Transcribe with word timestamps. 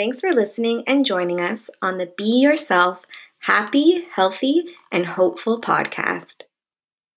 Thanks 0.00 0.22
for 0.22 0.32
listening 0.32 0.82
and 0.86 1.04
joining 1.04 1.42
us 1.42 1.68
on 1.82 1.98
the 1.98 2.10
Be 2.16 2.40
Yourself 2.40 3.04
Happy, 3.40 4.06
Healthy, 4.14 4.64
and 4.90 5.04
Hopeful 5.04 5.60
podcast. 5.60 6.44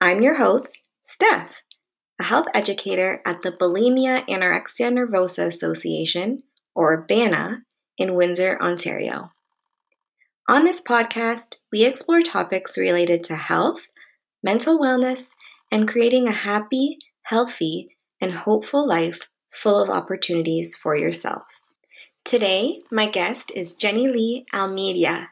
I'm 0.01 0.21
your 0.21 0.35
host, 0.35 0.79
Steph, 1.05 1.61
a 2.19 2.23
health 2.23 2.47
educator 2.53 3.21
at 3.25 3.41
the 3.41 3.53
Bulimia 3.53 4.27
Anorexia 4.27 4.91
Nervosa 4.91 5.45
Association, 5.45 6.43
or 6.75 7.03
BANA, 7.03 7.61
in 7.97 8.15
Windsor, 8.15 8.59
Ontario. 8.61 9.29
On 10.49 10.65
this 10.65 10.81
podcast, 10.81 11.55
we 11.71 11.85
explore 11.85 12.19
topics 12.19 12.77
related 12.77 13.23
to 13.23 13.35
health, 13.37 13.87
mental 14.43 14.77
wellness, 14.77 15.31
and 15.71 15.87
creating 15.87 16.27
a 16.27 16.33
happy, 16.33 16.97
healthy, 17.21 17.95
and 18.19 18.33
hopeful 18.33 18.85
life 18.85 19.29
full 19.49 19.81
of 19.81 19.89
opportunities 19.89 20.75
for 20.75 20.97
yourself. 20.97 21.62
Today, 22.25 22.79
my 22.89 23.09
guest 23.09 23.51
is 23.53 23.75
Jenny 23.75 24.07
Lee 24.07 24.45
Almeida. 24.53 25.27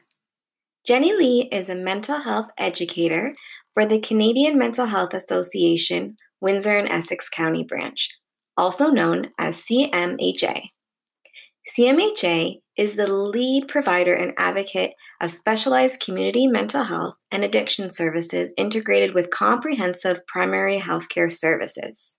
Jenny 0.85 1.13
Lee 1.13 1.47
is 1.49 1.69
a 1.69 1.75
mental 1.75 2.19
health 2.19 2.47
educator 2.57 3.33
for 3.73 3.85
the 3.85 4.01
Canadian 4.01 4.57
Mental 4.57 4.85
Health 4.85 5.13
Association, 5.13 6.17
Windsor 6.41 6.77
and 6.77 6.89
Essex 6.89 7.29
County 7.29 7.63
branch, 7.63 8.09
also 8.57 8.89
known 8.89 9.29
as 9.39 9.61
CMHA. 9.61 10.63
CMHA 11.77 12.59
is 12.75 12.97
the 12.97 13.11
lead 13.11 13.69
provider 13.69 14.13
and 14.13 14.33
advocate 14.37 14.91
of 15.21 15.31
specialized 15.31 16.01
community 16.01 16.45
mental 16.45 16.83
health 16.83 17.15
and 17.31 17.45
addiction 17.45 17.89
services 17.89 18.53
integrated 18.57 19.15
with 19.15 19.29
comprehensive 19.29 20.27
primary 20.27 20.77
healthcare 20.77 21.31
services. 21.31 22.17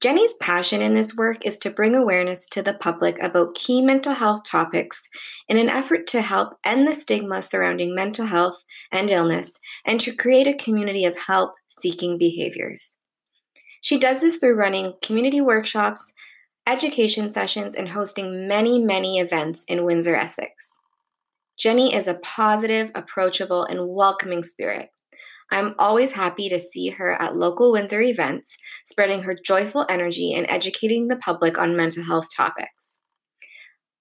Jenny's 0.00 0.34
passion 0.34 0.80
in 0.80 0.94
this 0.94 1.16
work 1.16 1.44
is 1.44 1.56
to 1.58 1.70
bring 1.70 1.94
awareness 1.94 2.46
to 2.46 2.62
the 2.62 2.74
public 2.74 3.20
about 3.22 3.54
key 3.54 3.82
mental 3.82 4.14
health 4.14 4.44
topics 4.44 5.08
in 5.48 5.58
an 5.58 5.68
effort 5.68 6.06
to 6.08 6.20
help 6.20 6.56
end 6.64 6.86
the 6.86 6.94
stigma 6.94 7.42
surrounding 7.42 7.94
mental 7.94 8.26
health 8.26 8.64
and 8.92 9.10
illness 9.10 9.58
and 9.84 10.00
to 10.00 10.14
create 10.14 10.46
a 10.46 10.54
community 10.54 11.04
of 11.04 11.16
help 11.16 11.54
seeking 11.68 12.18
behaviors. 12.18 12.96
She 13.80 13.98
does 13.98 14.20
this 14.20 14.36
through 14.36 14.56
running 14.56 14.94
community 15.02 15.40
workshops, 15.40 16.12
education 16.66 17.32
sessions, 17.32 17.76
and 17.76 17.88
hosting 17.88 18.48
many, 18.48 18.78
many 18.78 19.18
events 19.18 19.64
in 19.64 19.84
Windsor, 19.84 20.14
Essex. 20.14 20.70
Jenny 21.58 21.94
is 21.94 22.06
a 22.06 22.14
positive, 22.14 22.90
approachable, 22.94 23.64
and 23.64 23.88
welcoming 23.88 24.44
spirit. 24.44 24.90
I'm 25.50 25.74
always 25.78 26.12
happy 26.12 26.48
to 26.48 26.58
see 26.58 26.90
her 26.90 27.12
at 27.20 27.36
local 27.36 27.72
Windsor 27.72 28.02
events, 28.02 28.56
spreading 28.84 29.22
her 29.22 29.34
joyful 29.34 29.86
energy 29.88 30.34
and 30.34 30.46
educating 30.48 31.08
the 31.08 31.16
public 31.16 31.58
on 31.58 31.76
mental 31.76 32.04
health 32.04 32.28
topics. 32.36 33.00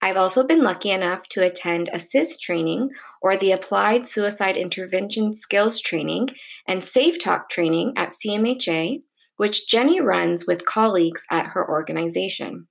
I've 0.01 0.17
also 0.17 0.45
been 0.45 0.61
lucky 0.61 0.91
enough 0.91 1.27
to 1.29 1.43
attend 1.43 1.89
ASSIST 1.91 2.41
training 2.41 2.89
or 3.21 3.35
the 3.35 3.51
Applied 3.51 4.05
Suicide 4.05 4.55
Intervention 4.55 5.33
Skills 5.33 5.81
training 5.81 6.29
and 6.67 6.83
Safe 6.83 7.19
Talk 7.19 7.49
training 7.49 7.93
at 7.95 8.11
CMHA, 8.11 9.01
which 9.37 9.67
Jenny 9.67 9.99
runs 9.99 10.45
with 10.45 10.65
colleagues 10.65 11.23
at 11.31 11.47
her 11.47 11.67
organization. 11.67 12.67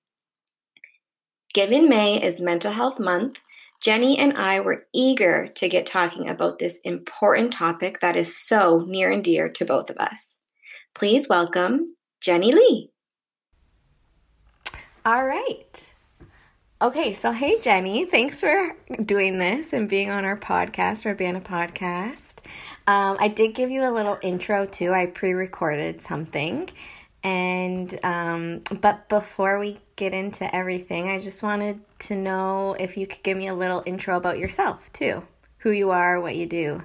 Given 1.53 1.88
May 1.88 2.22
is 2.22 2.41
Mental 2.41 2.72
Health 2.72 3.00
Month, 3.00 3.41
Jenny 3.80 4.19
and 4.19 4.36
I 4.36 4.60
were 4.60 4.86
eager 4.94 5.48
to 5.56 5.69
get 5.69 5.86
talking 5.86 6.28
about 6.28 6.58
this 6.58 6.78
important 6.84 7.53
topic 7.53 8.00
that 8.00 8.16
is 8.16 8.37
so 8.37 8.84
near 8.87 9.10
and 9.10 9.22
dear 9.22 9.48
to 9.50 9.64
both 9.64 9.91
of 9.91 9.97
us. 9.98 10.38
Please 10.94 11.28
welcome 11.28 11.94
Jenny 12.20 12.53
Lee. 12.53 12.91
All 15.04 15.25
right. 15.25 15.94
Okay, 16.82 17.15
so 17.15 17.32
hey 17.32 17.60
Jenny, 17.60 18.04
thanks 18.04 18.41
for 18.41 18.76
doing 19.04 19.38
this 19.38 19.72
and 19.72 19.88
being 19.88 20.10
on 20.10 20.25
our 20.25 20.36
podcast, 20.36 21.06
our 21.06 21.15
BANA 21.15 21.41
podcast. 21.41 22.20
Um, 22.86 23.16
I 23.19 23.28
did 23.28 23.54
give 23.54 23.70
you 23.70 23.88
a 23.88 23.91
little 23.91 24.19
intro 24.22 24.66
too. 24.66 24.92
I 24.92 25.06
pre-recorded 25.06 26.03
something, 26.03 26.69
and 27.26 27.98
um, 28.04 28.60
but 28.81 29.09
before 29.09 29.59
we 29.59 29.81
get 29.97 30.14
into 30.14 30.54
everything, 30.54 31.10
I 31.10 31.19
just 31.19 31.42
wanted 31.42 31.81
to 32.00 32.14
know 32.14 32.76
if 32.78 32.97
you 32.97 33.09
could 33.09 33.25
give 33.25 33.37
me 33.37 33.48
a 33.48 33.54
little 33.54 33.82
intro 33.84 34.16
about 34.16 34.38
yourself 34.38 34.81
too, 34.92 35.25
who 35.59 35.72
you 35.72 35.91
are, 35.91 36.20
what 36.20 36.36
you 36.36 36.47
do. 36.47 36.84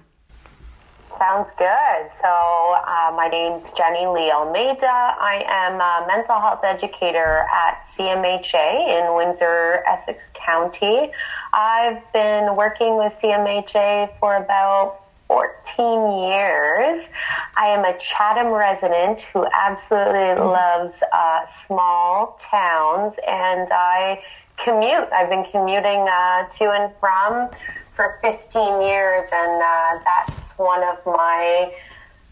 Sounds 1.15 1.51
good. 1.51 2.09
So, 2.09 2.25
uh, 2.25 3.13
my 3.15 3.27
name's 3.31 3.71
Jenny 3.73 4.07
Lee 4.07 4.31
Almeida. 4.31 4.87
I 4.87 5.45
am 5.47 5.79
a 5.79 6.07
mental 6.07 6.39
health 6.39 6.63
educator 6.63 7.45
at 7.53 7.85
CMHA 7.85 8.99
in 8.99 9.15
Windsor, 9.15 9.83
Essex 9.87 10.31
County. 10.33 11.11
I've 11.53 12.01
been 12.13 12.55
working 12.55 12.97
with 12.97 13.13
CMHA 13.13 14.17
for 14.17 14.37
about 14.37 15.01
14 15.31 16.27
years. 16.27 17.07
I 17.55 17.67
am 17.67 17.85
a 17.85 17.97
Chatham 17.97 18.47
resident 18.47 19.21
who 19.21 19.47
absolutely 19.53 20.35
mm-hmm. 20.35 20.43
loves 20.43 21.01
uh, 21.13 21.45
small 21.45 22.35
towns, 22.37 23.17
and 23.25 23.69
I 23.71 24.21
commute. 24.57 25.07
I've 25.13 25.29
been 25.29 25.45
commuting 25.45 26.05
uh, 26.05 26.49
to 26.49 26.71
and 26.71 26.93
from 26.99 27.49
for 27.93 28.19
15 28.21 28.81
years, 28.81 29.31
and 29.33 29.63
uh, 29.63 30.03
that's 30.03 30.59
one 30.59 30.83
of 30.83 30.97
my 31.05 31.71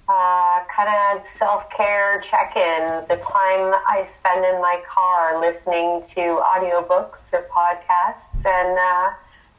uh, 0.10 0.60
kind 0.66 0.90
of 1.18 1.24
self 1.24 1.70
care 1.70 2.20
check 2.20 2.58
in. 2.58 3.06
The 3.08 3.16
time 3.16 3.80
I 3.88 4.04
spend 4.04 4.44
in 4.44 4.60
my 4.60 4.81
car 4.86 5.40
listening 5.40 6.02
to 6.16 6.44
audiobooks 6.44 7.34
or 7.34 7.48
podcasts, 7.48 8.46
and 8.46 8.78
uh, 8.78 9.14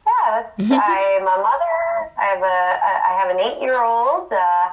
yeah, 0.05 0.43
mm-hmm. 0.59 0.73
I'm 0.73 1.23
a 1.23 1.41
mother. 1.41 1.90
I 2.21 2.25
have 2.25 2.41
a, 2.41 2.45
I 2.45 3.19
have 3.19 3.29
an 3.31 3.39
eight 3.39 3.61
year 3.61 3.83
old, 3.83 4.31
uh, 4.31 4.69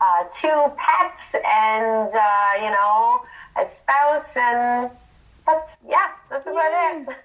uh, 0.00 0.24
two 0.30 0.72
pets, 0.76 1.34
and 1.34 2.08
uh, 2.08 2.64
you 2.64 2.70
know 2.70 3.22
a 3.60 3.64
spouse, 3.64 4.36
and 4.36 4.90
that's 5.44 5.76
yeah, 5.86 6.12
that's 6.30 6.46
about 6.46 6.70
yeah. 6.70 7.02
it. 7.08 7.16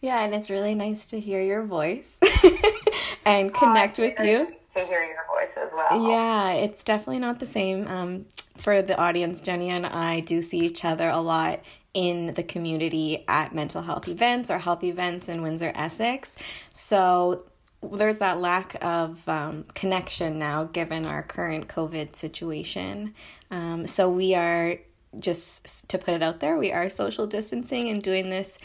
Yeah, 0.00 0.22
and 0.22 0.34
it's 0.34 0.50
really 0.50 0.74
nice 0.74 1.06
to 1.06 1.18
hear 1.18 1.40
your 1.40 1.62
voice 1.62 2.20
and 3.24 3.50
oh, 3.50 3.58
connect 3.58 3.98
with 3.98 4.20
you. 4.20 4.54
To 4.74 4.84
hear 4.84 5.02
your 5.02 5.24
voice 5.34 5.56
as 5.56 5.72
well. 5.72 6.10
Yeah, 6.10 6.52
it's 6.52 6.84
definitely 6.84 7.20
not 7.20 7.40
the 7.40 7.46
same. 7.46 7.88
Um, 7.88 8.26
for 8.58 8.82
the 8.82 8.98
audience, 8.98 9.40
Jenny 9.40 9.70
and 9.70 9.86
I 9.86 10.20
do 10.20 10.42
see 10.42 10.58
each 10.58 10.84
other 10.84 11.08
a 11.08 11.20
lot 11.20 11.60
in 11.94 12.34
the 12.34 12.42
community 12.42 13.24
at 13.28 13.54
mental 13.54 13.80
health 13.80 14.06
events 14.08 14.50
or 14.50 14.58
health 14.58 14.84
events 14.84 15.28
in 15.28 15.40
Windsor, 15.40 15.72
Essex. 15.74 16.36
So 16.74 17.46
there's 17.92 18.18
that 18.18 18.40
lack 18.40 18.76
of 18.82 19.28
um, 19.28 19.64
connection 19.74 20.38
now 20.38 20.64
given 20.64 21.06
our 21.06 21.22
current 21.22 21.68
COVID 21.68 22.16
situation. 22.16 23.14
Um, 23.50 23.86
so 23.86 24.08
we 24.08 24.34
are 24.34 24.78
just 25.18 25.88
to 25.88 25.98
put 25.98 26.14
it 26.14 26.22
out 26.22 26.40
there, 26.40 26.56
we 26.56 26.72
are 26.72 26.88
social 26.88 27.26
distancing 27.26 27.88
and 27.88 28.02
doing 28.02 28.30
this 28.30 28.58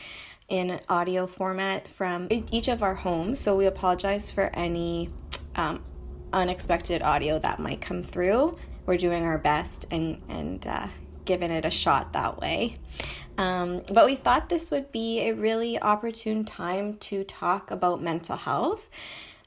in 0.47 0.79
audio 0.90 1.28
format 1.28 1.88
from 1.88 2.28
each 2.29 2.68
of 2.68 2.81
our 2.81 2.96
homes. 2.96 3.40
So 3.40 3.56
we 3.56 3.68
apologize 3.68 4.31
for 4.31 4.50
any 4.56 5.09
um, 5.56 5.84
unexpected 6.34 7.02
audio 7.02 7.40
that 7.40 7.59
might 7.59 7.81
come 7.81 8.02
through. 8.02 8.58
We're 8.85 8.97
doing 8.97 9.24
our 9.24 9.38
best 9.38 9.85
and 9.91 10.22
and 10.28 10.66
uh, 10.66 10.88
giving 11.25 11.52
it 11.52 11.66
a 11.66 11.72
shot 11.72 12.13
that 12.13 12.40
way. 12.40 12.75
Um, 13.38 13.84
but 13.91 14.06
we 14.06 14.16
thought 14.16 14.50
this 14.50 14.69
would 14.69 14.91
be 14.91 15.22
a 15.29 15.34
really 15.34 15.79
opportune 15.79 16.43
time 16.43 16.97
to 16.97 17.23
talk 17.23 17.72
about 17.72 18.02
mental 18.02 18.35
health. 18.35 18.90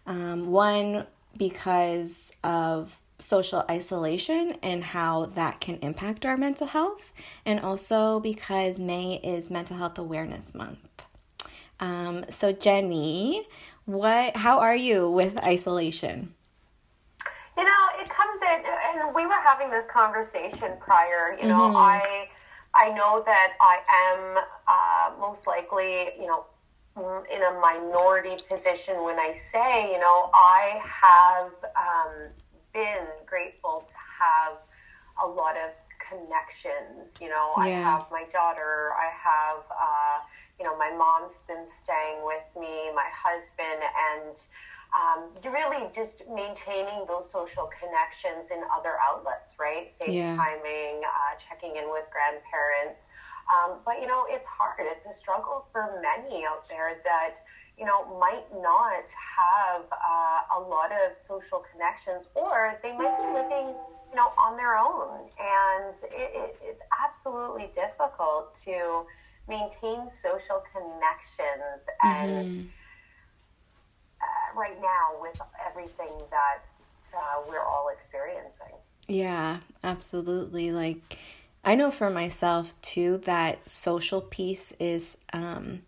Um, 0.07 0.51
one, 0.51 1.07
because 1.37 2.33
of 2.43 2.99
social 3.19 3.65
isolation 3.71 4.57
and 4.63 4.83
how 4.83 5.27
that 5.27 5.61
can 5.61 5.77
impact 5.77 6.27
our 6.27 6.37
mental 6.37 6.67
health, 6.67 7.13
and 7.47 7.61
also 7.61 8.19
because 8.21 8.81
May 8.81 9.21
is 9.23 9.51
Mental 9.51 9.77
Health 9.77 9.99
Awareness 9.99 10.55
Month. 10.55 11.07
Um, 11.79 12.25
so, 12.29 12.53
Jenny, 12.53 13.47
what? 13.85 14.37
How 14.37 14.61
are 14.61 14.77
you 14.77 15.11
with 15.11 15.39
isolation? 15.39 16.35
You 17.57 17.65
know, 17.65 17.83
it 18.01 18.09
comes 18.09 18.41
in, 18.43 18.65
and 18.95 19.15
we 19.15 19.27
were 19.27 19.41
having 19.45 19.71
this 19.71 19.87
conversation 19.87 20.73
prior. 20.81 21.37
You 21.41 21.49
know, 21.49 21.69
mm-hmm. 21.69 21.77
I 21.77 22.29
I 22.75 22.89
know 22.91 23.23
that 23.27 23.53
I 23.61 23.79
am 24.11 24.45
uh, 24.67 25.21
most 25.21 25.47
likely, 25.47 26.11
you 26.19 26.27
know, 26.27 26.47
in 26.97 27.43
a 27.43 27.61
minority 27.61 28.43
position 28.49 29.03
when 29.03 29.19
I 29.19 29.33
say, 29.33 29.93
you 29.93 29.99
know, 29.99 30.31
I 30.35 30.81
have 30.85 31.53
um, 31.77 32.31
been 32.73 33.07
grateful 33.27 33.85
to 33.89 33.95
have 34.21 34.59
a 35.23 35.27
lot 35.27 35.57
of 35.57 35.71
connections. 36.01 37.17
You 37.21 37.29
know, 37.29 37.53
yeah. 37.59 37.63
I 37.63 37.69
have 37.69 38.07
my 38.11 38.25
daughter, 38.33 38.93
I 38.97 39.11
have, 39.13 39.65
uh, 39.71 40.19
you 40.59 40.65
know, 40.65 40.77
my 40.79 40.91
mom's 40.91 41.43
been 41.47 41.67
staying 41.83 42.25
with 42.25 42.45
me, 42.59 42.91
my 42.95 43.09
husband, 43.13 43.83
and 44.17 44.37
um, 44.93 45.31
really 45.51 45.89
just 45.95 46.23
maintaining 46.29 47.07
those 47.07 47.31
social 47.31 47.69
connections 47.81 48.51
in 48.51 48.63
other 48.75 48.97
outlets, 49.03 49.57
right? 49.59 49.89
FaceTiming, 50.01 51.01
yeah. 51.01 51.07
uh, 51.07 51.35
checking 51.39 51.77
in 51.77 51.91
with 51.91 52.05
grandparents. 52.11 53.09
Um, 53.51 53.81
but 53.85 54.01
you 54.01 54.07
know, 54.07 54.27
it's 54.29 54.47
hard. 54.47 54.77
It's 54.81 55.07
a 55.07 55.13
struggle 55.13 55.65
for 55.73 56.01
many 56.01 56.45
out 56.45 56.69
there 56.69 57.01
that 57.05 57.35
you 57.79 57.85
know 57.87 58.05
might 58.19 58.45
not 58.53 59.09
have 59.37 59.83
uh, 59.91 60.57
a 60.57 60.61
lot 60.61 60.93
of 60.93 61.17
social 61.17 61.63
connections, 61.73 62.29
or 62.35 62.79
they 62.83 62.93
might 62.93 63.17
be 63.19 63.33
living 63.33 63.75
you 64.11 64.17
know 64.17 64.31
on 64.37 64.57
their 64.57 64.77
own, 64.77 65.27
and 65.41 65.95
it, 66.13 66.31
it, 66.35 66.57
it's 66.63 66.83
absolutely 67.03 67.71
difficult 67.75 68.53
to 68.65 69.05
maintain 69.49 70.07
social 70.09 70.63
connections 70.73 71.81
and. 72.03 72.31
Mm-hmm. 72.31 72.67
Right 74.55 74.81
now, 74.81 75.21
with 75.21 75.41
everything 75.67 76.13
that 76.31 76.67
uh, 77.15 77.43
we're 77.49 77.65
all 77.65 77.89
experiencing. 77.93 78.75
Yeah, 79.09 79.59
absolutely. 79.83 80.73
Like, 80.73 81.19
I 81.65 81.75
know 81.75 81.91
for 81.91 82.11
myself 82.11 82.75
too 82.83 83.19
that 83.25 83.69
social 83.69 84.21
piece 84.21 84.73
is 84.79 85.19
um, 85.33 85.83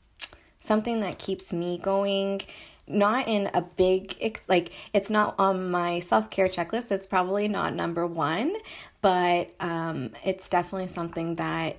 something 0.61 1.01
that 1.01 1.19
keeps 1.19 1.53
me 1.53 1.79
going. 1.79 2.43
Not 2.87 3.29
in 3.29 3.51
a 3.55 3.63
big, 3.63 4.39
like, 4.47 4.71
it's 4.93 5.09
not 5.09 5.35
on 5.39 5.71
my 5.71 6.01
self 6.01 6.29
care 6.29 6.49
checklist. 6.49 6.91
It's 6.91 7.07
probably 7.07 7.49
not 7.49 7.75
number 7.75 8.07
one, 8.07 8.55
but 9.01 9.55
um, 9.59 10.11
it's 10.23 10.51
definitely 10.51 10.89
something 10.89 11.37
that 11.37 11.79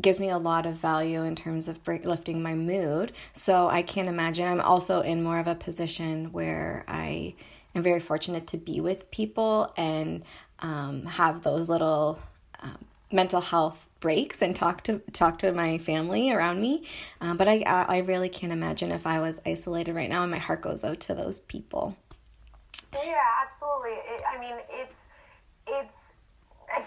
gives 0.00 0.18
me 0.18 0.30
a 0.30 0.38
lot 0.38 0.66
of 0.66 0.74
value 0.74 1.22
in 1.22 1.36
terms 1.36 1.68
of 1.68 1.82
break, 1.84 2.04
lifting 2.04 2.42
my 2.42 2.54
mood. 2.54 3.12
So 3.32 3.68
I 3.68 3.82
can't 3.82 4.08
imagine. 4.08 4.46
I'm 4.46 4.60
also 4.60 5.00
in 5.00 5.22
more 5.22 5.38
of 5.38 5.46
a 5.46 5.54
position 5.54 6.32
where 6.32 6.84
I 6.88 7.34
am 7.74 7.82
very 7.82 8.00
fortunate 8.00 8.46
to 8.48 8.56
be 8.56 8.80
with 8.80 9.10
people 9.10 9.72
and 9.76 10.22
um, 10.60 11.06
have 11.06 11.42
those 11.42 11.68
little 11.68 12.20
um, 12.60 12.84
mental 13.12 13.40
health 13.40 13.86
breaks 14.00 14.40
and 14.40 14.56
talk 14.56 14.82
to 14.82 14.98
talk 15.12 15.38
to 15.38 15.52
my 15.52 15.78
family 15.78 16.32
around 16.32 16.60
me. 16.60 16.84
Um, 17.20 17.36
but 17.36 17.48
I 17.48 17.58
I 17.58 17.98
really 17.98 18.28
can't 18.28 18.52
imagine 18.52 18.92
if 18.92 19.06
I 19.06 19.20
was 19.20 19.40
isolated 19.44 19.94
right 19.94 20.08
now, 20.08 20.22
and 20.22 20.30
my 20.30 20.38
heart 20.38 20.62
goes 20.62 20.84
out 20.84 21.00
to 21.00 21.14
those 21.14 21.40
people. 21.40 21.96
Yeah, 22.92 23.14
absolutely. 23.42 23.90
It, 23.90 24.22
I 24.28 24.40
mean, 24.40 24.56
it's 24.70 25.06
it's 25.66 26.09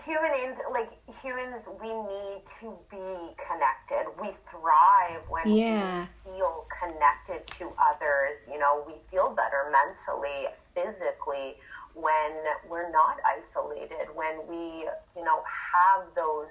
humans 0.06 0.58
like 0.72 0.90
humans. 1.22 1.68
We 1.82 1.90
need 1.90 2.44
to 2.60 2.78
be 2.90 3.36
connected. 3.36 4.10
We 4.20 4.32
thrive 4.50 5.22
when 5.30 5.56
yeah. 5.56 6.08
we 6.26 6.32
feel 6.32 6.66
connected 6.80 7.46
to 7.60 7.72
others. 7.78 8.46
You 8.52 8.60
know, 8.60 8.84
we 8.88 8.94
feel 9.12 9.36
better 9.36 9.72
mentally, 9.72 10.48
physically 10.74 11.56
when 11.94 12.32
we're 12.68 12.92
not 12.92 13.18
isolated, 13.38 14.08
when 14.16 14.48
we, 14.48 14.88
you 15.16 15.24
know, 15.24 15.44
have 15.46 16.08
those 16.16 16.50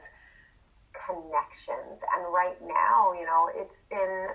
connections. 1.07 2.01
And 2.15 2.33
right 2.33 2.61
now, 2.63 3.13
you 3.13 3.27
know, 3.27 3.51
it's 3.55 3.83
been 3.91 4.29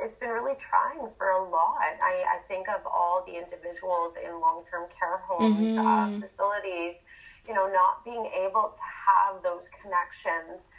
it's 0.00 0.14
been 0.16 0.30
really 0.30 0.56
trying 0.56 1.10
for 1.18 1.28
a 1.28 1.42
lot. 1.42 1.76
I, 2.02 2.24
I 2.36 2.38
think 2.48 2.68
of 2.68 2.86
all 2.86 3.22
the 3.26 3.36
individuals 3.36 4.16
in 4.16 4.40
long 4.40 4.64
term 4.70 4.88
care 4.98 5.18
homes, 5.18 5.58
mm-hmm. 5.58 5.86
uh, 5.86 6.20
facilities, 6.20 7.04
you 7.48 7.54
know, 7.54 7.66
not 7.66 8.04
being 8.04 8.30
able 8.38 8.72
to 8.74 8.82
have 9.06 9.42
those 9.42 9.70
connections. 9.82 10.70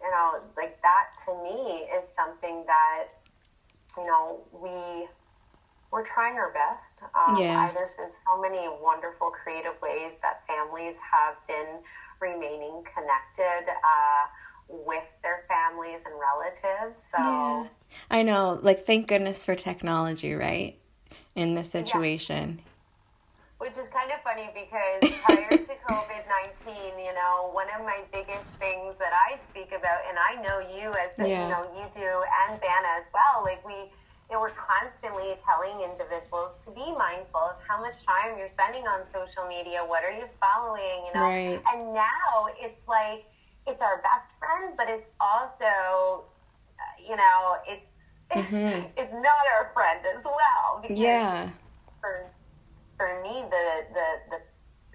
You 0.00 0.10
know, 0.10 0.40
like 0.56 0.80
that 0.82 1.10
to 1.26 1.42
me 1.42 1.86
is 1.96 2.08
something 2.08 2.64
that, 2.66 3.08
you 3.96 4.06
know, 4.06 4.40
we 4.52 5.08
we're 5.90 6.04
trying 6.04 6.36
our 6.36 6.52
best. 6.52 7.02
Um, 7.14 7.36
yeah. 7.36 7.68
I, 7.68 7.72
there's 7.74 7.92
been 7.92 8.10
so 8.10 8.40
many 8.40 8.66
wonderful 8.80 9.30
creative 9.30 9.74
ways 9.82 10.14
that 10.22 10.42
families 10.46 10.96
have 10.98 11.34
been 11.46 11.80
remaining 12.18 12.82
connected 12.94 13.70
uh, 13.70 14.26
with 14.68 15.04
their 15.22 15.44
families 15.48 16.04
and 16.06 16.14
relatives. 16.18 17.02
So 17.02 17.18
yeah. 17.18 17.66
I 18.10 18.22
know, 18.22 18.58
like, 18.62 18.86
thank 18.86 19.06
goodness 19.06 19.44
for 19.44 19.54
technology, 19.54 20.32
right? 20.32 20.78
In 21.34 21.54
this 21.54 21.70
situation. 21.70 22.60
Yeah. 22.64 22.71
Which 23.62 23.78
is 23.78 23.86
kind 23.94 24.10
of 24.10 24.18
funny 24.26 24.50
because 24.50 25.06
prior 25.22 25.54
to 25.54 25.74
COVID 25.86 26.22
19, 26.66 26.74
you 26.98 27.14
know, 27.14 27.54
one 27.54 27.70
of 27.78 27.86
my 27.86 28.02
biggest 28.10 28.50
things 28.58 28.98
that 28.98 29.14
I 29.14 29.38
speak 29.50 29.70
about, 29.70 30.02
and 30.10 30.18
I 30.18 30.34
know 30.42 30.58
you 30.58 30.90
as, 30.98 31.14
the, 31.14 31.30
yeah. 31.30 31.46
you 31.46 31.48
know, 31.54 31.62
you 31.78 31.86
do, 31.94 32.02
and 32.02 32.58
BANA 32.58 32.90
as 32.98 33.06
well, 33.14 33.44
like, 33.46 33.64
we, 33.64 33.86
you 34.26 34.34
know, 34.34 34.40
we're 34.40 34.50
constantly 34.58 35.38
telling 35.46 35.78
individuals 35.78 36.58
to 36.64 36.72
be 36.74 36.90
mindful 36.90 37.54
of 37.54 37.56
how 37.62 37.78
much 37.80 38.02
time 38.02 38.34
you're 38.36 38.50
spending 38.50 38.82
on 38.82 39.08
social 39.14 39.46
media. 39.46 39.78
What 39.86 40.02
are 40.02 40.10
you 40.10 40.26
following? 40.42 41.06
You 41.06 41.12
know, 41.14 41.26
right. 41.30 41.62
and 41.70 41.94
now 41.94 42.50
it's 42.58 42.82
like 42.88 43.30
it's 43.68 43.80
our 43.80 44.02
best 44.02 44.34
friend, 44.42 44.74
but 44.76 44.90
it's 44.90 45.06
also, 45.20 46.26
you 46.98 47.14
know, 47.14 47.62
it's 47.68 47.86
mm-hmm. 48.34 48.90
it's 48.96 49.12
not 49.12 49.46
our 49.54 49.70
friend 49.72 50.00
as 50.18 50.24
well. 50.24 50.82
Because 50.82 50.98
yeah. 50.98 51.48
For 52.00 52.26
for 52.96 53.22
me, 53.22 53.44
the 53.50 53.66
the 53.94 54.36
the 54.36 54.40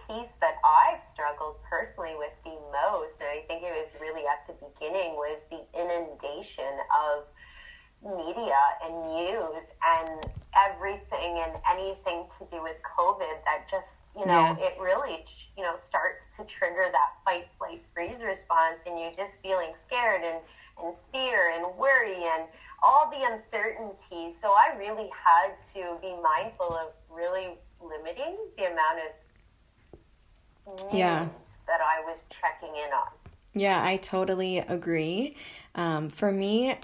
piece 0.07 0.31
that 0.39 0.55
I've 0.63 1.01
struggled 1.01 1.57
personally 1.69 2.15
with 2.17 2.33
the 2.43 2.55
most, 2.71 3.19
and 3.19 3.29
I 3.29 3.43
think 3.47 3.63
it 3.63 3.73
was 3.75 3.95
really 3.99 4.23
at 4.25 4.47
the 4.47 4.53
beginning, 4.53 5.13
was 5.13 5.39
the 5.49 5.63
inundation 5.77 6.79
of 6.95 7.25
media 8.03 8.61
and 8.83 8.93
news 9.13 9.73
and 9.83 10.25
everything 10.55 11.43
and 11.43 11.53
anything 11.69 12.25
to 12.37 12.45
do 12.45 12.61
with 12.61 12.75
COVID 12.97 13.43
that 13.45 13.67
just, 13.69 14.01
you 14.15 14.25
know, 14.25 14.55
yes. 14.57 14.61
it 14.61 14.81
really, 14.81 15.25
you 15.57 15.63
know, 15.63 15.75
starts 15.75 16.27
to 16.37 16.45
trigger 16.45 16.89
that 16.91 17.13
fight, 17.25 17.47
flight, 17.57 17.81
freeze 17.93 18.23
response 18.23 18.83
and 18.85 18.99
you're 18.99 19.11
just 19.13 19.41
feeling 19.41 19.73
scared 19.81 20.21
and, 20.23 20.37
and 20.83 20.95
fear 21.11 21.51
and 21.55 21.65
worry 21.75 22.23
and 22.35 22.43
all 22.83 23.09
the 23.09 23.33
uncertainty. 23.33 24.31
So 24.31 24.51
I 24.51 24.77
really 24.77 25.09
had 25.11 25.59
to 25.73 25.97
be 26.01 26.13
mindful 26.21 26.71
of 26.73 26.93
really 27.09 27.57
limiting 27.81 28.37
the 28.57 28.65
amount 28.65 28.99
of 29.09 30.83
news 30.83 30.93
yeah. 30.93 31.27
that 31.67 31.79
I 31.81 32.03
was 32.05 32.25
checking 32.29 32.75
in 32.75 32.91
on. 32.93 33.07
Yeah, 33.53 33.83
I 33.83 33.97
totally 33.97 34.59
agree. 34.59 35.35
Um, 35.75 36.09
for 36.09 36.31
me, 36.31 36.75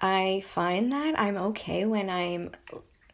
I 0.00 0.42
find 0.46 0.92
that 0.92 1.18
I'm 1.18 1.36
okay 1.36 1.84
when 1.84 2.08
I'm, 2.10 2.52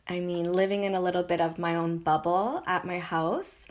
I 0.08 0.20
mean, 0.20 0.52
living 0.52 0.84
in 0.84 0.94
a 0.94 1.00
little 1.00 1.22
bit 1.22 1.40
of 1.40 1.58
my 1.58 1.76
own 1.76 1.98
bubble 1.98 2.62
at 2.66 2.84
my 2.84 2.98
house. 2.98 3.66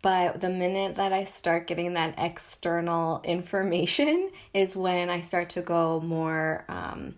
But 0.00 0.40
the 0.40 0.50
minute 0.50 0.94
that 0.94 1.12
I 1.12 1.24
start 1.24 1.66
getting 1.66 1.94
that 1.94 2.14
external 2.18 3.20
information 3.24 4.30
is 4.54 4.76
when 4.76 5.10
I 5.10 5.20
start 5.22 5.50
to 5.50 5.62
go 5.62 6.00
more, 6.00 6.64
um, 6.68 7.16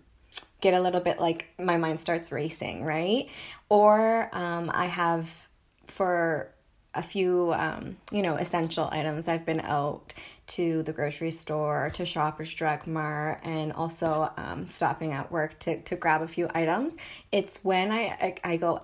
get 0.61 0.73
a 0.73 0.79
little 0.79 1.01
bit 1.01 1.19
like 1.19 1.47
my 1.59 1.77
mind 1.77 1.99
starts 1.99 2.31
racing, 2.31 2.83
right? 2.83 3.29
Or 3.69 4.29
um, 4.31 4.71
I 4.73 4.85
have 4.85 5.47
for 5.85 6.53
a 6.93 7.01
few, 7.01 7.53
um, 7.53 7.97
you 8.11 8.21
know, 8.21 8.35
essential 8.35 8.87
items. 8.91 9.27
I've 9.27 9.45
been 9.45 9.61
out 9.61 10.13
to 10.47 10.83
the 10.83 10.91
grocery 10.91 11.31
store, 11.31 11.89
to 11.93 12.05
Shoppers 12.05 12.53
Drug 12.53 12.85
Mart, 12.85 13.39
and 13.43 13.71
also 13.71 14.29
um, 14.37 14.67
stopping 14.67 15.13
at 15.13 15.31
work 15.31 15.57
to, 15.59 15.81
to 15.83 15.95
grab 15.95 16.21
a 16.21 16.27
few 16.27 16.49
items. 16.53 16.97
It's 17.31 17.63
when 17.63 17.91
I, 17.91 18.35
I, 18.43 18.51
I 18.53 18.57
go 18.57 18.81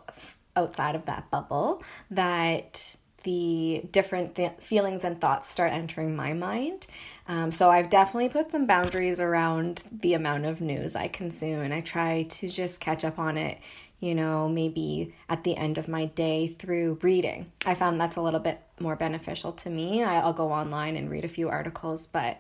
outside 0.56 0.96
of 0.96 1.06
that 1.06 1.30
bubble 1.30 1.84
that 2.12 2.96
the 3.28 3.84
different 3.92 4.36
th- 4.36 4.54
feelings 4.60 5.04
and 5.04 5.20
thoughts 5.20 5.52
start 5.52 5.74
entering 5.74 6.16
my 6.16 6.32
mind. 6.32 6.88
Um, 7.28 7.52
so 7.52 7.70
I've 7.70 7.90
definitely 7.90 8.30
put 8.30 8.54
some 8.54 8.66
boundaries 8.66 9.20
around 9.20 9.84
the 9.92 10.14
amount 10.14 10.46
of 10.46 10.62
news 10.62 10.96
I 10.96 11.10
consume, 11.10 11.60
and 11.60 11.74
I 11.74 11.82
try 11.82 12.24
to 12.24 12.48
just 12.48 12.80
catch 12.80 13.04
up 13.04 13.20
on 13.20 13.36
it 13.38 13.58
you 14.00 14.14
know, 14.14 14.48
maybe 14.48 15.16
at 15.28 15.44
the 15.44 15.58
end 15.58 15.80
of 15.80 15.88
my 15.88 16.06
day 16.06 16.48
through 16.48 17.00
reading. 17.02 17.52
I 17.66 17.74
found 17.74 18.00
that's 18.00 18.16
a 18.16 18.22
little 18.22 18.40
bit 18.40 18.62
more 18.80 18.96
beneficial 18.96 19.52
to 19.54 19.72
me. 19.72 20.04
I'll 20.04 20.34
go 20.34 20.52
online 20.52 20.96
and 20.96 21.10
read 21.10 21.26
a 21.26 21.28
few 21.28 21.50
articles, 21.50 22.06
but 22.06 22.40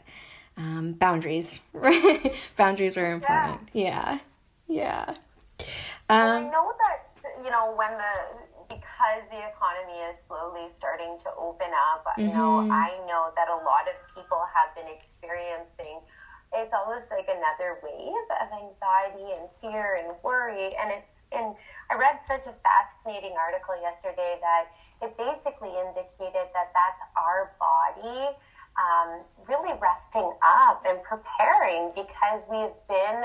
um, 0.55 0.93
boundaries, 0.93 1.59
right? 1.73 2.33
boundaries 2.57 2.95
are 2.95 3.11
important. 3.11 3.69
Yeah, 3.73 4.19
yeah. 4.67 5.15
yeah. 5.59 5.65
Um, 6.09 6.45
I 6.45 6.49
know 6.51 6.71
that 6.77 7.43
you 7.43 7.49
know 7.49 7.73
when 7.75 7.91
the 7.91 8.56
because 8.77 9.25
the 9.33 9.41
economy 9.41 9.97
is 10.05 10.17
slowly 10.29 10.69
starting 10.77 11.17
to 11.25 11.29
open 11.33 11.73
up. 11.73 12.05
Mm-hmm. 12.05 12.21
You 12.21 12.31
know, 12.33 12.61
mm-hmm. 12.61 12.71
I 12.71 12.93
know 13.09 13.33
that 13.33 13.49
a 13.49 13.59
lot 13.65 13.89
of 13.89 13.97
people 14.13 14.41
have 14.53 14.73
been 14.77 14.89
experiencing 14.93 16.05
it's 16.53 16.73
almost 16.73 17.11
like 17.11 17.27
another 17.27 17.79
wave 17.83 18.27
of 18.39 18.47
anxiety 18.55 19.35
and 19.35 19.49
fear 19.59 19.99
and 19.99 20.15
worry. 20.23 20.71
And 20.79 20.91
it's 20.95 21.27
and 21.31 21.55
I 21.91 21.95
read 21.99 22.19
such 22.23 22.47
a 22.47 22.55
fascinating 22.63 23.35
article 23.35 23.75
yesterday 23.81 24.39
that 24.39 24.71
it 25.03 25.11
basically 25.17 25.75
indicated 25.75 26.47
that 26.55 26.71
that's 26.71 27.03
our 27.19 27.51
body 27.59 28.31
um, 28.77 29.21
really 29.47 29.73
resting 29.81 30.31
up 30.45 30.83
and 30.87 31.01
preparing 31.03 31.91
because 31.95 32.45
we've 32.49 32.77
been, 32.87 33.21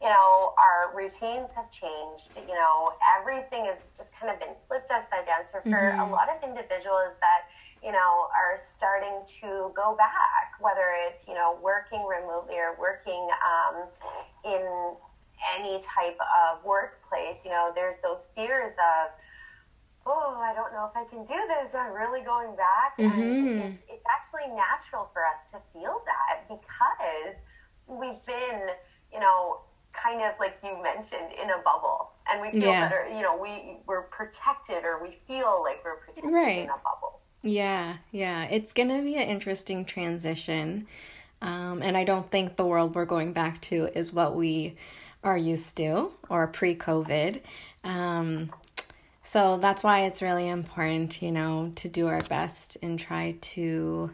you 0.00 0.08
know, 0.08 0.54
our 0.58 0.92
routines 0.96 1.54
have 1.54 1.70
changed. 1.70 2.32
You 2.36 2.54
know, 2.54 2.92
everything 3.20 3.66
has 3.66 3.88
just 3.96 4.12
kind 4.18 4.32
of 4.32 4.40
been 4.40 4.56
flipped 4.68 4.90
upside 4.90 5.26
down. 5.26 5.44
So 5.44 5.60
for 5.62 5.70
mm-hmm. 5.70 6.00
a 6.00 6.10
lot 6.10 6.28
of 6.28 6.42
individuals 6.42 7.12
that 7.20 7.48
you 7.84 7.92
know, 7.92 8.28
are 8.32 8.56
starting 8.56 9.20
to 9.40 9.70
go 9.76 9.94
back, 9.94 10.56
whether 10.58 10.96
it's, 11.06 11.28
you 11.28 11.34
know, 11.34 11.58
working 11.62 12.02
remotely 12.06 12.56
or 12.56 12.74
working 12.80 13.28
um, 13.44 13.84
in 14.42 14.96
any 15.54 15.78
type 15.80 16.16
of 16.16 16.64
workplace, 16.64 17.44
you 17.44 17.50
know, 17.50 17.72
there's 17.74 17.98
those 17.98 18.28
fears 18.34 18.70
of, 18.70 19.10
oh, 20.06 20.38
I 20.40 20.54
don't 20.54 20.72
know 20.72 20.90
if 20.90 20.96
I 20.96 21.04
can 21.08 21.24
do 21.24 21.40
this. 21.48 21.74
I'm 21.74 21.92
really 21.92 22.22
going 22.22 22.54
back. 22.56 22.98
Mm-hmm. 22.98 23.20
And 23.20 23.74
it's, 23.74 23.82
it's 23.88 24.04
actually 24.06 24.54
natural 24.54 25.10
for 25.12 25.24
us 25.24 25.50
to 25.52 25.58
feel 25.72 26.02
that 26.04 26.48
because 26.48 27.42
we've 27.86 28.24
been, 28.26 28.68
you 29.12 29.20
know, 29.20 29.60
kind 29.92 30.22
of 30.22 30.38
like 30.40 30.58
you 30.62 30.76
mentioned 30.82 31.32
in 31.40 31.50
a 31.50 31.62
bubble 31.64 32.10
and 32.30 32.40
we 32.40 32.50
feel 32.50 32.70
yeah. 32.70 32.88
better, 32.88 33.06
you 33.14 33.22
know, 33.22 33.36
we, 33.40 33.78
we're 33.86 34.02
protected 34.02 34.84
or 34.84 35.02
we 35.02 35.16
feel 35.26 35.62
like 35.62 35.82
we're 35.84 35.96
protected 35.96 36.32
right. 36.32 36.64
in 36.64 36.68
a 36.68 36.78
bubble. 36.84 37.20
Yeah, 37.42 37.96
yeah. 38.10 38.44
It's 38.44 38.72
going 38.72 38.88
to 38.88 39.02
be 39.02 39.16
an 39.16 39.28
interesting 39.28 39.84
transition. 39.84 40.86
Um, 41.42 41.82
and 41.82 41.96
I 41.96 42.04
don't 42.04 42.28
think 42.30 42.56
the 42.56 42.64
world 42.64 42.94
we're 42.94 43.04
going 43.04 43.32
back 43.32 43.60
to 43.62 43.86
is 43.96 44.12
what 44.12 44.34
we 44.34 44.76
are 45.22 45.36
used 45.36 45.76
to 45.76 46.10
or 46.28 46.46
pre 46.46 46.74
COVID. 46.74 47.40
Um, 47.84 48.50
so 49.24 49.56
that's 49.56 49.82
why 49.82 50.02
it's 50.02 50.20
really 50.20 50.48
important, 50.48 51.22
you 51.22 51.32
know, 51.32 51.72
to 51.76 51.88
do 51.88 52.08
our 52.08 52.20
best 52.20 52.76
and 52.82 52.98
try 52.98 53.36
to 53.40 54.10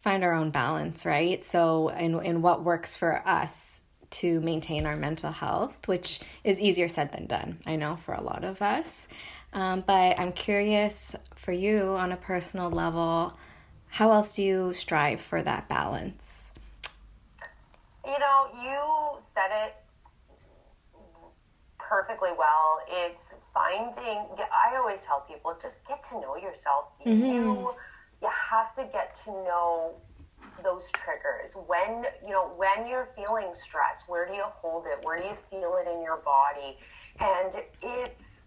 find 0.00 0.24
our 0.24 0.32
own 0.32 0.50
balance, 0.50 1.04
right? 1.04 1.44
So, 1.44 1.90
in, 1.90 2.18
in 2.24 2.40
what 2.40 2.64
works 2.64 2.96
for 2.96 3.22
us 3.26 3.82
to 4.10 4.40
maintain 4.40 4.86
our 4.86 4.96
mental 4.96 5.30
health, 5.30 5.86
which 5.86 6.20
is 6.44 6.58
easier 6.60 6.88
said 6.88 7.12
than 7.12 7.26
done, 7.26 7.58
I 7.66 7.76
know, 7.76 7.96
for 7.96 8.14
a 8.14 8.22
lot 8.22 8.42
of 8.42 8.62
us. 8.62 9.06
Um, 9.52 9.84
but 9.86 10.18
I'm 10.18 10.32
curious 10.32 11.14
for 11.36 11.52
you 11.52 11.94
on 11.96 12.12
a 12.12 12.16
personal 12.16 12.70
level, 12.70 13.36
how 13.88 14.12
else 14.12 14.36
do 14.36 14.42
you 14.42 14.72
strive 14.72 15.20
for 15.20 15.42
that 15.42 15.68
balance? 15.68 16.50
You 18.02 18.18
know, 18.18 18.48
you 18.62 19.20
said 19.34 19.66
it 19.66 19.74
perfectly 21.88 22.30
well. 22.36 22.80
It's 22.88 23.34
finding. 23.54 24.26
I 24.38 24.76
always 24.76 25.00
tell 25.00 25.20
people 25.20 25.56
just 25.60 25.78
get 25.88 26.02
to 26.10 26.20
know 26.20 26.36
yourself. 26.36 26.86
Mm-hmm. 27.06 27.24
You 27.24 27.74
you 28.20 28.28
have 28.50 28.74
to 28.74 28.84
get 28.92 29.14
to 29.24 29.30
know 29.30 29.94
those 30.62 30.90
triggers 30.92 31.54
when 31.66 32.04
you 32.24 32.32
know 32.32 32.50
when 32.56 32.88
you're 32.88 33.08
feeling 33.16 33.46
stress 33.54 34.04
where 34.08 34.26
do 34.26 34.32
you 34.32 34.44
hold 34.44 34.86
it 34.86 35.04
where 35.04 35.20
do 35.20 35.24
you 35.26 35.36
feel 35.50 35.76
it 35.80 35.88
in 35.88 36.02
your 36.02 36.16
body 36.18 36.76
and 37.20 37.62
it's 37.80 38.40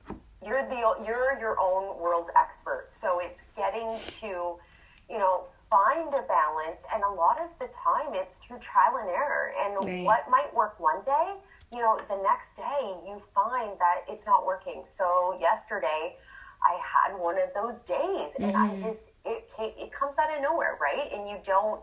you're 0.46 0.68
the 0.68 0.76
you're 1.06 1.38
your 1.40 1.58
own 1.60 1.98
world 2.00 2.30
expert 2.38 2.86
so 2.90 3.20
it's 3.22 3.44
getting 3.56 3.98
to 4.08 4.58
you 5.10 5.18
know 5.18 5.44
find 5.70 6.14
a 6.14 6.24
balance 6.28 6.86
and 6.94 7.02
a 7.04 7.10
lot 7.10 7.40
of 7.40 7.50
the 7.60 7.74
time 7.74 8.14
it's 8.14 8.36
through 8.36 8.60
trial 8.60 8.98
and 9.00 9.10
error 9.10 9.54
and 9.64 9.86
right. 9.86 10.04
what 10.04 10.30
might 10.30 10.54
work 10.54 10.78
one 10.82 11.02
day 11.02 11.34
you 11.72 11.80
know, 11.80 11.98
the 12.10 12.22
next 12.22 12.58
day 12.58 12.96
you 13.06 13.22
find 13.34 13.72
that 13.80 14.04
it's 14.10 14.26
not 14.26 14.46
working. 14.46 14.84
So 14.98 15.38
yesterday, 15.40 16.18
I 16.64 16.78
had 16.84 17.18
one 17.18 17.38
of 17.38 17.50
those 17.56 17.82
days, 17.82 18.32
and 18.38 18.54
mm-hmm. 18.54 18.76
I 18.76 18.78
just 18.78 19.10
it 19.26 19.50
it 19.58 19.92
comes 19.92 20.18
out 20.20 20.36
of 20.36 20.42
nowhere, 20.42 20.78
right? 20.82 21.12
And 21.12 21.30
you 21.30 21.38
don't 21.44 21.82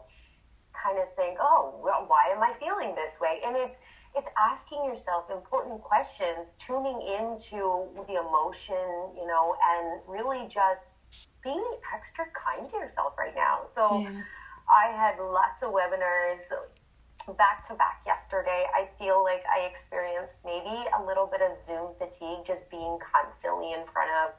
kind 0.73 0.99
of 0.99 1.13
think, 1.17 1.39
oh, 1.41 1.81
well, 1.83 2.05
why 2.07 2.33
am 2.35 2.43
I 2.43 2.53
feeling 2.53 2.95
this 2.95 3.19
way? 3.21 3.41
And 3.45 3.57
it's 3.57 3.79
it's 4.15 4.29
asking 4.39 4.85
yourself 4.85 5.31
important 5.31 5.83
questions, 5.83 6.57
tuning 6.61 7.01
into 7.01 7.89
the 8.07 8.21
emotion, 8.21 9.15
you 9.17 9.27
know, 9.27 9.57
and 9.71 10.01
really 10.07 10.47
just 10.49 10.91
being 11.43 11.65
extra 11.95 12.27
kind 12.33 12.69
to 12.71 12.77
yourself 12.77 13.15
right 13.19 13.35
now. 13.35 13.61
So. 13.65 14.01
Yeah. 14.01 14.23
I 14.71 14.95
had 14.95 15.19
lots 15.19 15.63
of 15.63 15.73
webinars, 15.73 16.41
back 17.35 17.67
to 17.69 17.75
back 17.75 18.03
yesterday. 18.07 18.67
I 18.75 18.89
feel 18.99 19.23
like 19.23 19.43
I 19.47 19.67
experienced 19.67 20.45
maybe 20.45 20.85
a 20.99 21.05
little 21.05 21.27
bit 21.27 21.41
of 21.43 21.59
Zoom 21.59 21.93
fatigue 21.99 22.45
just 22.45 22.71
being 22.71 22.99
constantly 22.99 23.73
in 23.73 23.87
front 23.87 24.11
of 24.25 24.35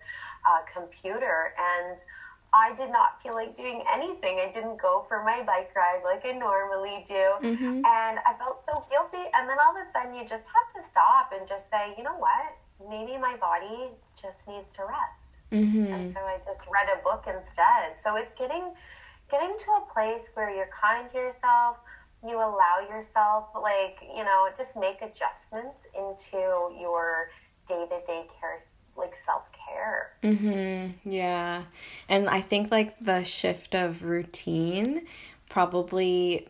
a 0.45 0.71
computer. 0.71 1.53
And 1.57 1.99
I 2.53 2.73
did 2.73 2.89
not 2.89 3.21
feel 3.21 3.35
like 3.35 3.53
doing 3.53 3.83
anything. 3.91 4.39
I 4.39 4.51
didn't 4.51 4.81
go 4.81 5.05
for 5.07 5.23
my 5.23 5.43
bike 5.43 5.71
ride 5.75 6.01
like 6.03 6.25
I 6.25 6.37
normally 6.37 7.03
do. 7.07 7.37
Mm-hmm. 7.43 7.85
And 7.85 8.19
I 8.25 8.33
felt 8.37 8.65
so 8.65 8.83
guilty. 8.89 9.29
And 9.35 9.47
then 9.47 9.57
all 9.61 9.77
of 9.77 9.87
a 9.87 9.91
sudden, 9.91 10.15
you 10.15 10.25
just 10.25 10.45
have 10.47 10.81
to 10.81 10.87
stop 10.87 11.31
and 11.37 11.47
just 11.47 11.69
say, 11.69 11.93
you 11.97 12.03
know 12.03 12.17
what? 12.17 12.57
Maybe 12.89 13.17
my 13.17 13.35
body 13.37 13.91
just 14.19 14.47
needs 14.47 14.71
to 14.73 14.83
rest. 14.83 15.37
Mm-hmm. 15.51 15.93
And 15.93 16.09
so 16.09 16.19
I 16.21 16.37
just 16.45 16.61
read 16.71 16.87
a 16.89 17.03
book 17.03 17.25
instead. 17.27 17.99
So 18.01 18.15
it's 18.15 18.33
getting 18.33 18.73
getting 19.29 19.55
to 19.59 19.71
a 19.77 19.93
place 19.93 20.31
where 20.33 20.49
you're 20.49 20.69
kind 20.73 21.07
to 21.09 21.17
yourself, 21.17 21.77
you 22.27 22.35
allow 22.35 22.79
yourself 22.89 23.45
like 23.55 23.99
you 24.15 24.23
know 24.23 24.49
just 24.57 24.75
make 24.75 25.01
adjustments 25.01 25.87
into 25.95 26.37
your 26.79 27.29
day-to-day 27.67 28.23
care 28.39 28.59
like 28.97 29.15
self-care. 29.15 30.11
Mhm 30.23 30.93
yeah. 31.05 31.63
And 32.09 32.29
i 32.29 32.41
think 32.41 32.71
like 32.71 32.99
the 32.99 33.23
shift 33.23 33.73
of 33.75 34.03
routine 34.03 35.05
probably 35.49 36.47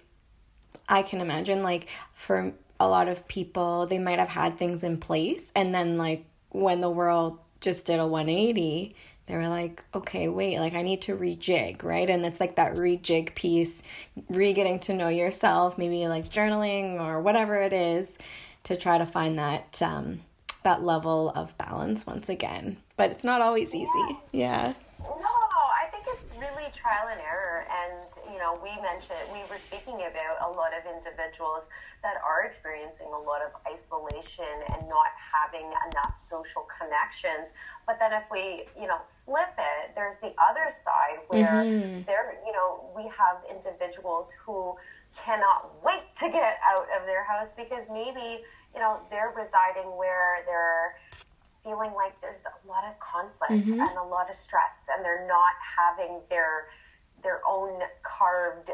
i 0.87 1.01
can 1.03 1.21
imagine 1.21 1.61
like 1.63 1.87
for 2.13 2.53
a 2.79 2.87
lot 2.87 3.07
of 3.07 3.27
people 3.27 3.85
they 3.85 3.99
might 3.99 4.19
have 4.19 4.29
had 4.29 4.57
things 4.57 4.83
in 4.83 4.97
place 4.97 5.51
and 5.55 5.73
then 5.75 5.97
like 5.97 6.25
when 6.49 6.81
the 6.81 6.89
world 6.89 7.37
just 7.61 7.85
did 7.85 7.99
a 7.99 8.07
180 8.07 8.95
they 9.29 9.37
were 9.37 9.47
like, 9.47 9.85
okay, 9.93 10.27
wait, 10.27 10.57
like 10.57 10.73
I 10.73 10.81
need 10.81 11.03
to 11.03 11.15
rejig, 11.15 11.83
right? 11.83 12.09
And 12.09 12.25
it's 12.25 12.39
like 12.39 12.55
that 12.55 12.73
rejig 12.73 13.35
piece, 13.35 13.83
re 14.27 14.53
getting 14.53 14.79
to 14.79 14.93
know 14.95 15.09
yourself, 15.09 15.77
maybe 15.77 16.07
like 16.07 16.29
journaling 16.29 16.99
or 16.99 17.21
whatever 17.21 17.61
it 17.61 17.71
is 17.71 18.17
to 18.63 18.75
try 18.75 18.97
to 18.97 19.05
find 19.05 19.37
that 19.37 19.79
um, 19.83 20.21
that 20.63 20.83
level 20.83 21.31
of 21.35 21.55
balance 21.59 22.07
once 22.07 22.27
again. 22.27 22.77
But 22.97 23.11
it's 23.11 23.23
not 23.23 23.39
always 23.39 23.75
easy. 23.75 23.87
Yeah. 24.31 24.73
yeah. 24.73 24.73
No, 24.99 25.05
I 25.13 25.85
think 25.91 26.05
it's 26.07 26.25
really 26.39 26.67
trial 26.73 27.09
and 27.11 27.21
error. 27.21 27.38
Know, 28.49 28.59
we 28.63 28.81
mentioned, 28.81 29.19
we 29.31 29.39
were 29.49 29.59
speaking 29.59 30.09
about 30.09 30.41
a 30.41 30.49
lot 30.49 30.71
of 30.73 30.81
individuals 30.89 31.69
that 32.01 32.15
are 32.25 32.45
experiencing 32.45 33.07
a 33.07 33.19
lot 33.19 33.41
of 33.41 33.51
isolation 33.69 34.49
and 34.73 34.87
not 34.89 35.13
having 35.21 35.67
enough 35.67 36.17
social 36.17 36.65
connections. 36.65 37.53
But 37.85 37.99
then 37.99 38.13
if 38.13 38.31
we, 38.31 38.65
you 38.79 38.87
know, 38.87 39.01
flip 39.25 39.53
it, 39.57 39.91
there's 39.93 40.17
the 40.17 40.33
other 40.41 40.71
side 40.71 41.21
where 41.27 41.61
mm-hmm. 41.61 42.01
there, 42.07 42.39
you 42.45 42.53
know, 42.53 42.89
we 42.95 43.03
have 43.03 43.43
individuals 43.49 44.31
who 44.31 44.75
cannot 45.15 45.69
wait 45.83 46.03
to 46.17 46.29
get 46.29 46.57
out 46.65 46.87
of 46.99 47.05
their 47.05 47.23
house 47.23 47.53
because 47.53 47.85
maybe, 47.91 48.41
you 48.73 48.79
know, 48.79 48.99
they're 49.11 49.33
residing 49.35 49.95
where 49.97 50.41
they're 50.47 50.95
feeling 51.63 51.93
like 51.93 52.19
there's 52.21 52.45
a 52.45 52.67
lot 52.67 52.83
of 52.85 52.97
conflict 52.99 53.67
mm-hmm. 53.67 53.79
and 53.79 53.97
a 53.97 54.03
lot 54.03 54.29
of 54.29 54.35
stress 54.35 54.89
and 54.95 55.05
they're 55.05 55.27
not 55.27 55.53
having 55.61 56.21
their 56.29 56.69
their 57.23 57.41
own 57.47 57.79
carved 58.03 58.71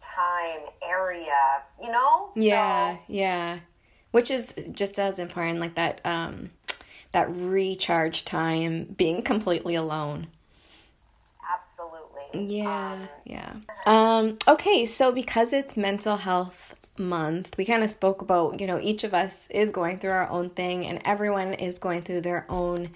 time 0.00 0.60
area, 0.82 1.62
you 1.82 1.90
know? 1.90 2.30
Yeah, 2.34 2.96
so, 2.96 3.02
yeah. 3.08 3.58
Which 4.10 4.30
is 4.30 4.54
just 4.72 4.98
as 4.98 5.18
important, 5.18 5.60
like 5.60 5.74
that 5.74 6.00
um 6.04 6.50
that 7.12 7.28
recharge 7.30 8.24
time, 8.24 8.94
being 8.96 9.22
completely 9.22 9.76
alone. 9.76 10.26
Absolutely. 11.52 12.56
Yeah, 12.56 12.92
um, 12.92 13.08
yeah. 13.24 13.54
Um, 13.86 14.38
okay, 14.48 14.84
so 14.84 15.12
because 15.12 15.52
it's 15.52 15.76
mental 15.76 16.16
health 16.16 16.74
month, 16.98 17.56
we 17.56 17.64
kind 17.64 17.84
of 17.84 17.90
spoke 17.90 18.20
about, 18.20 18.60
you 18.60 18.66
know, 18.66 18.80
each 18.80 19.04
of 19.04 19.14
us 19.14 19.46
is 19.50 19.70
going 19.70 19.98
through 19.98 20.10
our 20.10 20.28
own 20.28 20.50
thing 20.50 20.86
and 20.86 21.00
everyone 21.04 21.54
is 21.54 21.78
going 21.78 22.02
through 22.02 22.22
their 22.22 22.46
own 22.48 22.90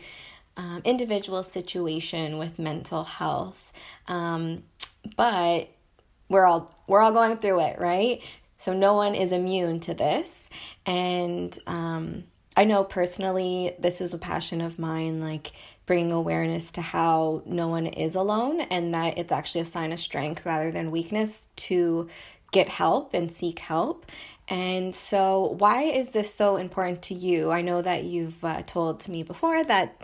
um, 0.57 0.83
individual 0.85 1.45
situation 1.45 2.39
with 2.39 2.59
mental 2.59 3.05
health. 3.05 3.73
Um, 4.09 4.65
but 5.17 5.69
we're 6.29 6.47
all 6.47 6.75
we're 6.87 7.01
all 7.01 7.13
going 7.13 7.39
through 7.39 7.61
it, 7.61 7.79
right? 7.79 8.23
So 8.57 8.73
no 8.73 8.95
one 8.95 9.15
is 9.15 9.33
immune 9.33 9.81
to 9.81 9.95
this. 9.95 10.51
And 10.85 11.57
um, 11.67 12.25
I 12.57 12.65
know 12.65 12.83
personally, 12.83 13.75
this 13.79 14.01
is 14.01 14.13
a 14.13 14.19
passion 14.19 14.61
of 14.61 14.79
mine, 14.79 15.21
like 15.21 15.53
bringing 15.87 16.13
awareness 16.13 16.73
to 16.73 16.83
how 16.83 17.43
no 17.47 17.69
one 17.69 17.87
is 17.87 18.15
alone 18.17 18.61
and 18.63 18.93
that 18.95 19.17
it's 19.17 19.33
actually 19.33 19.61
a 19.61 19.67
sign 19.67 19.93
of 19.93 20.01
strength 20.01 20.45
rather 20.45 20.73
than 20.73 20.91
weakness 20.91 21.49
to 21.57 22.09
get 22.51 22.69
help 22.69 23.15
and 23.15 23.31
seek 23.31 23.61
help. 23.61 24.11
And 24.49 24.95
so, 24.95 25.55
why 25.59 25.83
is 25.85 26.11
this 26.11 26.35
so 26.35 26.57
important 26.57 27.03
to 27.03 27.15
you? 27.15 27.51
I 27.51 27.63
know 27.63 27.81
that 27.81 28.05
you've 28.05 28.43
uh, 28.45 28.63
told 28.63 29.01
to 29.01 29.11
me 29.11 29.23
before 29.23 29.63
that 29.63 30.03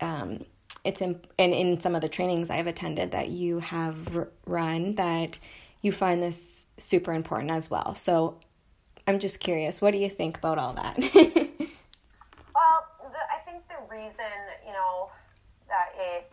um, 0.00 0.44
it's 0.84 1.00
in, 1.00 1.20
and 1.38 1.52
in 1.52 1.80
some 1.80 1.94
of 1.94 2.00
the 2.00 2.08
trainings 2.08 2.50
I've 2.50 2.66
attended 2.66 3.12
that 3.12 3.28
you 3.28 3.60
have 3.60 4.16
r- 4.16 4.28
run 4.46 4.94
that 4.96 5.38
you 5.80 5.92
find 5.92 6.22
this 6.22 6.66
super 6.78 7.12
important 7.12 7.50
as 7.50 7.70
well. 7.70 7.94
So 7.94 8.38
I'm 9.06 9.18
just 9.18 9.40
curious, 9.40 9.82
what 9.82 9.92
do 9.92 9.98
you 9.98 10.08
think 10.08 10.38
about 10.38 10.58
all 10.58 10.72
that? 10.74 10.96
well, 11.14 11.14
the, 11.14 13.20
I 13.30 13.38
think 13.44 13.66
the 13.68 13.76
reason, 13.90 14.24
you 14.66 14.72
know, 14.72 15.10
that 15.68 15.92
it 15.96 16.31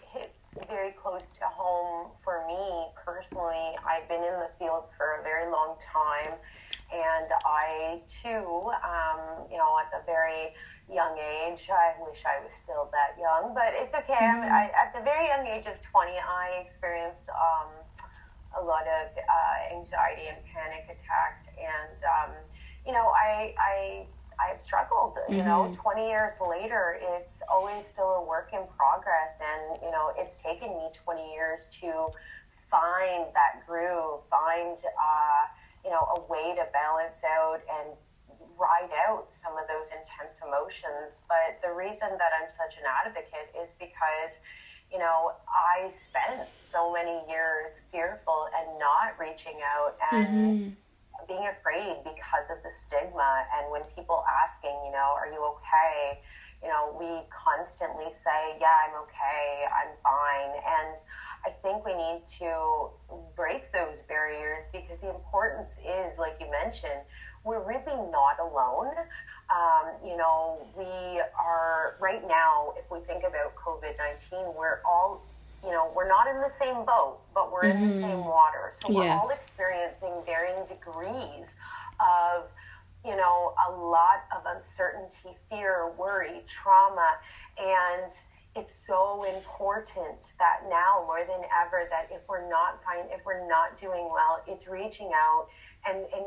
very 0.68 0.92
close 0.92 1.30
to 1.30 1.46
home 1.46 2.12
for 2.24 2.46
me 2.48 2.88
personally. 3.06 3.76
I've 3.88 4.08
been 4.08 4.24
in 4.24 4.40
the 4.40 4.50
field 4.58 4.86
for 4.98 5.20
a 5.20 5.24
very 5.24 5.52
long 5.52 5.76
time, 5.80 6.34
and 6.92 7.28
I 7.46 8.02
too, 8.08 8.72
um, 8.84 9.48
you 9.52 9.58
know, 9.58 9.78
at 9.80 9.92
the 9.92 10.04
very 10.06 10.54
young 10.92 11.18
age, 11.18 11.70
I 11.70 11.94
wish 12.02 12.24
I 12.26 12.44
was 12.44 12.54
still 12.54 12.90
that 12.92 13.20
young, 13.20 13.54
but 13.54 13.74
it's 13.74 13.96
okay. 13.96 14.14
Mm-hmm. 14.14 14.52
I, 14.52 14.72
at 14.74 14.94
the 14.94 15.02
very 15.02 15.28
young 15.28 15.46
age 15.46 15.68
of 15.68 15.80
20, 15.82 16.12
I 16.18 16.62
experienced 16.66 17.30
um, 17.30 17.70
a 18.58 18.64
lot 18.64 18.84
of 18.88 19.14
uh, 19.16 19.76
anxiety 19.76 20.28
and 20.28 20.38
panic 20.50 20.86
attacks, 20.90 21.48
and 21.58 22.02
um, 22.04 22.36
you 22.86 22.94
know, 22.94 23.12
I, 23.14 23.54
I 23.60 24.06
I've 24.40 24.62
struggled. 24.62 25.16
Mm-hmm. 25.16 25.34
You 25.34 25.44
know, 25.44 25.70
mm-hmm. 25.70 25.82
20 25.82 26.08
years 26.08 26.40
later, 26.42 27.00
it's 27.02 27.42
always 27.52 27.86
still 27.86 28.16
a 28.16 28.26
work 28.26 28.52
in 28.54 28.62
progress. 28.78 29.40
And, 29.40 29.80
you 29.84 29.92
know, 29.92 30.12
it's 30.18 30.38
taken 30.38 30.70
me 30.70 30.90
20 30.94 31.34
years 31.34 31.68
to 31.82 32.08
find 32.70 33.26
that 33.34 33.66
groove, 33.68 34.22
find, 34.30 34.78
uh, 34.78 35.42
you 35.84 35.92
know, 35.92 36.08
a 36.16 36.32
way 36.32 36.56
to 36.56 36.68
balance 36.72 37.24
out 37.24 37.62
and 37.80 37.96
ride 38.58 38.92
out 39.08 39.32
some 39.32 39.54
of 39.54 39.66
those 39.68 39.90
intense 39.92 40.42
emotions. 40.46 41.22
But 41.28 41.60
the 41.64 41.74
reason 41.74 42.10
that 42.18 42.32
I'm 42.42 42.50
such 42.50 42.78
an 42.78 42.84
advocate 42.86 43.56
is 43.62 43.74
because, 43.74 44.42
you 44.92 45.00
know, 45.00 45.34
I 45.48 45.88
spent 45.88 46.50
so 46.54 46.92
many 46.92 47.22
years 47.30 47.82
fearful 47.92 48.48
and 48.58 48.80
not 48.80 49.20
reaching 49.20 49.60
out 49.64 49.98
and. 50.12 50.28
Mm-hmm 50.28 50.70
being 51.30 51.46
afraid 51.48 52.02
because 52.04 52.50
of 52.50 52.58
the 52.66 52.72
stigma. 52.74 53.46
And 53.56 53.72
when 53.72 53.86
people 53.96 54.26
asking 54.44 54.76
you 54.84 54.92
know 54.92 55.14
are 55.16 55.30
you 55.32 55.40
okay? 55.56 56.20
You 56.62 56.68
know 56.68 56.92
we 57.00 57.24
constantly 57.32 58.12
say 58.12 58.58
yeah 58.60 58.90
i'm 58.90 58.96
okay. 59.08 59.64
I'm 59.70 59.94
fine. 60.04 60.52
And 60.60 60.98
i 61.46 61.50
think 61.64 61.86
we 61.86 61.96
need 61.96 62.26
to 62.42 62.90
break 63.38 63.72
those 63.72 64.02
barriers 64.10 64.68
because 64.74 65.00
the 65.00 65.10
importance 65.10 65.80
is 65.80 66.18
like 66.18 66.36
you 66.42 66.52
mentioned 66.52 67.00
we're 67.44 67.64
really 67.64 67.96
not 68.12 68.40
alone. 68.40 68.94
Um, 69.50 69.96
you 70.06 70.18
know, 70.18 70.68
we 70.78 71.22
are 71.40 71.96
right 72.00 72.22
now, 72.28 72.74
if 72.78 72.90
we 72.92 73.00
think 73.06 73.24
about 73.24 73.56
COVID 73.56 73.98
19, 73.98 74.54
we're 74.56 74.82
all 74.86 75.26
you 75.64 75.72
know, 75.72 75.92
we're 75.96 76.08
not 76.08 76.28
in 76.28 76.40
the 76.42 76.52
same 76.60 76.86
boat, 76.86 77.20
but 77.34 77.52
we're 77.52 77.64
mm-hmm. 77.64 77.84
in 77.84 77.90
the 77.90 77.96
mm-hmm. 77.96 78.10
same 78.10 78.26
water. 78.26 78.70
So 78.72 78.94
we're 78.94 79.06
yes. 79.06 79.20
all 79.22 79.30
experiencing 79.30 80.14
varying 80.26 80.66
degrees 80.66 81.56
of, 82.00 82.46
you 83.06 83.16
know, 83.16 83.54
a 83.68 83.72
lot 83.72 84.24
of 84.36 84.44
uncertainty, 84.56 85.36
fear, 85.50 85.92
worry, 85.98 86.42
trauma. 86.48 87.08
And 87.58 88.12
it's 88.56 88.74
so 88.74 89.24
important 89.24 90.34
that 90.40 90.68
now 90.70 91.04
more 91.06 91.22
than 91.28 91.42
ever 91.54 91.88
that 91.90 92.08
if 92.12 92.22
we're 92.28 92.50
not 92.50 92.84
fine, 92.84 93.06
if 93.12 93.26
we're 93.26 93.48
not 93.48 93.78
doing 93.78 94.10
well, 94.12 94.42
it's 94.48 94.68
reaching 94.68 95.12
out 95.14 95.48
and, 95.88 96.00
and 96.16 96.26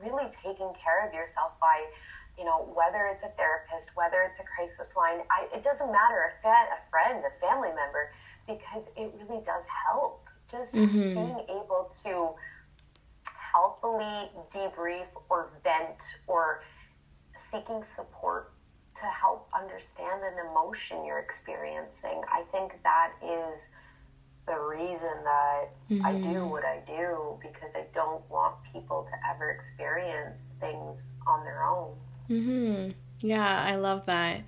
really 0.00 0.24
taking 0.30 0.72
care 0.72 1.06
of 1.06 1.12
yourself 1.12 1.52
by, 1.60 1.84
you 2.38 2.44
know, 2.44 2.72
whether 2.74 3.06
it's 3.06 3.22
a 3.22 3.32
therapist, 3.36 3.90
whether 3.96 4.22
it's 4.22 4.38
a 4.38 4.44
crisis 4.44 4.96
line, 4.96 5.20
I, 5.30 5.46
it 5.54 5.62
doesn't 5.62 5.90
matter, 5.90 6.30
a, 6.30 6.42
fan, 6.42 6.66
a 6.72 6.90
friend, 6.90 7.22
a 7.24 7.40
family 7.44 7.68
member, 7.68 8.12
because 8.46 8.90
it 8.96 9.12
really 9.20 9.42
does 9.42 9.64
help. 9.86 10.26
Just 10.50 10.74
mm-hmm. 10.74 11.14
being 11.14 11.40
able 11.48 11.90
to 12.04 12.30
healthily 13.24 14.30
debrief 14.50 15.06
or 15.30 15.50
vent 15.62 16.18
or 16.26 16.62
seeking 17.36 17.82
support 17.82 18.52
to 18.96 19.06
help 19.06 19.48
understand 19.58 20.22
an 20.22 20.46
emotion 20.50 21.04
you're 21.04 21.18
experiencing. 21.18 22.20
I 22.30 22.42
think 22.52 22.78
that 22.84 23.12
is 23.22 23.70
the 24.46 24.60
reason 24.60 25.12
that 25.24 25.64
mm-hmm. 25.90 26.04
I 26.04 26.12
do 26.12 26.28
mm-hmm. 26.28 26.50
what 26.50 26.64
I 26.64 26.80
do 26.86 27.38
because 27.40 27.74
I 27.74 27.86
don't 27.92 28.28
want 28.30 28.56
people 28.72 29.04
to 29.04 29.12
ever 29.30 29.50
experience 29.50 30.52
things 30.60 31.12
on 31.26 31.44
their 31.44 31.64
own. 31.64 31.94
Mm-hmm. 32.28 32.90
Yeah, 33.20 33.62
I 33.62 33.76
love 33.76 34.06
that. 34.06 34.42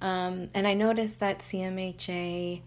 Um, 0.00 0.48
and 0.54 0.66
I 0.66 0.74
noticed 0.74 1.20
that 1.20 1.40
CMHA 1.40 2.62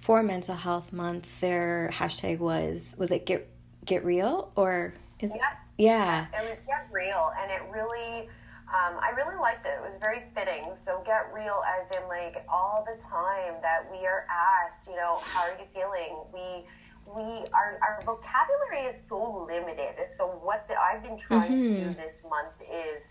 for 0.00 0.22
Mental 0.22 0.54
Health 0.54 0.92
Month, 0.92 1.40
their 1.40 1.90
hashtag 1.92 2.38
was 2.38 2.96
was 2.98 3.10
it 3.10 3.26
get 3.26 3.48
get 3.84 4.04
real 4.04 4.52
or 4.56 4.94
is 5.20 5.32
yeah. 5.34 5.52
yeah 5.78 6.26
it 6.34 6.48
was 6.48 6.58
get 6.66 6.86
real 6.92 7.32
and 7.40 7.50
it 7.50 7.62
really 7.72 8.28
um, 8.68 9.00
I 9.00 9.12
really 9.16 9.40
liked 9.40 9.64
it. 9.64 9.70
It 9.70 9.82
was 9.82 9.96
very 9.98 10.24
fitting. 10.34 10.74
So 10.84 11.02
get 11.06 11.32
real 11.32 11.62
as 11.64 11.90
in 11.96 12.06
like 12.06 12.44
all 12.50 12.84
the 12.84 13.00
time 13.02 13.54
that 13.62 13.90
we 13.90 14.06
are 14.06 14.26
asked, 14.28 14.86
you 14.86 14.94
know, 14.94 15.16
how 15.22 15.48
are 15.48 15.56
you 15.58 15.64
feeling? 15.72 16.20
We 16.34 16.66
we 17.06 17.46
our, 17.54 17.78
our 17.80 18.02
vocabulary 18.04 18.90
is 18.90 19.02
so 19.08 19.46
limited. 19.48 20.06
So 20.06 20.26
what 20.26 20.68
the, 20.68 20.74
I've 20.78 21.02
been 21.02 21.16
trying 21.16 21.52
mm-hmm. 21.52 21.62
to 21.62 21.80
do 21.80 21.90
mm-hmm. 21.90 22.00
this 22.00 22.22
month 22.28 22.60
is 22.70 23.08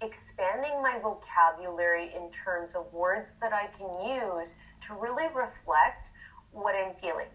expanding 0.00 0.80
my 0.82 1.00
vocabulary 1.02 2.12
in 2.14 2.30
terms 2.30 2.74
of 2.74 2.92
words 2.92 3.32
that 3.40 3.52
I 3.52 3.68
can 3.76 3.88
use 4.06 4.54
to 4.86 4.94
really 4.94 5.26
reflect 5.34 6.10
what 6.52 6.74
I'm 6.74 6.94
feeling. 6.94 7.28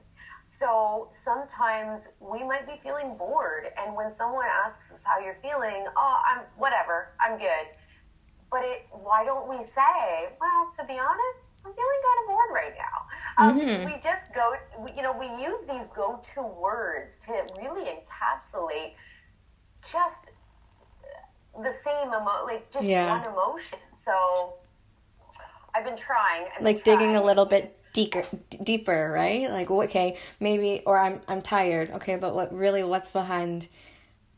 So 0.45 1.07
sometimes 1.11 2.09
we 2.19 2.43
might 2.43 2.65
be 2.65 2.79
feeling 2.81 3.15
bored, 3.15 3.67
and 3.77 3.95
when 3.95 4.11
someone 4.11 4.47
asks 4.65 4.91
us 4.91 5.03
how 5.03 5.19
you're 5.19 5.37
feeling, 5.41 5.85
oh, 5.95 6.21
I'm 6.25 6.39
whatever, 6.57 7.09
I'm 7.19 7.37
good. 7.37 7.67
But 8.51 8.63
it, 8.63 8.87
why 8.91 9.23
don't 9.25 9.47
we 9.47 9.63
say, 9.63 10.29
well, 10.41 10.71
to 10.75 10.83
be 10.85 10.93
honest, 10.93 11.49
I'm 11.63 11.71
feeling 11.71 12.01
kind 12.07 12.19
of 12.21 12.27
bored 12.27 12.49
right 12.51 12.73
now. 12.75 13.43
Um, 13.43 13.59
mm-hmm. 13.59 13.85
We 13.93 13.99
just 14.01 14.33
go, 14.33 14.55
we, 14.79 14.91
you 14.95 15.03
know, 15.03 15.15
we 15.15 15.27
use 15.43 15.59
these 15.69 15.85
go-to 15.95 16.41
words 16.41 17.17
to 17.27 17.31
really 17.61 17.85
encapsulate 17.85 18.93
just 19.91 20.31
the 21.61 21.71
same 21.71 22.07
emo, 22.07 22.43
like 22.45 22.71
just 22.71 22.87
yeah. 22.87 23.19
one 23.19 23.31
emotion. 23.31 23.79
So 23.95 24.55
I've 25.75 25.85
been 25.85 25.97
trying. 25.97 26.47
I've 26.55 26.63
like 26.63 26.83
been 26.83 26.97
digging 26.97 27.15
a 27.15 27.23
little 27.23 27.45
bit 27.45 27.79
deeper, 27.93 28.25
deeper, 28.63 29.11
right? 29.13 29.49
Like 29.49 29.69
okay, 29.69 30.17
maybe 30.39 30.81
or 30.85 30.97
I'm 30.99 31.21
I'm 31.27 31.41
tired. 31.41 31.89
Okay, 31.91 32.15
but 32.15 32.35
what 32.35 32.53
really 32.53 32.83
what's 32.83 33.11
behind 33.11 33.67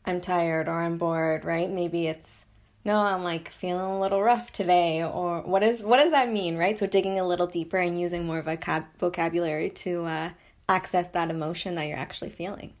I'm 0.04 0.20
tired 0.20 0.68
or 0.68 0.80
I'm 0.80 0.98
bored, 0.98 1.44
right? 1.44 1.70
Maybe 1.70 2.06
it's 2.06 2.44
no, 2.84 2.96
I'm 2.96 3.22
like 3.22 3.48
feeling 3.48 3.92
a 3.92 4.00
little 4.00 4.22
rough 4.22 4.52
today 4.52 5.04
or 5.04 5.42
what 5.42 5.62
is 5.62 5.82
what 5.82 6.00
does 6.00 6.10
that 6.10 6.30
mean, 6.30 6.56
right? 6.56 6.78
So 6.78 6.86
digging 6.86 7.18
a 7.18 7.26
little 7.26 7.46
deeper 7.46 7.78
and 7.78 7.98
using 8.00 8.26
more 8.26 8.38
of 8.38 8.46
vocab- 8.46 8.86
vocabulary 8.98 9.70
to 9.70 10.04
uh, 10.04 10.30
access 10.68 11.06
that 11.08 11.30
emotion 11.30 11.76
that 11.76 11.86
you're 11.86 11.98
actually 11.98 12.30
feeling. 12.30 12.72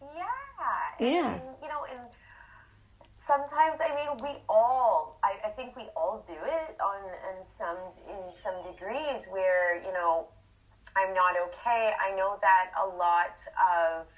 Yeah. 0.00 0.24
Yeah. 1.00 1.06
And, 1.06 1.10
you 1.10 1.20
know, 1.20 1.24
and 1.26 1.57
sometimes 3.28 3.78
I 3.80 3.94
mean 3.94 4.16
we 4.22 4.40
all 4.48 5.20
I, 5.22 5.46
I 5.46 5.50
think 5.50 5.76
we 5.76 5.84
all 5.94 6.24
do 6.26 6.32
it 6.32 6.76
on 6.80 7.04
in 7.30 7.46
some 7.46 7.76
in 8.08 8.34
some 8.34 8.56
degrees 8.62 9.28
where 9.30 9.76
you 9.84 9.92
know 9.92 10.28
I'm 10.96 11.14
not 11.14 11.34
okay. 11.48 11.92
I 12.00 12.16
know 12.16 12.38
that 12.40 12.70
a 12.82 12.96
lot 12.96 13.38
of 13.60 14.08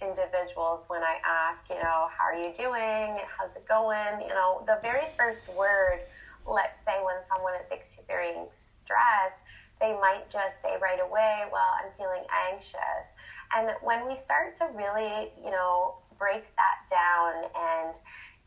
individuals 0.00 0.84
when 0.88 1.02
I 1.02 1.16
ask, 1.24 1.68
you 1.68 1.76
know, 1.76 2.08
how 2.16 2.24
are 2.24 2.34
you 2.34 2.52
doing? 2.52 3.18
How's 3.36 3.56
it 3.56 3.66
going? 3.66 4.20
You 4.20 4.28
know, 4.28 4.62
the 4.66 4.78
very 4.82 5.06
first 5.16 5.48
word, 5.54 6.00
let's 6.46 6.84
say 6.84 7.00
when 7.02 7.24
someone 7.24 7.54
is 7.64 7.70
experiencing 7.72 8.46
stress, 8.50 9.42
they 9.80 9.92
might 10.00 10.30
just 10.30 10.60
say 10.60 10.76
right 10.80 11.00
away, 11.00 11.44
well, 11.50 11.70
I'm 11.82 11.90
feeling 11.96 12.24
anxious. 12.52 13.14
And 13.56 13.70
when 13.82 14.06
we 14.06 14.14
start 14.14 14.54
to 14.56 14.68
really, 14.74 15.32
you 15.42 15.50
know, 15.50 15.94
break 16.18 16.44
that 16.56 16.86
down 16.90 17.44
and 17.56 17.94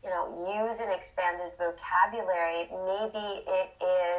you 0.02 0.10
know, 0.10 0.64
use 0.66 0.80
an 0.80 0.90
expanded 0.90 1.52
vocabulary. 1.58 2.68
Maybe 2.70 3.44
it 3.46 3.70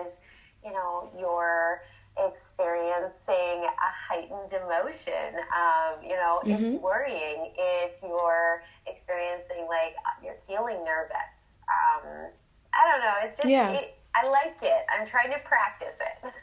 is, 0.01 0.19
you 0.63 0.71
know, 0.71 1.09
you're 1.19 1.81
experiencing 2.17 3.65
a 3.65 3.91
heightened 4.07 4.53
emotion. 4.53 5.35
Um, 5.55 6.03
you 6.03 6.15
know, 6.15 6.41
mm-hmm. 6.43 6.65
it's 6.65 6.81
worrying. 6.81 7.51
It's 7.57 8.01
you're 8.01 8.63
experiencing 8.87 9.67
like 9.67 9.95
you're 10.23 10.37
feeling 10.47 10.83
nervous. 10.85 11.33
Um, 11.67 12.29
I 12.73 12.91
don't 12.91 13.01
know. 13.01 13.13
It's 13.23 13.37
just. 13.37 13.49
Yeah. 13.49 13.71
It, 13.71 13.97
I 14.15 14.27
like 14.27 14.57
it. 14.61 14.85
I'm 14.95 15.07
trying 15.07 15.31
to 15.31 15.39
practice 15.39 15.95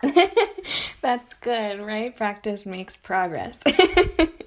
it. 0.03 0.65
That's 1.03 1.35
good, 1.35 1.81
right? 1.81 2.15
Practice 2.17 2.67
makes 2.67 2.97
progress. 2.97 3.61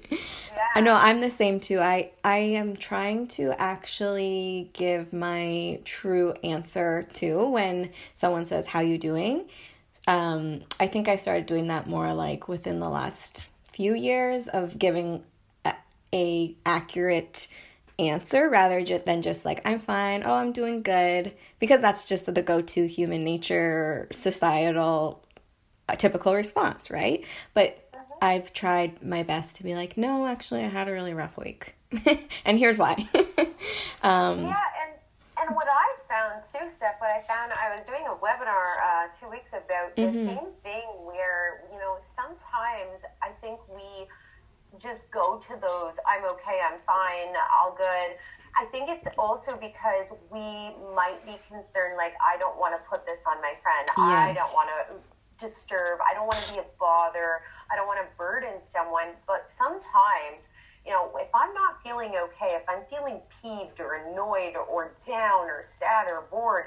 I 0.74 0.80
know 0.80 0.94
I'm 0.94 1.20
the 1.20 1.30
same 1.30 1.60
too. 1.60 1.80
I 1.80 2.10
I 2.22 2.38
am 2.38 2.76
trying 2.76 3.28
to 3.28 3.52
actually 3.60 4.70
give 4.72 5.12
my 5.12 5.80
true 5.84 6.32
answer 6.42 7.06
to 7.14 7.48
when 7.48 7.90
someone 8.14 8.44
says 8.44 8.66
how 8.66 8.80
you 8.80 8.98
doing. 8.98 9.44
Um, 10.06 10.62
I 10.78 10.86
think 10.86 11.08
I 11.08 11.16
started 11.16 11.46
doing 11.46 11.68
that 11.68 11.86
more 11.86 12.12
like 12.12 12.48
within 12.48 12.78
the 12.78 12.88
last 12.88 13.48
few 13.72 13.94
years 13.94 14.48
of 14.48 14.78
giving 14.78 15.24
a, 15.64 15.74
a 16.12 16.54
accurate 16.66 17.48
answer 17.98 18.48
rather 18.48 18.82
than 18.98 19.22
just 19.22 19.44
like 19.44 19.60
I'm 19.64 19.78
fine, 19.78 20.22
oh 20.24 20.34
I'm 20.34 20.52
doing 20.52 20.82
good 20.82 21.32
because 21.58 21.80
that's 21.80 22.04
just 22.04 22.26
the 22.32 22.42
go-to 22.42 22.86
human 22.86 23.24
nature 23.24 24.08
societal 24.10 25.24
typical 25.98 26.34
response, 26.34 26.90
right? 26.90 27.24
But 27.52 27.83
I've 28.24 28.52
tried 28.52 29.02
my 29.02 29.22
best 29.22 29.56
to 29.56 29.62
be 29.62 29.74
like, 29.74 29.96
no, 29.96 30.26
actually, 30.26 30.62
I 30.64 30.68
had 30.68 30.88
a 30.88 30.92
really 30.92 31.12
rough 31.12 31.36
week, 31.36 31.74
and 32.44 32.58
here's 32.58 32.78
why. 32.78 32.94
um, 34.02 34.46
yeah, 34.46 34.64
and 34.82 34.92
and 35.38 35.54
what 35.54 35.68
I 35.68 35.94
found 36.08 36.42
too, 36.42 36.66
Steph, 36.74 36.94
what 37.00 37.10
I 37.10 37.22
found, 37.28 37.52
I 37.52 37.76
was 37.76 37.86
doing 37.86 38.04
a 38.06 38.14
webinar 38.14 38.80
uh, 38.82 39.08
two 39.20 39.30
weeks 39.30 39.50
about 39.50 39.94
the 39.94 40.02
mm-hmm. 40.02 40.26
same 40.26 40.52
thing 40.62 40.84
where 41.04 41.64
you 41.70 41.78
know 41.78 41.98
sometimes 41.98 43.04
I 43.22 43.28
think 43.40 43.60
we 43.68 44.06
just 44.78 45.10
go 45.10 45.38
to 45.38 45.60
those. 45.60 45.98
I'm 46.08 46.24
okay. 46.24 46.60
I'm 46.64 46.80
fine. 46.86 47.34
All 47.52 47.74
good. 47.76 48.16
I 48.56 48.64
think 48.70 48.88
it's 48.88 49.08
also 49.18 49.56
because 49.56 50.12
we 50.30 50.74
might 50.94 51.18
be 51.26 51.36
concerned, 51.48 51.96
like, 51.96 52.14
I 52.24 52.38
don't 52.38 52.56
want 52.56 52.74
to 52.74 52.88
put 52.88 53.04
this 53.04 53.20
on 53.26 53.40
my 53.42 53.52
friend. 53.62 53.88
Yes. 53.88 53.98
I 53.98 54.32
don't 54.32 54.52
want 54.52 54.70
to 54.70 55.44
disturb. 55.44 55.98
I 56.08 56.14
don't 56.14 56.26
want 56.26 56.38
to 56.44 56.52
be 56.52 56.58
a 56.60 56.64
bother. 56.78 57.42
I 57.70 57.76
don't 57.76 57.86
want 57.86 58.00
to 58.00 58.16
burden 58.16 58.62
someone. 58.62 59.08
But 59.26 59.48
sometimes, 59.48 60.48
you 60.84 60.92
know, 60.92 61.10
if 61.16 61.28
I'm 61.34 61.52
not 61.54 61.82
feeling 61.82 62.10
okay, 62.10 62.56
if 62.56 62.68
I'm 62.68 62.84
feeling 62.90 63.20
peeved 63.42 63.80
or 63.80 63.94
annoyed 64.06 64.54
or 64.56 64.94
down 65.06 65.46
or 65.46 65.62
sad 65.62 66.08
or 66.08 66.24
bored, 66.30 66.66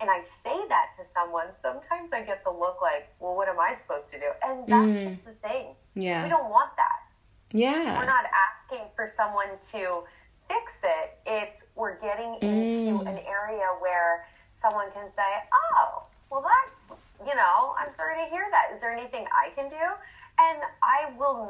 and 0.00 0.10
I 0.10 0.20
say 0.20 0.56
that 0.68 0.92
to 0.98 1.04
someone, 1.04 1.52
sometimes 1.52 2.12
I 2.12 2.20
get 2.22 2.44
the 2.44 2.50
look 2.50 2.82
like, 2.82 3.08
well, 3.18 3.34
what 3.34 3.48
am 3.48 3.58
I 3.58 3.74
supposed 3.74 4.10
to 4.10 4.18
do? 4.18 4.26
And 4.42 4.66
that's 4.66 4.96
mm. 4.96 5.02
just 5.02 5.24
the 5.24 5.32
thing. 5.32 5.74
Yeah. 5.94 6.22
We 6.22 6.28
don't 6.28 6.50
want 6.50 6.70
that. 6.76 7.00
Yeah. 7.52 7.98
We're 7.98 8.06
not 8.06 8.26
asking 8.26 8.84
for 8.94 9.06
someone 9.06 9.48
to 9.72 10.02
fix 10.48 10.80
it. 10.84 11.18
It's 11.26 11.64
we're 11.74 11.98
getting 12.00 12.34
into 12.42 13.04
mm. 13.04 13.08
an 13.08 13.18
area 13.26 13.66
where 13.80 14.26
someone 14.52 14.90
can 14.92 15.10
say, 15.10 15.22
oh, 15.72 16.06
well, 16.30 16.42
that, 16.42 16.96
you 17.26 17.34
know, 17.34 17.74
I'm 17.78 17.90
sorry 17.90 18.22
to 18.22 18.30
hear 18.30 18.46
that. 18.50 18.74
Is 18.74 18.80
there 18.80 18.92
anything 18.92 19.26
I 19.32 19.50
can 19.50 19.68
do? 19.68 19.76
And 20.38 20.58
I 20.82 21.12
will 21.18 21.48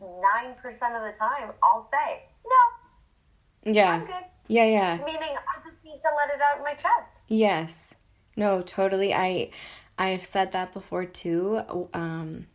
99% 0.00 0.56
of 0.64 1.12
the 1.12 1.14
time, 1.18 1.50
I'll 1.62 1.80
say, 1.80 2.22
no. 2.44 3.72
Yeah. 3.72 3.90
I'm 3.90 4.06
good. 4.06 4.24
Yeah, 4.48 4.64
yeah. 4.64 4.96
Meaning 5.04 5.20
I 5.22 5.56
just 5.62 5.82
need 5.84 6.00
to 6.02 6.08
let 6.16 6.34
it 6.34 6.40
out 6.40 6.58
of 6.58 6.64
my 6.64 6.74
chest. 6.74 7.20
Yes. 7.28 7.94
No, 8.36 8.62
totally. 8.62 9.14
I 9.14 9.50
I've 9.98 10.24
said 10.24 10.52
that 10.52 10.72
before 10.72 11.04
too. 11.04 11.62
Um 11.94 12.46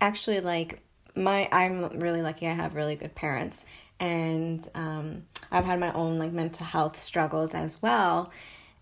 actually 0.00 0.40
like 0.40 0.80
my 1.14 1.48
I'm 1.52 2.00
really 2.00 2.22
lucky 2.22 2.46
I 2.46 2.52
have 2.52 2.74
really 2.74 2.96
good 2.96 3.14
parents 3.14 3.64
and 4.00 4.66
um 4.74 5.24
I've 5.50 5.64
had 5.64 5.78
my 5.78 5.92
own 5.92 6.18
like 6.18 6.32
mental 6.32 6.66
health 6.66 6.96
struggles 6.96 7.54
as 7.54 7.80
well. 7.80 8.32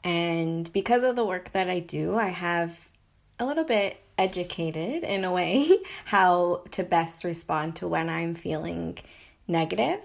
And 0.02 0.70
because 0.72 1.02
of 1.02 1.16
the 1.16 1.24
work 1.24 1.52
that 1.52 1.68
I 1.70 1.80
do, 1.80 2.16
I 2.16 2.28
have 2.28 2.88
a 3.38 3.46
little 3.46 3.64
bit 3.64 3.98
educated 4.18 5.02
in 5.02 5.24
a 5.24 5.32
way 5.32 5.70
how 6.04 6.62
to 6.72 6.84
best 6.84 7.24
respond 7.24 7.76
to 7.76 7.88
when 7.88 8.08
I'm 8.08 8.34
feeling 8.34 8.98
negative. 9.48 10.00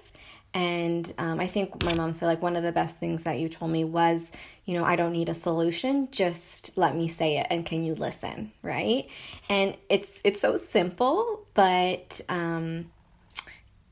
And 0.54 1.12
um, 1.20 1.40
I 1.40 1.46
think 1.46 1.84
my 1.84 1.94
mom 1.94 2.12
said, 2.12 2.26
like, 2.26 2.42
one 2.42 2.56
of 2.56 2.64
the 2.64 2.72
best 2.72 2.98
things 2.98 3.24
that 3.24 3.38
you 3.38 3.50
told 3.50 3.70
me 3.70 3.84
was, 3.84 4.32
you 4.66 4.74
know, 4.74 4.84
I 4.84 4.96
don't 4.96 5.12
need 5.12 5.30
a 5.30 5.34
solution, 5.34 6.08
just 6.12 6.76
let 6.76 6.96
me 6.96 7.08
say 7.08 7.38
it 7.38 7.48
and 7.52 7.66
can 7.66 7.84
you 7.84 7.94
listen, 7.94 8.52
right? 8.64 9.08
And 9.48 9.78
it's 9.90 10.22
it's 10.24 10.40
so 10.40 10.56
simple, 10.56 11.46
but 11.54 12.20
um, 12.30 12.90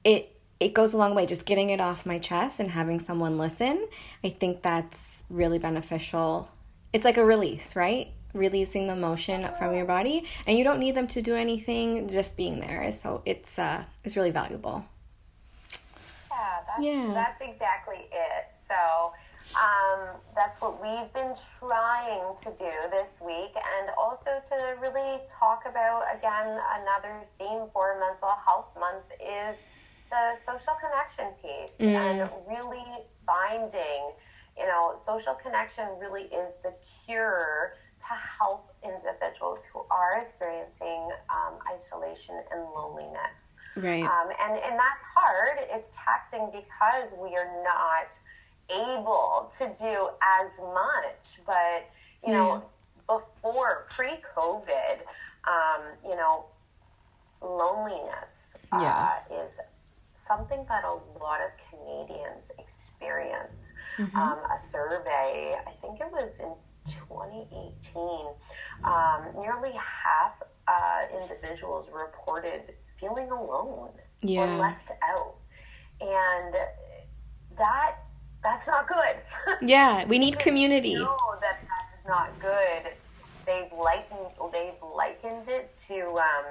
it 0.03 0.35
it 0.59 0.73
goes 0.73 0.95
a 0.95 0.97
long 0.97 1.13
way 1.13 1.27
just 1.27 1.45
getting 1.45 1.69
it 1.69 1.79
off 1.79 2.07
my 2.07 2.17
chest 2.17 2.59
and 2.59 2.71
having 2.71 2.99
someone 2.99 3.37
listen. 3.37 3.87
I 4.23 4.29
think 4.29 4.63
that's 4.63 5.25
really 5.29 5.59
beneficial. 5.59 6.49
It's 6.91 7.05
like 7.05 7.17
a 7.17 7.25
release, 7.25 7.75
right? 7.75 8.07
Releasing 8.37 8.87
the 8.87 8.95
motion 8.95 9.47
from 9.57 9.75
your 9.75 9.85
body 9.85 10.25
and 10.45 10.57
you 10.57 10.63
don't 10.63 10.79
need 10.79 10.95
them 10.95 11.07
to 11.07 11.21
do 11.21 11.35
anything 11.35 12.07
just 12.07 12.37
being 12.37 12.59
there 12.59 12.91
so 12.91 13.21
it's 13.25 13.59
uh 13.59 13.83
it's 14.03 14.15
really 14.15 14.31
valuable 14.31 14.85
yeah 16.31 16.59
that's, 16.67 16.83
yeah. 16.83 17.11
that's 17.13 17.41
exactly 17.41 18.07
it 18.11 18.47
so 18.67 19.13
um, 19.55 20.19
that's 20.35 20.59
what 20.59 20.81
we've 20.81 21.11
been 21.13 21.33
trying 21.59 22.35
to 22.35 22.49
do 22.57 22.71
this 22.91 23.21
week 23.21 23.55
and 23.55 23.89
also 23.97 24.41
to 24.45 24.75
really 24.81 25.19
talk 25.27 25.63
about 25.65 26.03
again 26.13 26.59
another 26.81 27.23
theme 27.39 27.67
for 27.71 27.97
mental 27.99 28.35
health 28.45 28.67
month 28.77 29.05
is 29.21 29.63
the 30.09 30.35
social 30.43 30.73
connection 30.81 31.31
piece 31.41 31.75
mm. 31.79 31.95
and 31.95 32.29
really 32.47 32.85
finding 33.25 34.11
you 34.57 34.65
know 34.65 34.93
social 34.95 35.33
connection 35.33 35.85
really 35.99 36.23
is 36.23 36.49
the 36.63 36.73
cure 37.05 37.73
to 37.99 38.13
help 38.13 38.73
individuals 38.83 39.65
who 39.65 39.83
are 39.89 40.19
experiencing 40.21 41.09
um, 41.29 41.59
isolation 41.71 42.35
and 42.51 42.63
loneliness. 42.75 43.53
Right. 43.75 44.03
Um, 44.03 44.29
and, 44.39 44.53
and 44.53 44.73
that's 44.73 45.03
hard. 45.15 45.57
It's 45.71 45.91
taxing 45.93 46.49
because 46.51 47.15
we 47.21 47.35
are 47.35 47.63
not 47.63 48.17
able 48.69 49.51
to 49.57 49.65
do 49.79 50.09
as 50.21 50.51
much. 50.59 51.39
But, 51.45 51.89
you 52.25 52.33
know, 52.33 52.63
before 53.07 53.87
pre 53.89 54.19
COVID, 54.35 54.99
um, 55.47 55.81
you 56.03 56.15
know, 56.15 56.45
loneliness 57.41 58.57
yeah. 58.73 59.11
uh, 59.31 59.41
is 59.41 59.59
something 60.13 60.65
that 60.67 60.83
a 60.83 60.97
lot 61.23 61.39
of 61.41 61.51
Canadians 61.69 62.51
experience. 62.59 63.73
Mm-hmm. 63.97 64.17
Um, 64.17 64.39
a 64.53 64.59
survey, 64.59 65.55
I 65.65 65.71
think 65.81 66.01
it 66.01 66.11
was 66.11 66.39
in 66.39 66.51
2018, 66.87 68.27
um, 68.83 69.25
nearly 69.35 69.71
half 69.73 70.41
uh, 70.67 71.21
individuals 71.21 71.89
reported 71.93 72.73
feeling 72.99 73.29
alone 73.31 73.89
yeah. 74.21 74.55
or 74.55 74.59
left 74.59 74.91
out, 75.03 75.35
and 76.01 76.55
that 77.57 77.95
that's 78.43 78.67
not 78.67 78.87
good. 78.87 79.15
yeah, 79.67 80.05
we 80.05 80.19
need 80.19 80.39
community. 80.39 80.95
Know 80.95 81.17
that 81.41 81.59
that 81.61 81.99
is 81.99 82.05
not 82.07 82.29
good. 82.39 82.93
They've 83.45 83.71
likened 83.71 84.27
they've 84.51 84.73
likened 84.95 85.47
it 85.47 85.75
to. 85.87 86.17
Um, 86.17 86.45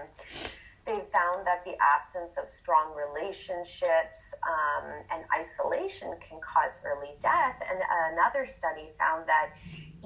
they 0.87 1.03
found 1.12 1.44
that 1.44 1.64
the 1.64 1.75
absence 1.83 2.37
of 2.37 2.49
strong 2.49 2.94
relationships 2.94 4.33
um, 4.46 4.92
and 5.11 5.25
isolation 5.37 6.14
can 6.20 6.38
cause 6.40 6.79
early 6.85 7.14
death. 7.18 7.61
And 7.68 7.81
another 8.12 8.46
study 8.46 8.90
found 8.96 9.29
that 9.29 9.51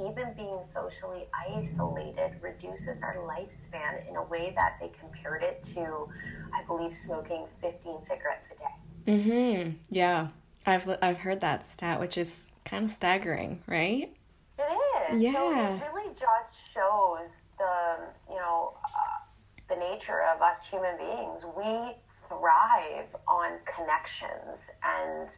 even 0.00 0.32
being 0.34 0.60
socially 0.72 1.26
isolated 1.48 2.32
reduces 2.40 3.02
our 3.02 3.16
lifespan 3.16 4.08
in 4.08 4.16
a 4.16 4.22
way 4.24 4.52
that 4.56 4.76
they 4.80 4.88
compared 4.98 5.42
it 5.42 5.62
to, 5.74 6.08
I 6.54 6.62
believe, 6.66 6.94
smoking 6.94 7.46
15 7.60 8.00
cigarettes 8.00 8.50
a 8.50 8.58
day. 8.58 9.18
Mm-hmm. 9.18 9.70
Yeah. 9.90 10.28
I've, 10.66 10.88
I've 11.02 11.18
heard 11.18 11.40
that 11.40 11.70
stat, 11.70 12.00
which 12.00 12.18
is 12.18 12.50
kind 12.64 12.84
of 12.84 12.90
staggering, 12.90 13.62
right? 13.66 14.14
It 14.58 15.12
is. 15.12 15.22
Yeah. 15.22 15.32
So 15.32 15.84
it 15.84 15.92
really 15.92 16.14
just 16.18 16.72
shows 16.72 17.36
the, 17.58 17.96
you 18.28 18.36
know, 18.36 18.74
uh, 18.84 19.74
the 19.74 19.76
nature 19.76 20.22
of 20.22 20.42
us 20.42 20.66
human 20.66 20.96
beings. 20.98 21.44
We 21.56 21.94
thrive 22.28 23.08
on 23.26 23.58
connections 23.64 24.70
and 24.82 25.28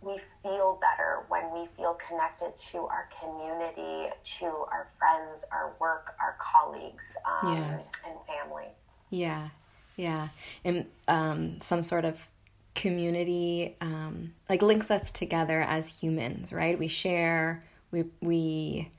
we 0.00 0.18
feel 0.42 0.78
better 0.80 1.24
when 1.28 1.52
we 1.52 1.66
feel 1.76 1.98
connected 2.06 2.56
to 2.56 2.78
our 2.78 3.08
community, 3.20 4.12
to 4.38 4.46
our 4.46 4.86
friends, 4.98 5.44
our 5.52 5.74
work, 5.80 6.14
our 6.20 6.36
colleagues, 6.38 7.16
um, 7.26 7.56
yes. 7.56 7.90
and 8.06 8.14
family. 8.26 8.68
Yeah, 9.10 9.48
yeah, 9.96 10.28
and 10.64 10.86
um, 11.08 11.60
some 11.60 11.82
sort 11.82 12.04
of 12.04 12.26
community 12.74 13.74
um, 13.80 14.34
like 14.48 14.62
links 14.62 14.90
us 14.90 15.10
together 15.10 15.62
as 15.62 15.98
humans, 15.98 16.52
right? 16.52 16.78
We 16.78 16.88
share, 16.88 17.64
we 17.90 18.04
we 18.20 18.90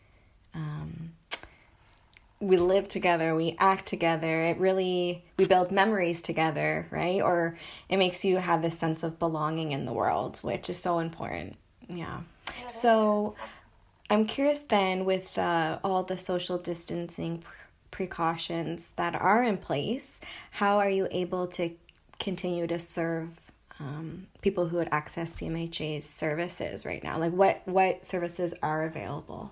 um, 0.53 1.13
we 2.39 2.57
live 2.57 2.87
together, 2.87 3.35
we 3.35 3.55
act 3.59 3.87
together. 3.87 4.43
It 4.43 4.57
really, 4.59 5.23
we 5.37 5.45
build 5.45 5.71
memories 5.71 6.21
together, 6.21 6.87
right? 6.91 7.21
Or 7.21 7.57
it 7.89 7.97
makes 7.97 8.23
you 8.23 8.37
have 8.37 8.61
this 8.61 8.77
sense 8.77 9.03
of 9.03 9.17
belonging 9.17 9.71
in 9.71 9.85
the 9.85 9.93
world, 9.93 10.37
which 10.39 10.69
is 10.69 10.77
so 10.77 10.99
important. 10.99 11.55
Yeah. 11.89 12.19
So 12.67 13.35
I'm 14.09 14.25
curious 14.25 14.59
then 14.59 15.05
with 15.05 15.37
uh, 15.37 15.79
all 15.83 16.03
the 16.03 16.17
social 16.17 16.57
distancing 16.57 17.43
precautions 17.89 18.91
that 18.95 19.15
are 19.15 19.43
in 19.43 19.57
place, 19.57 20.19
how 20.51 20.77
are 20.77 20.89
you 20.89 21.07
able 21.11 21.47
to 21.47 21.71
continue 22.19 22.67
to 22.67 22.77
serve 22.77 23.39
um, 23.79 24.27
people 24.41 24.67
who 24.67 24.77
would 24.77 24.89
access 24.91 25.31
CMHA's 25.31 26.05
services 26.05 26.85
right 26.85 27.03
now? 27.03 27.17
Like 27.17 27.33
what, 27.33 27.61
what 27.65 28.05
services 28.05 28.53
are 28.61 28.83
available? 28.85 29.51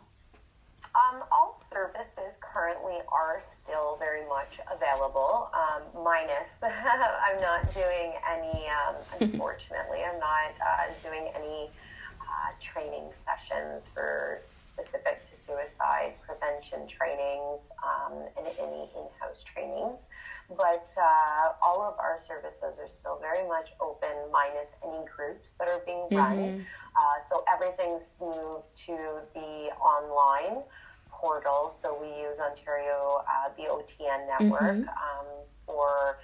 Um, 0.95 1.23
all 1.29 1.59
services 1.69 2.39
currently 2.39 2.99
are 3.11 3.41
still 3.41 3.97
very 3.99 4.25
much 4.29 4.61
available, 4.71 5.49
um, 5.53 6.03
minus 6.03 6.55
I'm 6.63 7.41
not 7.41 7.73
doing 7.73 8.13
any, 8.31 8.67
um, 8.69 8.95
unfortunately, 9.19 9.99
I'm 10.05 10.19
not 10.19 10.55
uh, 10.61 10.93
doing 11.03 11.27
any 11.35 11.69
uh, 12.21 12.51
training 12.61 13.11
sessions 13.25 13.89
for 13.93 14.39
specific 14.47 15.23
to 15.25 15.35
suicide 15.35 16.13
prevention 16.25 16.87
trainings 16.87 17.71
um, 17.83 18.13
and 18.37 18.47
any 18.57 18.89
in-house 18.95 19.43
trainings. 19.43 20.07
But 20.57 20.87
uh, 20.97 21.53
all 21.61 21.81
of 21.81 21.99
our 21.99 22.17
services 22.19 22.77
are 22.79 22.87
still 22.87 23.19
very 23.19 23.47
much 23.47 23.71
open, 23.81 24.15
minus 24.31 24.75
any 24.83 25.03
groups 25.05 25.53
that 25.53 25.67
are 25.67 25.81
being 25.85 26.07
run. 26.11 26.37
Mm-hmm. 26.37 26.61
Uh, 26.95 27.23
so 27.27 27.43
everything's 27.51 28.11
moved 28.21 28.63
to 28.85 29.19
the 29.33 29.71
online 29.81 30.63
portal. 31.25 31.73
So 31.73 31.97
we 31.99 32.07
use 32.21 32.37
Ontario, 32.37 33.25
uh, 33.25 33.49
the 33.57 33.63
OTN 33.63 34.27
network, 34.29 34.77
mm-hmm. 34.77 34.89
um, 34.89 35.27
for 35.65 36.19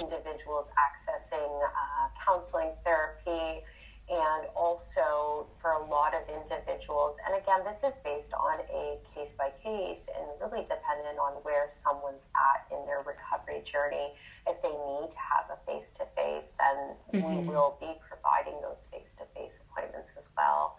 individuals 0.00 0.70
accessing 0.80 1.52
uh, 1.62 2.08
counseling 2.24 2.72
therapy 2.82 3.62
and 4.08 4.46
also 4.54 5.46
for 5.60 5.72
a 5.72 5.84
lot 5.84 6.14
of 6.14 6.22
individuals. 6.30 7.18
And 7.26 7.36
again, 7.42 7.60
this 7.66 7.82
is 7.82 7.96
based 8.00 8.32
on 8.32 8.60
a 8.72 8.98
case 9.12 9.34
by 9.36 9.50
case 9.62 10.08
and 10.08 10.26
really 10.40 10.64
dependent 10.64 11.18
on 11.20 11.32
where 11.42 11.66
someone's 11.68 12.28
at 12.32 12.64
in 12.72 12.86
their 12.86 13.02
recovery 13.04 13.62
journey. 13.64 14.14
If 14.46 14.62
they 14.62 14.70
need 14.70 15.10
to 15.10 15.20
have 15.20 15.50
a 15.52 15.58
face 15.66 15.92
to 15.98 16.06
face, 16.16 16.52
then 16.56 16.96
mm-hmm. 17.12 17.46
we 17.46 17.48
will 17.48 17.76
be 17.80 17.92
providing 18.08 18.60
those 18.62 18.86
face 18.92 19.12
to 19.18 19.24
face 19.34 19.60
appointments 19.68 20.14
as 20.16 20.30
well. 20.36 20.78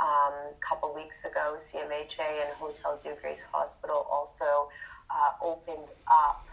Um, 0.00 0.32
a 0.52 0.58
couple 0.60 0.94
weeks 0.94 1.24
ago, 1.24 1.56
CMHA 1.56 2.46
and 2.46 2.52
Hotel 2.56 2.98
Dieu 3.02 3.12
Grace 3.20 3.42
Hospital 3.52 4.06
also 4.10 4.70
uh, 5.10 5.44
opened 5.44 5.92
up 6.08 6.46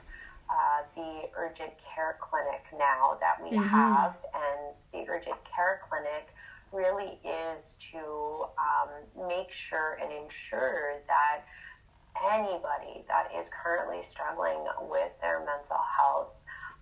uh, 0.49 0.83
the 0.95 1.29
urgent 1.36 1.71
care 1.77 2.17
clinic 2.19 2.65
now 2.77 3.17
that 3.21 3.41
we 3.41 3.57
mm-hmm. 3.57 3.67
have, 3.67 4.15
and 4.33 4.77
the 4.91 5.10
urgent 5.10 5.38
care 5.45 5.81
clinic 5.89 6.33
really 6.71 7.19
is 7.23 7.75
to 7.91 8.45
um, 8.57 9.27
make 9.27 9.51
sure 9.51 9.97
and 10.01 10.12
ensure 10.12 10.95
that 11.07 11.43
anybody 12.33 13.03
that 13.07 13.31
is 13.39 13.49
currently 13.49 14.03
struggling 14.03 14.65
with 14.89 15.12
their 15.21 15.39
mental 15.39 15.79
health, 15.97 16.29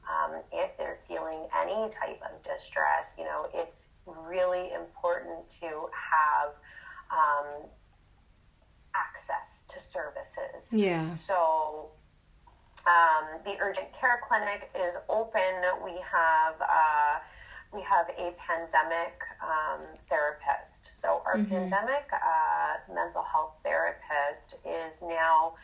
um, 0.10 0.42
if 0.52 0.78
they're 0.78 1.00
feeling 1.08 1.48
any 1.60 1.90
type 1.90 2.22
of 2.22 2.42
distress, 2.44 3.16
you 3.18 3.24
know, 3.24 3.48
it's 3.54 3.90
really 4.06 4.72
important 4.74 5.48
to 5.62 5.90
have 5.94 6.52
um, 7.12 7.70
access 8.96 9.64
to 9.70 9.80
services. 9.80 10.72
Yeah. 10.72 11.12
So 11.12 11.92
um, 12.86 13.42
the 13.44 13.58
urgent 13.60 13.92
care 13.94 14.20
clinic 14.24 14.70
is 14.76 14.96
open. 15.10 15.42
We 15.84 15.92
have 15.92 16.56
uh, 16.62 17.20
we 17.74 17.82
have 17.82 18.08
a 18.18 18.34
pandemic 18.38 19.20
um, 19.42 19.82
therapist. 20.08 20.88
So 21.00 21.22
our 21.26 21.36
mm-hmm. 21.36 21.50
pandemic 21.50 22.08
uh, 22.14 22.94
mental 22.94 23.24
health 23.24 23.54
therapist 23.64 24.56
is 24.66 25.02
now 25.02 25.56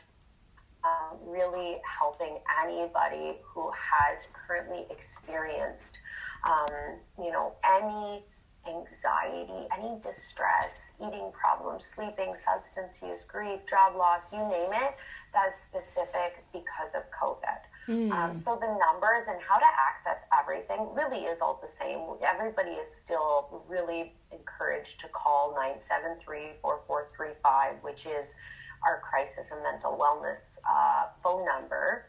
um, 1.12 1.18
really 1.26 1.78
helping 1.84 2.40
anybody 2.64 3.38
who 3.44 3.72
has 3.72 4.28
currently 4.34 4.86
experienced, 4.90 6.00
um, 6.44 6.98
you 7.18 7.32
know, 7.32 7.54
any 7.64 8.24
anxiety, 8.68 9.68
any 9.76 10.00
distress, 10.02 10.94
eating 11.00 11.32
problems, 11.34 11.86
sleeping, 11.86 12.36
substance 12.36 13.02
use, 13.02 13.24
grief, 13.24 13.60
job 13.68 13.96
loss, 13.96 14.32
you 14.32 14.40
name 14.40 14.72
it, 14.72 14.96
that's 15.34 15.60
specific 15.60 16.44
because 16.54 16.94
of 16.94 17.02
COVID. 17.12 17.60
Mm. 17.88 18.12
Um, 18.12 18.38
so 18.38 18.58
the 18.62 18.68
numbers 18.68 19.28
and 19.28 19.42
how 19.42 19.58
to 19.58 19.66
access 19.90 20.26
everything 20.40 20.88
really 20.94 21.26
is 21.26 21.42
all 21.42 21.60
the 21.62 21.68
same. 21.68 22.00
Everybody 22.24 22.72
is 22.72 22.94
still 22.94 23.64
really 23.68 24.14
encouraged 24.32 25.00
to 25.00 25.08
call 25.08 25.54
973 25.56 26.52
4435, 26.62 27.76
which 27.82 28.06
is 28.06 28.36
our 28.84 29.00
crisis 29.00 29.52
and 29.52 29.62
mental 29.64 29.98
wellness 29.98 30.58
uh, 30.70 31.08
phone 31.24 31.46
number. 31.46 32.06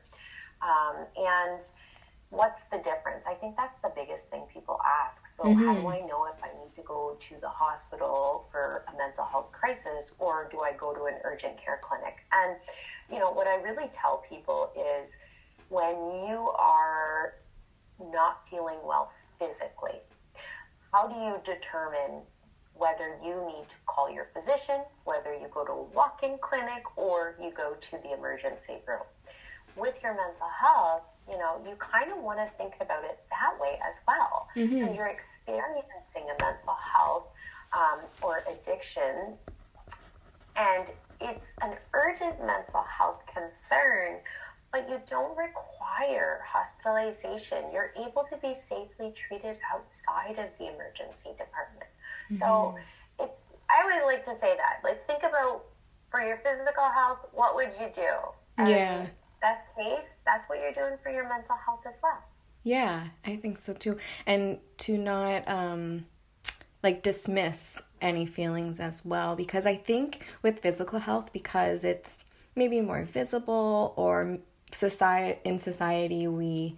Um, 0.62 1.06
and 1.16 1.60
what's 2.30 2.62
the 2.72 2.78
difference? 2.78 3.26
I 3.26 3.34
think 3.34 3.56
that's 3.56 3.78
the 3.82 3.92
biggest 3.94 4.28
thing 4.30 4.44
people 4.52 4.80
ask. 5.04 5.26
So, 5.26 5.44
mm-hmm. 5.44 5.64
how 5.64 5.74
do 5.74 5.88
I 5.88 6.00
know 6.00 6.26
if 6.26 6.42
I 6.42 6.48
need 6.58 6.74
to 6.74 6.82
go 6.82 7.16
to 7.18 7.34
the 7.40 7.48
hospital 7.48 8.48
for 8.50 8.84
a 8.92 8.96
mental 8.96 9.24
health 9.24 9.52
crisis 9.52 10.14
or 10.18 10.48
do 10.50 10.60
I 10.60 10.72
go 10.72 10.94
to 10.94 11.04
an 11.04 11.14
urgent 11.24 11.58
care 11.58 11.80
clinic? 11.82 12.24
And, 12.32 12.56
you 13.12 13.18
know, 13.18 13.30
what 13.30 13.46
I 13.46 13.56
really 13.56 13.88
tell 13.92 14.24
people 14.28 14.70
is 14.98 15.16
when 15.68 15.94
you 16.26 16.50
are 16.58 17.34
not 18.10 18.48
feeling 18.48 18.78
well 18.84 19.12
physically, 19.38 20.00
how 20.92 21.08
do 21.08 21.14
you 21.14 21.36
determine 21.44 22.22
whether 22.74 23.16
you 23.24 23.34
need 23.46 23.68
to 23.68 23.76
call 23.86 24.10
your 24.10 24.26
physician, 24.34 24.80
whether 25.04 25.32
you 25.34 25.48
go 25.52 25.64
to 25.64 25.72
a 25.72 25.82
walk 25.82 26.22
in 26.22 26.38
clinic, 26.38 26.82
or 26.96 27.36
you 27.40 27.50
go 27.50 27.74
to 27.80 27.98
the 27.98 28.12
emergency 28.12 28.78
room? 28.86 29.02
With 29.76 30.02
your 30.02 30.14
mental 30.14 30.48
health, 30.48 31.02
you 31.28 31.38
know, 31.38 31.60
you 31.66 31.76
kind 31.76 32.10
of 32.10 32.18
want 32.18 32.38
to 32.38 32.50
think 32.56 32.74
about 32.80 33.04
it 33.04 33.18
that 33.30 33.60
way 33.60 33.78
as 33.86 34.00
well. 34.06 34.48
Mm-hmm. 34.56 34.78
So 34.78 34.92
you're 34.92 35.06
experiencing 35.06 36.24
a 36.24 36.42
mental 36.42 36.74
health 36.74 37.26
um, 37.72 38.00
or 38.20 38.42
addiction, 38.50 39.36
and 40.56 40.90
it's 41.20 41.46
an 41.62 41.76
urgent 41.94 42.44
mental 42.44 42.82
health 42.82 43.22
concern, 43.32 44.18
but 44.72 44.88
you 44.88 45.00
don't 45.06 45.36
require 45.36 46.40
hospitalization. 46.44 47.64
You're 47.72 47.92
able 47.96 48.24
to 48.30 48.36
be 48.38 48.54
safely 48.54 49.12
treated 49.12 49.56
outside 49.72 50.38
of 50.38 50.48
the 50.58 50.66
emergency 50.74 51.30
department. 51.38 51.91
Mm-hmm. 52.32 52.36
So 52.36 52.76
it's, 53.20 53.40
I 53.70 53.82
always 53.82 54.02
like 54.04 54.22
to 54.24 54.36
say 54.38 54.56
that, 54.56 54.80
like, 54.82 55.06
think 55.06 55.22
about 55.22 55.64
for 56.10 56.20
your 56.20 56.38
physical 56.38 56.84
health, 56.84 57.20
what 57.32 57.54
would 57.54 57.72
you 57.80 57.88
do? 57.94 58.08
And 58.58 58.68
yeah 58.68 59.06
best 59.42 59.66
case, 59.76 60.16
that's 60.24 60.48
what 60.48 60.60
you're 60.60 60.72
doing 60.72 60.96
for 61.02 61.10
your 61.10 61.28
mental 61.28 61.56
health 61.56 61.82
as 61.86 62.00
well. 62.02 62.22
Yeah, 62.62 63.08
I 63.26 63.36
think 63.36 63.58
so 63.58 63.74
too. 63.74 63.98
And 64.24 64.58
to 64.78 64.96
not 64.96 65.46
um 65.48 66.06
like 66.82 67.02
dismiss 67.02 67.82
any 68.00 68.24
feelings 68.24 68.80
as 68.80 69.04
well 69.04 69.36
because 69.36 69.66
I 69.66 69.76
think 69.76 70.24
with 70.42 70.60
physical 70.60 71.00
health 71.00 71.32
because 71.32 71.84
it's 71.84 72.18
maybe 72.56 72.80
more 72.80 73.04
visible 73.04 73.94
or 73.96 74.38
society 74.72 75.38
in 75.44 75.58
society 75.58 76.26
we 76.26 76.76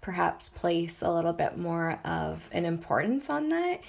perhaps 0.00 0.48
place 0.48 1.02
a 1.02 1.10
little 1.10 1.32
bit 1.32 1.58
more 1.58 1.98
of 2.04 2.48
an 2.52 2.64
importance 2.64 3.28
on 3.28 3.48
that. 3.50 3.80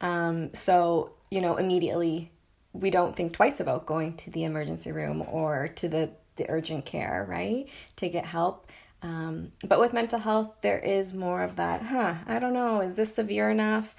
Um, 0.00 0.52
so, 0.54 1.12
you 1.30 1.40
know, 1.40 1.56
immediately 1.56 2.30
we 2.72 2.90
don't 2.90 3.16
think 3.16 3.32
twice 3.32 3.60
about 3.60 3.86
going 3.86 4.16
to 4.16 4.30
the 4.30 4.44
emergency 4.44 4.92
room 4.92 5.22
or 5.22 5.68
to 5.76 5.88
the 5.88 6.10
the 6.36 6.48
urgent 6.48 6.86
care, 6.86 7.26
right? 7.28 7.68
To 7.96 8.08
get 8.08 8.24
help. 8.24 8.70
Um, 9.02 9.52
but 9.66 9.78
with 9.78 9.92
mental 9.92 10.18
health, 10.18 10.52
there 10.62 10.78
is 10.78 11.12
more 11.12 11.42
of 11.42 11.56
that, 11.56 11.82
huh? 11.82 12.14
I 12.26 12.38
don't 12.38 12.54
know, 12.54 12.80
is 12.80 12.94
this 12.94 13.14
severe 13.14 13.50
enough? 13.50 13.94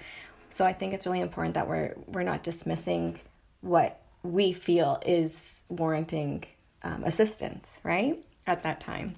So 0.50 0.64
I 0.64 0.72
think 0.72 0.92
it's 0.92 1.06
really 1.06 1.20
important 1.20 1.54
that 1.54 1.68
we're 1.68 1.94
we're 2.06 2.22
not 2.22 2.42
dismissing 2.42 3.20
what 3.60 4.00
we 4.22 4.52
feel 4.52 5.00
is 5.04 5.62
warranting 5.68 6.44
um, 6.82 7.04
assistance, 7.04 7.78
right? 7.82 8.22
At 8.46 8.62
that 8.64 8.80
time. 8.80 9.16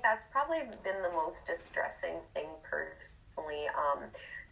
Think 0.00 0.14
that's 0.14 0.26
probably 0.32 0.60
been 0.82 1.02
the 1.02 1.12
most 1.12 1.46
distressing 1.46 2.16
thing 2.32 2.46
personally 2.62 3.66
um, 3.68 4.04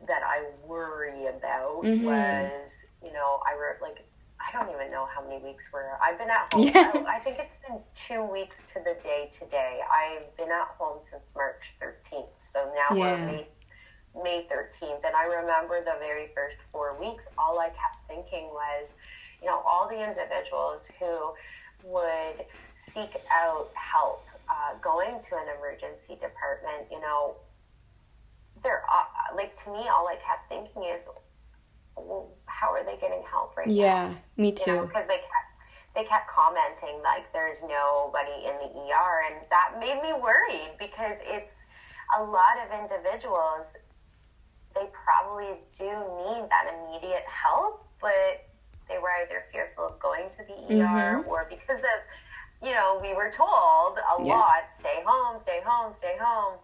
that 0.06 0.20
I 0.22 0.44
worry 0.66 1.24
about 1.26 1.84
mm-hmm. 1.84 2.04
was, 2.04 2.84
you 3.02 3.12
know, 3.14 3.40
I 3.46 3.56
wrote 3.56 3.80
like 3.80 4.04
I 4.38 4.52
don't 4.52 4.68
even 4.74 4.90
know 4.90 5.06
how 5.06 5.26
many 5.26 5.42
weeks 5.42 5.70
we're. 5.72 5.96
I've 6.02 6.18
been 6.18 6.28
at 6.28 6.52
home. 6.52 6.64
Yeah. 6.64 6.92
I, 6.94 7.16
I, 7.16 7.18
think 7.20 7.38
it's 7.38 7.56
been 7.66 7.78
two 7.94 8.22
weeks 8.30 8.62
to 8.74 8.80
the 8.80 8.96
day 9.02 9.30
today. 9.32 9.80
I've 9.90 10.36
been 10.36 10.50
at 10.50 10.68
home 10.78 10.98
since 11.10 11.34
March 11.34 11.74
13th, 11.80 12.26
so 12.36 12.70
now 12.74 12.94
yeah. 12.94 13.16
we're 13.16 13.26
May, 13.32 13.46
May 14.22 14.46
13th, 14.52 15.04
and 15.06 15.16
I 15.16 15.24
remember 15.24 15.82
the 15.82 15.96
very 15.98 16.28
first 16.34 16.58
four 16.72 16.94
weeks. 17.00 17.26
All 17.38 17.58
I 17.58 17.68
kept 17.68 18.06
thinking 18.06 18.48
was, 18.52 18.94
you 19.40 19.48
know, 19.48 19.62
all 19.66 19.88
the 19.88 19.96
individuals 19.96 20.90
who 20.98 21.32
would 21.84 22.44
seek 22.74 23.16
out 23.30 23.70
help 23.74 24.27
uh, 24.50 24.78
going 24.82 25.20
to 25.20 25.36
an 25.36 25.46
emergency 25.58 26.14
department. 26.14 26.88
You 26.90 27.00
know, 27.00 27.36
they're 28.62 28.82
uh, 28.90 29.36
like 29.36 29.56
to 29.64 29.72
me. 29.72 29.88
All 29.88 30.08
I 30.08 30.16
kept 30.16 30.48
thinking 30.48 30.84
is 30.84 31.06
well, 31.96 32.30
how 32.46 32.72
are 32.72 32.84
they 32.84 32.96
getting 33.00 33.22
help 33.28 33.56
right 33.56 33.70
yeah, 33.70 34.08
now? 34.08 34.16
me 34.36 34.52
too. 34.52 34.86
Because 34.86 35.06
they 35.08 35.18
kept, 35.18 35.48
they 35.94 36.04
kept 36.04 36.28
commenting 36.28 37.00
like 37.02 37.32
there's 37.32 37.62
nobody 37.62 38.46
in 38.46 38.54
the 38.62 38.70
ER, 38.90 39.22
and 39.26 39.44
that 39.50 39.80
made 39.80 40.00
me 40.02 40.12
worried 40.20 40.76
because 40.78 41.18
it's 41.22 41.54
a 42.18 42.22
lot 42.22 42.56
of 42.64 42.78
individuals. 42.78 43.76
They 44.74 44.86
probably 44.92 45.58
do 45.76 45.86
need 45.86 46.48
that 46.50 46.70
immediate 46.70 47.24
help, 47.26 47.86
but 48.00 48.46
they 48.88 48.98
were 48.98 49.10
either 49.22 49.44
fearful 49.52 49.86
of 49.86 50.00
going 50.00 50.30
to 50.30 50.38
the 50.38 50.74
ER 50.74 51.20
mm-hmm. 51.20 51.28
or 51.28 51.46
because 51.48 51.80
of, 51.80 51.98
you 52.62 52.70
know, 52.70 52.98
we 53.00 53.14
were 53.14 53.30
told 53.30 53.98
a 53.98 54.24
yeah. 54.24 54.34
lot 54.34 54.64
stay 54.76 55.02
home, 55.06 55.38
stay 55.38 55.60
home, 55.64 55.92
stay 55.94 56.16
home. 56.20 56.58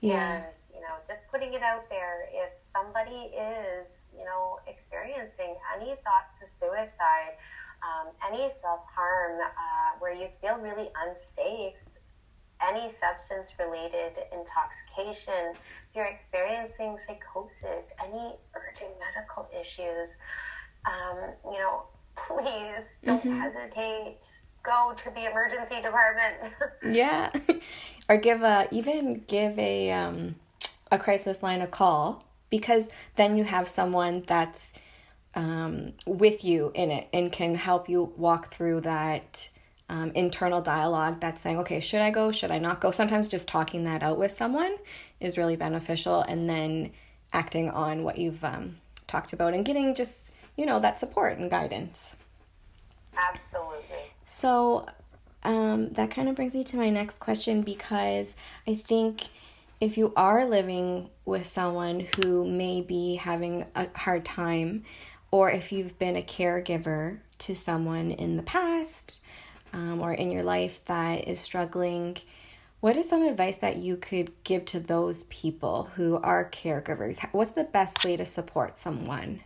Yeah. 0.00 0.36
And, 0.36 0.44
you 0.74 0.80
know, 0.80 0.96
just 1.06 1.22
putting 1.30 1.54
it 1.54 1.62
out 1.62 1.88
there 1.88 2.28
if 2.32 2.50
somebody 2.72 3.32
is 3.34 3.86
you 4.18 4.24
know, 4.24 4.58
experiencing 4.66 5.54
any 5.76 5.94
thoughts 6.04 6.38
of 6.42 6.48
suicide, 6.48 7.36
um, 7.82 8.12
any 8.26 8.48
self 8.48 8.80
harm 8.94 9.40
uh, 9.40 9.98
where 9.98 10.14
you 10.14 10.28
feel 10.40 10.56
really 10.56 10.88
unsafe, 11.06 11.74
any 12.66 12.90
substance 12.90 13.54
related 13.58 14.12
intoxication, 14.32 15.52
if 15.52 15.94
you're 15.94 16.06
experiencing 16.06 16.96
psychosis, 16.98 17.92
any 18.02 18.34
urgent 18.54 18.90
medical 19.00 19.48
issues, 19.58 20.16
um, 20.86 21.18
you 21.44 21.58
know, 21.58 21.84
please 22.16 22.98
don't 23.04 23.20
mm-hmm. 23.20 23.40
hesitate. 23.40 24.26
Go 24.64 24.94
to 24.96 25.10
the 25.10 25.30
emergency 25.30 25.76
department. 25.76 26.34
yeah, 26.84 27.30
or 28.08 28.16
give 28.16 28.42
a 28.42 28.66
even 28.72 29.22
give 29.26 29.58
a 29.58 29.92
um, 29.92 30.34
a 30.90 30.98
crisis 30.98 31.42
line 31.42 31.60
a 31.60 31.66
call 31.66 32.24
because 32.50 32.88
then 33.16 33.36
you 33.36 33.44
have 33.44 33.68
someone 33.68 34.24
that's 34.26 34.72
um, 35.34 35.92
with 36.06 36.44
you 36.44 36.70
in 36.74 36.90
it 36.90 37.08
and 37.12 37.30
can 37.30 37.54
help 37.54 37.88
you 37.88 38.12
walk 38.16 38.54
through 38.54 38.80
that 38.82 39.48
um, 39.88 40.12
internal 40.14 40.60
dialogue 40.60 41.20
that's 41.20 41.40
saying, 41.40 41.58
okay, 41.58 41.80
should 41.80 42.00
I 42.00 42.10
go? 42.10 42.32
Should 42.32 42.50
I 42.50 42.58
not 42.58 42.80
go? 42.80 42.90
Sometimes 42.90 43.28
just 43.28 43.48
talking 43.48 43.84
that 43.84 44.02
out 44.02 44.18
with 44.18 44.32
someone 44.32 44.76
is 45.20 45.36
really 45.36 45.56
beneficial 45.56 46.22
and 46.22 46.48
then 46.48 46.92
acting 47.32 47.70
on 47.70 48.02
what 48.02 48.16
you've 48.16 48.42
um, 48.44 48.76
talked 49.06 49.32
about 49.32 49.54
and 49.54 49.64
getting 49.64 49.94
just, 49.94 50.32
you 50.56 50.64
know, 50.64 50.80
that 50.80 50.98
support 50.98 51.38
and 51.38 51.50
guidance. 51.50 52.16
Absolutely. 53.16 54.13
So 54.24 54.86
um, 55.42 55.90
that 55.90 56.10
kind 56.10 56.28
of 56.28 56.34
brings 56.34 56.54
me 56.54 56.64
to 56.64 56.76
my 56.76 56.90
next 56.90 57.18
question 57.18 57.62
because 57.62 58.34
I 58.66 58.74
think 58.74 59.22
if 59.80 59.98
you 59.98 60.12
are 60.16 60.44
living 60.46 61.10
with 61.24 61.46
someone 61.46 62.06
who 62.16 62.48
may 62.48 62.80
be 62.80 63.16
having 63.16 63.66
a 63.74 63.88
hard 63.96 64.24
time, 64.24 64.84
or 65.30 65.50
if 65.50 65.72
you've 65.72 65.98
been 65.98 66.16
a 66.16 66.22
caregiver 66.22 67.18
to 67.38 67.54
someone 67.54 68.12
in 68.12 68.36
the 68.36 68.42
past 68.42 69.20
um, 69.72 70.00
or 70.00 70.12
in 70.14 70.30
your 70.30 70.44
life 70.44 70.82
that 70.86 71.28
is 71.28 71.40
struggling, 71.40 72.16
what 72.80 72.96
is 72.96 73.08
some 73.08 73.22
advice 73.22 73.56
that 73.56 73.76
you 73.76 73.96
could 73.96 74.30
give 74.44 74.64
to 74.66 74.80
those 74.80 75.24
people 75.24 75.84
who 75.96 76.16
are 76.16 76.48
caregivers? 76.50 77.18
What's 77.32 77.52
the 77.52 77.64
best 77.64 78.04
way 78.04 78.16
to 78.16 78.24
support 78.24 78.78
someone? 78.78 79.40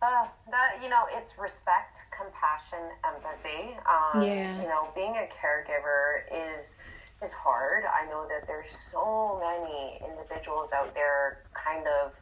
Uh, 0.00 0.28
that 0.50 0.78
you 0.82 0.88
know, 0.88 1.04
it's 1.10 1.38
respect, 1.38 2.00
compassion, 2.16 2.78
empathy. 3.04 3.76
Um, 3.86 4.22
yeah. 4.22 4.60
You 4.60 4.68
know, 4.68 4.88
being 4.94 5.16
a 5.16 5.28
caregiver 5.28 6.22
is 6.32 6.76
is 7.22 7.32
hard. 7.32 7.84
I 7.84 8.08
know 8.10 8.26
that 8.28 8.46
there's 8.46 8.70
so 8.92 9.40
many 9.40 10.00
individuals 10.04 10.72
out 10.72 10.94
there, 10.94 11.42
kind 11.54 11.86
of 12.02 12.12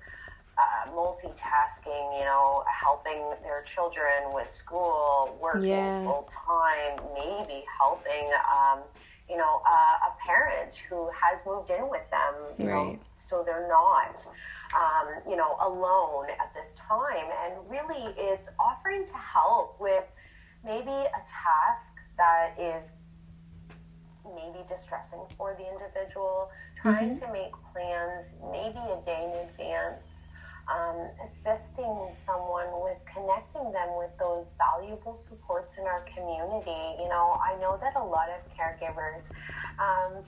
uh, 0.56 0.90
multitasking, 0.90 2.18
you 2.18 2.24
know, 2.24 2.62
helping 2.68 3.22
their 3.42 3.62
children 3.62 4.30
with 4.32 4.48
school, 4.48 5.36
working 5.40 5.68
yeah. 5.68 6.04
full 6.04 6.28
time, 6.30 7.00
maybe 7.14 7.64
helping, 7.80 8.28
um, 8.48 8.80
you 9.28 9.36
know, 9.36 9.62
uh, 9.66 10.10
a 10.10 10.26
parent 10.26 10.74
who 10.88 11.08
has 11.10 11.40
moved 11.46 11.70
in 11.70 11.88
with 11.88 12.08
them, 12.10 12.34
you 12.58 12.68
right. 12.68 12.92
know, 12.92 12.98
so 13.16 13.42
they're 13.44 13.68
not, 13.68 14.26
um, 14.74 15.22
you 15.28 15.36
know, 15.36 15.56
alone 15.60 16.26
at 16.40 16.52
this 16.54 16.74
time. 16.74 17.26
And 17.44 17.54
really, 17.70 18.12
it's 18.18 18.48
offering 18.58 19.06
to 19.06 19.16
help 19.16 19.80
with 19.80 20.04
maybe 20.64 20.90
a 20.90 21.22
task 21.26 21.94
that 22.18 22.54
is 22.58 22.92
maybe 24.34 24.64
distressing 24.68 25.20
for 25.36 25.56
the 25.58 25.70
individual, 25.70 26.50
trying 26.80 27.14
mm-hmm. 27.14 27.26
to 27.26 27.32
make 27.32 27.52
plans 27.72 28.34
maybe 28.50 28.78
a 28.78 29.02
day 29.02 29.32
in 29.32 29.48
advance 29.48 30.26
um, 30.68 31.08
assisting 31.22 32.08
someone 32.12 32.66
with 32.82 32.98
connecting 33.04 33.70
them 33.72 33.88
with 33.98 34.10
those 34.18 34.54
valuable 34.56 35.14
supports 35.14 35.76
in 35.78 35.84
our 35.84 36.04
community. 36.14 37.02
You 37.02 37.08
know, 37.08 37.38
I 37.42 37.56
know 37.60 37.78
that 37.80 37.96
a 37.96 38.04
lot 38.04 38.28
of 38.30 38.40
caregivers, 38.56 39.30
um, 39.78 40.24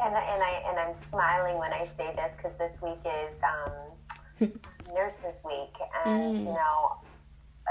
and, 0.00 0.14
and, 0.14 0.42
I, 0.42 0.62
and 0.68 0.78
I'm 0.78 0.94
smiling 1.08 1.58
when 1.58 1.72
I 1.72 1.88
say 1.96 2.12
this 2.16 2.36
because 2.36 2.56
this 2.58 2.80
week 2.82 2.98
is 3.06 3.40
um, 3.42 4.50
Nurses 4.94 5.42
Week, 5.46 5.76
and, 6.04 6.36
mm. 6.36 6.38
you 6.38 6.52
know, 6.52 6.96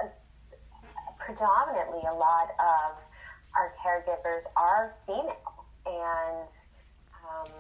uh, 0.02 0.08
predominantly 1.20 2.02
a 2.10 2.14
lot 2.14 2.50
of 2.60 3.02
our 3.56 3.74
caregivers 3.84 4.46
are 4.56 4.96
female, 5.06 5.66
and 5.86 6.50
um, 7.28 7.52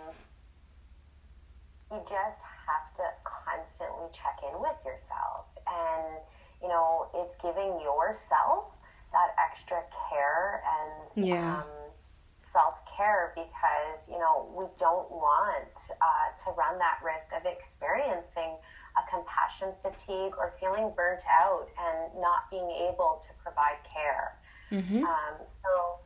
you 1.92 2.00
just 2.08 2.44
constantly 3.52 4.08
check 4.14 4.40
in 4.48 4.60
with 4.60 4.78
yourself. 4.86 5.46
And, 5.68 6.18
you 6.62 6.68
know, 6.68 7.08
it's 7.16 7.36
giving 7.42 7.80
yourself 7.82 8.72
that 9.12 9.36
extra 9.40 9.84
care 10.10 10.64
and 10.64 11.28
yeah. 11.28 11.58
um, 11.58 11.70
self 12.52 12.80
care 12.86 13.34
because, 13.36 14.08
you 14.10 14.20
know, 14.20 14.48
we 14.56 14.66
don't 14.78 15.10
want 15.12 15.76
uh, 16.02 16.28
to 16.44 16.52
run 16.58 16.78
that 16.80 17.00
risk 17.04 17.32
of 17.34 17.46
experiencing 17.46 18.56
a 18.98 19.04
compassion 19.10 19.70
fatigue 19.82 20.34
or 20.38 20.54
feeling 20.60 20.92
burnt 20.96 21.24
out 21.30 21.68
and 21.80 22.22
not 22.22 22.50
being 22.52 22.70
able 22.72 23.20
to 23.22 23.30
provide 23.44 23.80
care. 23.88 24.38
Mm-hmm. 24.72 25.04
Um, 25.04 25.36
so, 25.46 26.00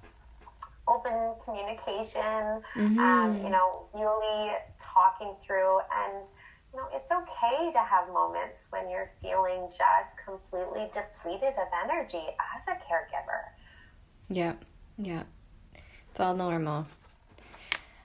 open 0.88 1.34
communication, 1.44 2.62
mm-hmm. 2.78 3.00
um, 3.00 3.44
you 3.44 3.50
know, 3.50 3.86
really 3.94 4.52
talking 4.80 5.34
through 5.44 5.80
and 5.80 6.26
you 6.76 6.82
know, 6.82 6.88
it's 6.94 7.12
okay 7.12 7.72
to 7.72 7.80
have 7.80 8.10
moments 8.10 8.68
when 8.70 8.90
you're 8.90 9.10
feeling 9.22 9.70
just 9.70 10.18
completely 10.24 10.90
depleted 10.94 11.54
of 11.58 11.68
energy 11.86 12.28
as 12.56 12.68
a 12.68 12.72
caregiver. 12.72 13.44
Yeah, 14.30 14.54
yeah. 14.98 15.24
It's 16.12 16.20
all 16.20 16.36
normal. 16.36 16.86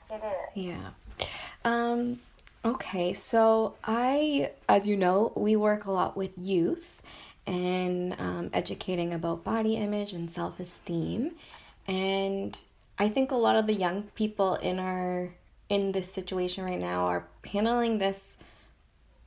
It 0.08 0.22
is. 0.22 0.66
Yeah. 0.66 1.26
Um, 1.64 2.20
okay, 2.64 3.12
so 3.12 3.74
I, 3.82 4.52
as 4.68 4.86
you 4.86 4.96
know, 4.96 5.32
we 5.34 5.56
work 5.56 5.86
a 5.86 5.90
lot 5.90 6.16
with 6.16 6.30
youth 6.38 7.02
and 7.48 8.14
um, 8.20 8.50
educating 8.52 9.12
about 9.12 9.42
body 9.42 9.76
image 9.76 10.12
and 10.12 10.30
self 10.30 10.60
esteem. 10.60 11.32
And 11.88 12.56
I 13.00 13.08
think 13.08 13.32
a 13.32 13.36
lot 13.36 13.56
of 13.56 13.66
the 13.66 13.74
young 13.74 14.04
people 14.14 14.54
in 14.54 14.78
our 14.78 15.30
in 15.68 15.92
this 15.92 16.12
situation 16.12 16.64
right 16.64 16.80
now 16.80 17.06
are 17.06 17.24
handling 17.44 17.98
this 17.98 18.38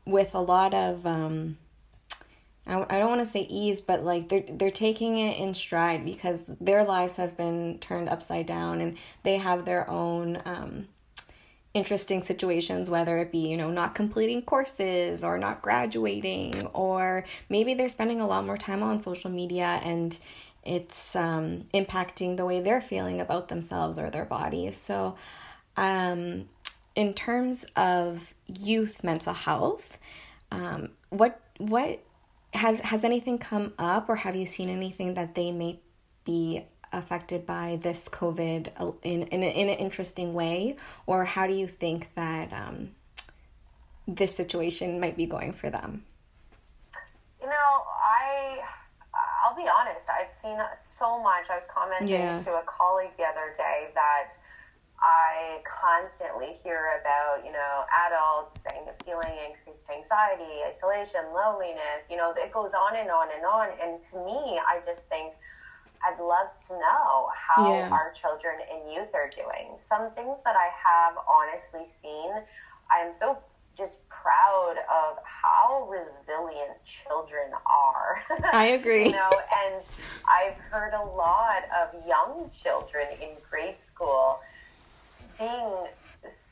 with 0.06 0.36
a 0.36 0.40
lot 0.40 0.74
of 0.74 1.06
um 1.06 1.58
I, 2.66 2.86
I 2.90 3.00
don't 3.00 3.10
want 3.10 3.26
to 3.26 3.32
say 3.32 3.42
ease, 3.42 3.82
but 3.82 4.04
like 4.04 4.30
they're 4.30 4.46
they're 4.48 4.72
taking 4.72 5.18
it 5.18 5.38
in 5.38 5.54
stride 5.54 6.06
because 6.06 6.40
their 6.48 6.84
lives 6.84 7.16
have 7.18 7.36
been 7.36 7.80
turned 7.80 8.10
upside 8.10 8.46
down 8.46 8.82
and 8.82 8.98
they 9.24 9.38
have 9.38 9.66
their 9.66 9.90
own 9.90 10.42
um, 10.46 10.88
interesting 11.74 12.22
situations, 12.22 12.90
whether 12.90 13.18
it 13.18 13.32
be 13.32 13.40
you 13.40 13.58
know 13.58 13.70
not 13.70 13.96
completing 13.96 14.42
courses 14.42 15.24
or 15.24 15.38
not 15.38 15.62
graduating, 15.62 16.66
or 16.68 17.26
maybe 17.50 17.74
they're 17.74 17.90
spending 17.90 18.22
a 18.22 18.28
lot 18.28 18.46
more 18.46 18.58
time 18.58 18.82
on 18.84 19.02
social 19.02 19.30
media 19.30 19.82
and 19.84 20.18
it's 20.66 21.14
um, 21.18 21.66
impacting 21.74 22.38
the 22.38 22.46
way 22.46 22.62
they're 22.62 22.80
feeling 22.80 23.20
about 23.20 23.50
themselves 23.50 24.00
or 24.00 24.10
their 24.10 24.24
bodies. 24.24 24.78
So 24.78 25.18
um, 25.76 26.48
in 26.96 27.14
terms 27.14 27.66
of 27.76 28.34
youth 28.48 29.04
mental 29.04 29.34
health, 29.34 29.98
um, 30.52 30.90
what 31.10 31.40
what 31.58 32.04
has 32.54 32.80
has 32.80 33.04
anything 33.04 33.38
come 33.38 33.74
up, 33.80 34.10
or 34.10 34.16
have 34.16 34.36
you 34.36 34.46
seen 34.46 34.70
anything 34.70 35.16
that 35.16 35.36
they 35.36 35.52
may 35.52 35.80
be 36.24 36.66
affected 36.92 37.46
by 37.46 37.80
this 37.82 38.08
COVID 38.08 38.98
in 39.02 39.24
in, 39.24 39.44
a, 39.44 39.48
in 39.48 39.70
an 39.70 39.78
interesting 39.78 40.34
way, 40.34 40.76
or 41.06 41.26
how 41.26 41.48
do 41.48 41.54
you 41.54 41.68
think 41.68 42.10
that 42.16 42.54
um, 42.54 42.92
this 44.08 44.36
situation 44.36 45.00
might 45.00 45.18
be 45.18 45.26
going 45.26 45.54
for 45.54 45.70
them? 45.70 46.06
You 47.42 47.48
know, 47.48 47.54
I 47.54 48.62
I'll 49.44 49.56
be 49.56 49.68
honest. 49.68 50.08
I've 50.10 50.32
seen 50.42 50.58
so 50.78 51.22
much. 51.22 51.50
I 51.50 51.56
was 51.56 51.68
commenting 51.68 52.08
yeah. 52.10 52.38
to 52.38 52.52
a 52.52 52.64
colleague 52.68 53.12
the 53.18 53.24
other 53.24 53.54
day 53.58 53.90
that 53.96 54.30
I 55.04 55.60
constantly 55.68 56.56
hear 56.64 57.02
about, 57.02 57.46
you 57.46 57.52
know, 57.52 57.84
adults 58.08 58.56
saying 58.64 58.88
feeling 59.04 59.36
increased 59.52 59.90
anxiety, 59.92 60.64
isolation, 60.66 61.20
loneliness, 61.36 62.08
you 62.10 62.16
know, 62.16 62.34
it 62.38 62.54
goes 62.54 62.72
on 62.74 62.96
and 62.96 63.12
on 63.12 63.28
and 63.36 63.46
on. 63.46 63.68
And 63.84 64.02
to 64.02 64.16
me, 64.24 64.60
I 64.64 64.80
just 64.86 65.10
think 65.10 65.34
I'd 66.08 66.24
love 66.24 66.48
to 66.68 66.74
know 66.80 67.28
how 67.36 67.68
yeah. 67.68 67.90
our 67.90 68.14
children 68.14 68.56
and 68.72 68.94
youth 68.94 69.14
are 69.14 69.30
doing. 69.30 69.76
Some 69.84 70.12
things 70.12 70.40
that 70.46 70.56
I 70.56 70.72
have 70.72 71.16
honestly 71.28 71.86
seen, 71.86 72.32
I'm 72.90 73.12
so 73.12 73.38
just 73.78 74.08
proud 74.08 74.76
of 74.88 75.18
how 75.26 75.86
resilient 75.90 76.80
children 76.86 77.52
are. 77.66 78.24
I 78.54 78.68
agree. 78.68 79.08
you 79.08 79.12
know, 79.12 79.32
and 79.66 79.84
I've 80.30 80.56
heard 80.72 80.94
a 80.94 81.04
lot 81.04 81.64
of 81.76 82.08
young 82.08 82.50
children 82.50 83.08
in 83.22 83.32
grade 83.50 83.78
school 83.78 84.40
being 85.38 85.88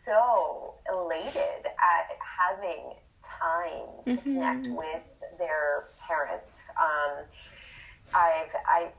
so 0.03 0.75
elated 0.91 1.65
at 1.65 2.17
having 2.19 2.93
time 3.21 3.88
to 4.05 4.11
mm-hmm. 4.11 4.21
connect 4.21 4.67
with 4.67 5.38
their 5.38 5.86
parents. 6.07 6.69
Um, 6.79 7.25
I've 8.13 8.53
I 8.67 8.89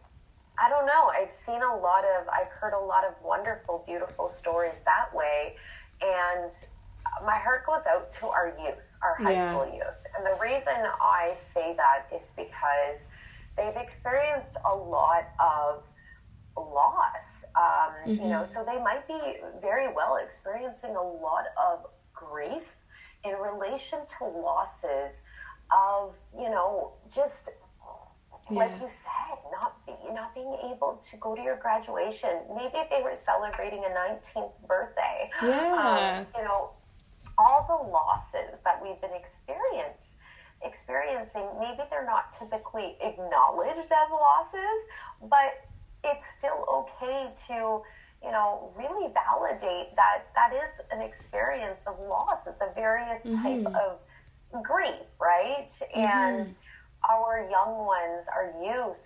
I 0.58 0.68
don't 0.68 0.86
know. 0.86 1.10
I've 1.10 1.32
seen 1.46 1.62
a 1.62 1.76
lot 1.76 2.04
of 2.04 2.28
I've 2.28 2.48
heard 2.48 2.74
a 2.74 2.84
lot 2.84 3.04
of 3.04 3.14
wonderful, 3.22 3.84
beautiful 3.86 4.28
stories 4.28 4.80
that 4.84 5.14
way, 5.14 5.56
and 6.00 6.52
my 7.24 7.36
heart 7.36 7.66
goes 7.66 7.86
out 7.86 8.12
to 8.12 8.26
our 8.28 8.54
youth, 8.58 8.84
our 9.02 9.16
high 9.16 9.32
yeah. 9.32 9.50
school 9.50 9.66
youth. 9.66 9.98
And 10.16 10.26
the 10.26 10.38
reason 10.40 10.74
I 11.00 11.34
say 11.54 11.74
that 11.76 12.06
is 12.14 12.30
because 12.36 12.98
they've 13.56 13.76
experienced 13.76 14.56
a 14.64 14.74
lot 14.74 15.28
of 15.40 15.82
loss. 16.56 17.44
Um, 17.56 17.62
mm-hmm. 17.62 18.22
You 18.22 18.28
know, 18.28 18.44
so 18.44 18.64
they 18.64 18.78
might 18.78 19.06
be 19.06 19.36
very 19.60 19.92
well 19.92 20.16
experiencing 20.16 20.96
a 20.96 21.02
lot 21.02 21.46
of 21.60 21.86
grief 22.14 22.76
in 23.24 23.34
relation 23.34 24.00
to 24.18 24.24
losses 24.24 25.22
of, 25.72 26.14
you 26.36 26.50
know, 26.50 26.92
just 27.14 27.50
yeah. 28.50 28.58
like 28.58 28.72
you 28.80 28.88
said, 28.88 29.38
not 29.52 29.84
be, 29.86 29.92
not 30.12 30.34
being 30.34 30.56
able 30.64 31.00
to 31.10 31.16
go 31.18 31.34
to 31.34 31.42
your 31.42 31.56
graduation. 31.56 32.30
Maybe 32.54 32.78
they 32.90 33.02
were 33.02 33.14
celebrating 33.14 33.84
a 33.84 33.88
19th 33.88 34.52
birthday. 34.66 35.30
Yeah. 35.42 36.18
Um, 36.18 36.26
you 36.36 36.44
know, 36.44 36.70
all 37.38 37.66
the 37.68 37.90
losses 37.90 38.60
that 38.64 38.82
we've 38.82 39.00
been 39.00 39.14
experience, 39.14 40.10
experiencing, 40.64 41.46
maybe 41.58 41.82
they're 41.90 42.06
not 42.06 42.32
typically 42.32 42.96
acknowledged 43.00 43.78
as 43.78 44.10
losses, 44.10 44.78
but 45.22 45.64
it's 46.04 46.26
still 46.36 46.64
okay 46.68 47.28
to 47.46 47.82
you 48.24 48.30
know, 48.30 48.70
really 48.76 49.12
validate 49.12 49.96
that 49.96 50.26
that 50.34 50.52
is 50.52 50.80
an 50.92 51.02
experience 51.02 51.86
of 51.86 51.98
loss. 51.98 52.46
It's 52.46 52.60
a 52.60 52.72
various 52.74 53.22
type 53.24 53.64
mm-hmm. 53.64 53.74
of 53.74 53.98
grief, 54.62 55.06
right? 55.20 55.68
Mm-hmm. 55.68 56.00
And 56.00 56.54
our 57.08 57.48
young 57.50 57.84
ones, 57.84 58.26
our 58.32 58.52
youth, 58.62 59.00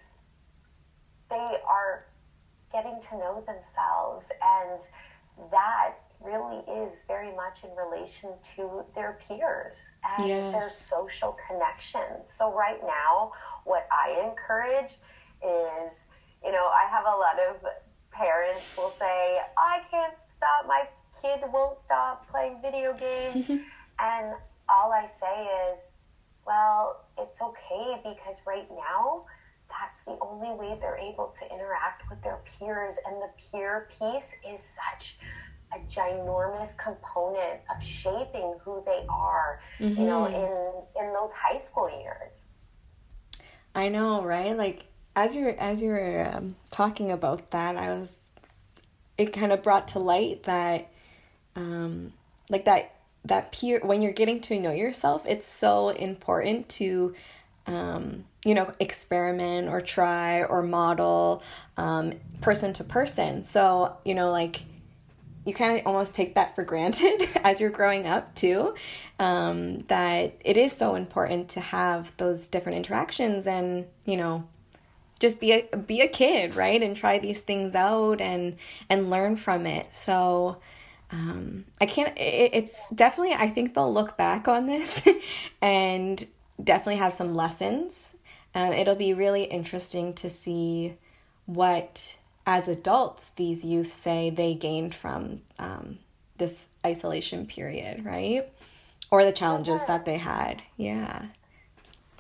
they 1.31 1.57
are 1.67 2.05
getting 2.73 3.01
to 3.01 3.17
know 3.17 3.43
themselves, 3.47 4.27
and 4.43 4.81
that 5.51 5.95
really 6.23 6.63
is 6.83 6.93
very 7.09 7.35
much 7.35 7.65
in 7.65 7.71
relation 7.75 8.31
to 8.57 8.85
their 8.95 9.19
peers 9.27 9.83
and 10.19 10.29
yes. 10.29 10.53
their 10.53 10.71
social 10.71 11.37
connections. 11.49 12.29
So, 12.35 12.53
right 12.53 12.81
now, 12.83 13.33
what 13.65 13.89
I 13.91 14.29
encourage 14.29 14.99
is, 15.43 15.93
you 16.47 16.53
know, 16.53 16.69
I 16.69 16.89
have 16.89 17.05
a 17.05 17.17
lot 17.19 17.37
of 17.51 17.57
parents 18.13 18.77
will 18.77 18.95
say, 18.99 19.39
I 19.59 19.81
can't 19.91 20.15
stop, 20.17 20.67
my 20.67 20.85
kid 21.21 21.41
won't 21.53 21.81
stop 21.81 22.29
playing 22.31 22.61
video 22.63 22.95
games. 22.95 23.49
and 23.99 24.35
all 24.69 24.93
I 24.93 25.09
say 25.21 25.49
is, 25.73 25.79
well, 26.47 27.05
it's 27.19 27.41
okay 27.43 28.01
because 28.05 28.43
right 28.47 28.69
now, 28.71 29.27
that's 29.69 30.05
the 30.05 30.17
only 30.21 30.51
way 30.51 30.79
they're 30.81 30.97
able 30.97 31.27
to 31.27 31.53
interact 31.53 32.09
with 32.09 32.23
their 32.23 32.39
peers. 32.45 32.97
And 33.05 33.17
the 33.17 33.31
peer 33.51 33.89
piece 33.91 34.33
is 34.49 34.61
such 34.93 35.19
a 35.75 35.79
ginormous 35.91 36.77
component 36.79 37.61
of 37.75 37.83
shaping 37.83 38.55
who 38.63 38.85
they 38.87 39.05
are, 39.09 39.61
mm-hmm. 39.81 40.01
you 40.01 40.07
know, 40.07 40.23
mm-hmm. 40.23 41.03
in 41.03 41.07
in 41.09 41.13
those 41.13 41.33
high 41.33 41.59
school 41.59 41.91
years. 41.91 42.45
I 43.75 43.89
know, 43.89 44.23
right? 44.23 44.57
Like 44.57 44.87
as 45.17 45.35
you're 45.35 45.59
as 45.59 45.83
you 45.83 45.89
were 45.89 46.31
um, 46.33 46.55
talking 46.71 47.11
about 47.11 47.51
that, 47.51 47.77
I 47.77 47.95
was 47.95 48.31
it 49.19 49.33
kind 49.33 49.51
of 49.51 49.63
brought 49.63 49.89
to 49.89 49.99
light 49.99 50.45
that 50.45 50.91
um 51.57 52.13
like 52.51 52.67
that 52.67 52.97
that 53.25 53.51
peer 53.51 53.81
when 53.83 54.03
you're 54.03 54.13
getting 54.13 54.41
to 54.43 54.61
know 54.61 54.71
yourself, 54.71 55.25
it's 55.27 55.47
so 55.47 55.89
important 55.89 56.69
to 56.69 57.15
um, 57.67 58.25
you 58.45 58.55
know, 58.55 58.71
experiment 58.79 59.69
or 59.69 59.81
try 59.81 60.45
or 60.45 60.63
model 60.63 61.43
um, 61.77 62.13
person 62.41 62.73
to 62.75 62.85
person. 62.85 63.43
So, 63.43 63.97
you 64.05 64.15
know, 64.15 64.31
like 64.31 64.63
you 65.45 65.55
kind 65.55 65.79
of 65.79 65.87
almost 65.87 66.15
take 66.15 66.35
that 66.35 66.55
for 66.55 66.65
granted 66.65 67.29
as 67.45 67.61
you're 67.61 67.71
growing 67.71 68.07
up 68.07 68.35
too 68.35 68.75
um, 69.19 69.79
that 69.89 70.37
it 70.45 70.57
is 70.57 70.73
so 70.73 70.95
important 70.97 71.49
to 71.51 71.61
have 71.61 72.13
those 72.19 72.47
different 72.49 72.77
interactions 72.77 73.47
and 73.47 73.87
you 74.05 74.17
know 74.17 74.47
just 75.19 75.41
be 75.41 75.53
a 75.53 75.77
be 75.77 76.01
a 76.01 76.09
kid 76.09 76.55
right 76.55 76.83
and 76.83 76.97
try 76.97 77.19
these 77.19 77.41
things 77.41 77.75
out 77.75 78.21
and 78.21 78.57
and 78.89 79.11
learn 79.11 79.37
from 79.37 79.67
it 79.67 79.95
so 79.95 80.57
um, 81.11 81.65
i 81.81 81.87
can't 81.87 82.17
it, 82.19 82.51
it's 82.53 82.91
definitely 82.91 83.35
i 83.35 83.49
think 83.49 83.75
they'll 83.75 83.93
look 83.93 84.17
back 84.17 84.49
on 84.49 84.67
this 84.67 85.07
and 85.63 86.27
definitely 86.63 86.97
have 86.97 87.13
some 87.13 87.29
lessons 87.29 88.17
um, 88.55 88.73
it'll 88.73 88.95
be 88.95 89.13
really 89.13 89.45
interesting 89.45 90.15
to 90.15 90.31
see 90.31 90.97
what 91.45 92.17
as 92.47 92.69
adults, 92.69 93.31
these 93.35 93.65
youth 93.65 93.93
say 93.93 94.31
they 94.31 94.55
gained 94.55 94.95
from 94.95 95.43
um, 95.59 95.99
this 96.39 96.69
isolation 96.87 97.45
period, 97.47 98.05
right? 98.05 98.49
Or 99.11 99.25
the 99.25 99.33
challenges 99.33 99.81
that 99.89 100.05
they 100.05 100.17
had. 100.17 100.63
Yeah. 100.77 101.27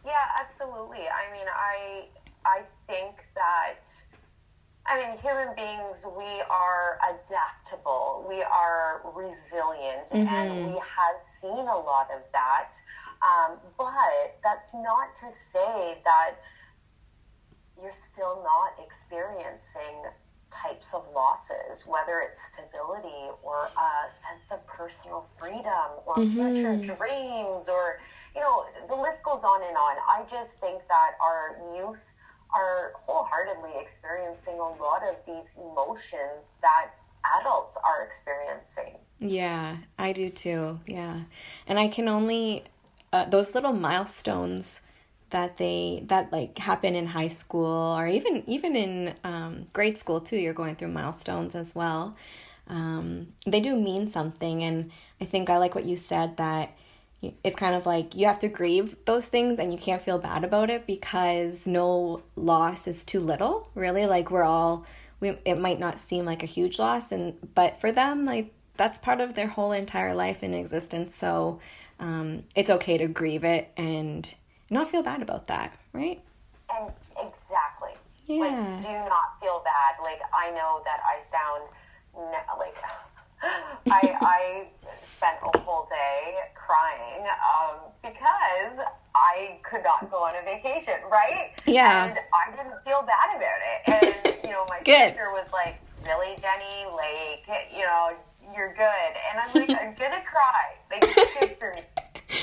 Yeah, 0.05 0.13
absolutely. 0.41 0.99
I 1.01 1.33
mean, 1.33 1.47
I 1.49 2.05
I 2.45 2.63
think 2.87 3.25
that 3.35 3.91
I 4.89 4.99
mean, 4.99 5.19
human 5.19 5.55
beings, 5.57 6.07
we 6.17 6.43
are 6.49 6.99
adaptable, 7.11 8.25
we 8.29 8.41
are 8.43 9.03
resilient, 9.17 10.11
mm-hmm. 10.11 10.29
and 10.29 10.67
we 10.69 10.79
have 10.79 11.19
seen 11.41 11.67
a 11.67 11.79
lot 11.79 12.09
of 12.15 12.23
that. 12.33 12.73
Um, 13.23 13.59
but 13.77 14.39
that's 14.45 14.73
not 14.75 15.15
to 15.17 15.33
say 15.33 15.99
that 16.05 16.37
you're 17.83 17.93
still 17.93 18.43
not 18.45 18.85
experiencing 18.85 20.05
types 20.51 20.95
of 20.95 21.05
losses, 21.13 21.85
whether 21.87 22.21
it's 22.21 22.41
stability 22.47 23.31
or 23.43 23.67
a 23.67 24.11
sense 24.11 24.53
of 24.53 24.65
personal 24.67 25.27
freedom 25.39 25.99
or 26.07 26.17
mm-hmm. 26.17 26.55
future 26.55 26.77
dreams 26.77 27.69
or, 27.69 27.99
you 28.35 28.41
know, 28.41 28.65
the 28.89 28.95
list 28.95 29.23
goes 29.25 29.43
on 29.43 29.63
and 29.67 29.77
on. 29.77 29.97
I 30.09 30.25
just 30.31 30.53
think 30.61 30.83
that 30.89 31.13
our 31.21 31.59
youth 31.75 32.05
are 32.55 32.93
wholeheartedly 33.07 33.73
experiencing 33.81 34.55
a 34.55 34.83
lot 34.83 35.03
of 35.03 35.17
these 35.27 35.55
emotions 35.57 36.49
that 36.63 36.91
adults 37.41 37.77
are 37.85 38.05
experiencing. 38.05 38.99
Yeah, 39.19 39.79
I 39.99 40.13
do 40.13 40.31
too. 40.31 40.81
Yeah. 40.87 41.23
And 41.67 41.79
I 41.79 41.89
can 41.89 42.09
only, 42.09 42.65
uh, 43.13 43.25
those 43.25 43.55
little 43.55 43.73
milestones 43.73 44.83
that 45.31 45.57
they 45.57 46.05
that 46.07 46.33
like 46.33 46.57
happen 46.59 46.95
in 46.95 47.07
high 47.07 47.29
school 47.29 47.97
or 47.99 48.07
even 48.07 48.45
even 48.47 48.77
in 48.77 49.15
um, 49.25 49.67
grade 49.73 49.99
school 49.99 50.21
too 50.21 50.37
you're 50.37 50.55
going 50.55 50.77
through 50.77 50.89
milestones 50.89 51.55
as 51.55 51.75
well 51.75 52.17
um, 52.69 53.29
they 53.45 53.61
do 53.61 53.75
mean 53.75 54.09
something 54.09 54.63
and 54.63 54.91
i 55.21 55.25
think 55.25 55.51
i 55.51 55.59
like 55.59 55.75
what 55.75 55.85
you 55.85 55.97
said 55.97 56.37
that 56.37 56.77
it's 57.45 57.57
kind 57.57 57.75
of 57.75 57.87
like 57.87 58.15
you 58.15 58.27
have 58.27 58.39
to 58.39 58.49
grieve 58.49 58.97
those 59.05 59.27
things 59.27 59.59
and 59.59 59.73
you 59.73 59.79
can't 59.79 60.03
feel 60.03 60.19
bad 60.19 60.45
about 60.45 60.71
it 60.71 60.87
because 60.87 61.67
no 61.67 62.23
loss 62.37 62.87
is 62.87 63.05
too 63.05 63.21
little 63.21 63.69
really 63.75 64.07
like 64.07 64.31
we're 64.31 64.45
all 64.45 64.85
we 65.21 65.39
it 65.45 65.59
might 65.59 65.79
not 65.79 65.99
seem 65.99 66.25
like 66.25 66.43
a 66.43 66.47
huge 66.47 66.79
loss 66.79 67.13
and 67.13 67.35
but 67.55 67.81
for 67.81 67.93
them 67.93 68.25
like 68.25 68.53
that's 68.77 68.99
part 68.99 69.21
of 69.21 69.35
their 69.35 69.47
whole 69.47 69.73
entire 69.73 70.15
life 70.15 70.43
and 70.43 70.55
existence 70.55 71.17
so 71.17 71.59
um, 71.99 72.43
it's 72.55 72.71
okay 72.71 72.99
to 72.99 73.09
grieve 73.09 73.45
it 73.45 73.71
and 73.77 74.35
not 74.71 74.89
feel 74.89 75.03
bad 75.03 75.23
about 75.23 75.47
that, 75.47 75.77
right? 75.93 76.21
And 76.75 76.93
exactly. 77.17 77.93
Yeah. 78.27 78.41
Like, 78.41 78.83
do 78.83 78.89
not 78.89 79.41
feel 79.41 79.63
bad. 79.65 80.03
Like, 80.03 80.21
I 80.35 80.51
know 80.51 80.83
that 80.85 81.01
I 81.05 81.23
sound 81.31 81.71
like 82.59 82.75
I, 83.91 84.17
I 84.21 84.67
spent 85.17 85.37
a 85.43 85.59
whole 85.59 85.89
day 85.89 86.35
crying 86.55 87.25
um, 87.25 87.79
because 88.03 88.87
I 89.15 89.59
could 89.63 89.83
not 89.83 90.11
go 90.11 90.19
on 90.19 90.35
a 90.37 90.45
vacation, 90.45 90.95
right? 91.11 91.53
Yeah. 91.67 92.07
And 92.07 92.19
I 92.35 92.51
didn't 92.57 92.83
feel 92.85 93.03
bad 93.03 93.37
about 93.37 93.61
it. 93.63 94.25
And, 94.27 94.45
you 94.45 94.51
know, 94.51 94.67
my 94.69 94.79
sister 94.85 95.31
was 95.33 95.47
like, 95.53 95.81
really, 96.05 96.37
Jenny? 96.41 96.87
Like, 96.93 97.47
you 97.73 97.83
know, 97.83 98.11
you're 98.55 98.75
good. 98.75 99.13
And 99.31 99.41
I'm 99.41 99.55
like, 99.55 99.71
I'm 99.71 99.95
going 99.95 100.13
to 100.13 100.23
cry. 100.27 100.77
Like, 100.91 101.05
it's 101.05 101.41
good 101.41 101.57
for 101.59 101.75
me. 101.75 101.83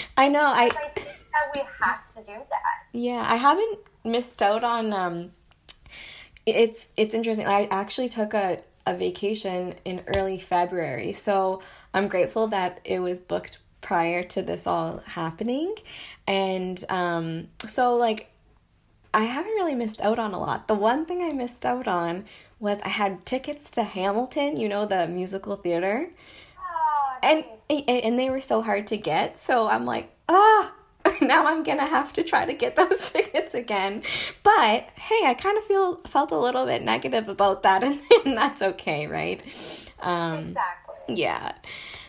I 0.17 0.27
know. 0.27 0.43
I, 0.43 0.65
I 0.65 0.69
think 0.69 1.05
that 1.05 1.51
we 1.53 1.61
have 1.81 2.07
to 2.09 2.23
do 2.23 2.37
that. 2.49 2.83
Yeah, 2.93 3.23
I 3.27 3.35
haven't 3.35 3.79
missed 4.03 4.41
out 4.41 4.63
on. 4.63 4.93
Um, 4.93 5.31
it's 6.45 6.87
it's 6.97 7.13
interesting. 7.13 7.47
I 7.47 7.67
actually 7.71 8.09
took 8.09 8.33
a 8.33 8.61
a 8.85 8.95
vacation 8.95 9.75
in 9.85 10.03
early 10.07 10.37
February, 10.37 11.13
so 11.13 11.61
I'm 11.93 12.07
grateful 12.07 12.47
that 12.47 12.79
it 12.83 12.99
was 12.99 13.19
booked 13.19 13.59
prior 13.81 14.23
to 14.23 14.41
this 14.41 14.65
all 14.65 15.01
happening, 15.05 15.75
and 16.27 16.83
um, 16.89 17.47
so 17.65 17.95
like 17.95 18.29
I 19.13 19.25
haven't 19.25 19.51
really 19.51 19.75
missed 19.75 20.01
out 20.01 20.17
on 20.17 20.33
a 20.33 20.39
lot. 20.39 20.67
The 20.67 20.73
one 20.73 21.05
thing 21.05 21.21
I 21.21 21.31
missed 21.33 21.65
out 21.65 21.87
on 21.87 22.25
was 22.59 22.79
I 22.81 22.89
had 22.89 23.25
tickets 23.25 23.69
to 23.71 23.83
Hamilton, 23.83 24.59
you 24.59 24.67
know, 24.67 24.85
the 24.85 25.07
musical 25.07 25.55
theater. 25.55 26.09
Oh, 26.57 27.17
nice. 27.21 27.45
And 27.69 27.89
and 27.89 28.19
they 28.19 28.29
were 28.29 28.41
so 28.41 28.61
hard 28.61 28.87
to 28.87 28.97
get. 28.97 29.39
So 29.39 29.67
I'm 29.67 29.85
like, 29.85 30.09
ah, 30.27 30.72
now 31.27 31.45
I'm 31.45 31.63
gonna 31.63 31.85
have 31.85 32.13
to 32.13 32.23
try 32.23 32.45
to 32.45 32.53
get 32.53 32.75
those 32.75 33.09
tickets 33.11 33.53
again. 33.53 34.03
But 34.43 34.87
hey, 34.95 35.21
I 35.25 35.35
kind 35.37 35.57
of 35.57 35.63
feel 35.63 35.97
felt 36.07 36.31
a 36.31 36.37
little 36.37 36.65
bit 36.65 36.83
negative 36.83 37.29
about 37.29 37.63
that, 37.63 37.83
and, 37.83 37.99
and 38.25 38.37
that's 38.37 38.61
okay, 38.61 39.07
right? 39.07 39.41
Um, 39.99 40.47
exactly. 40.47 41.15
Yeah. 41.15 41.53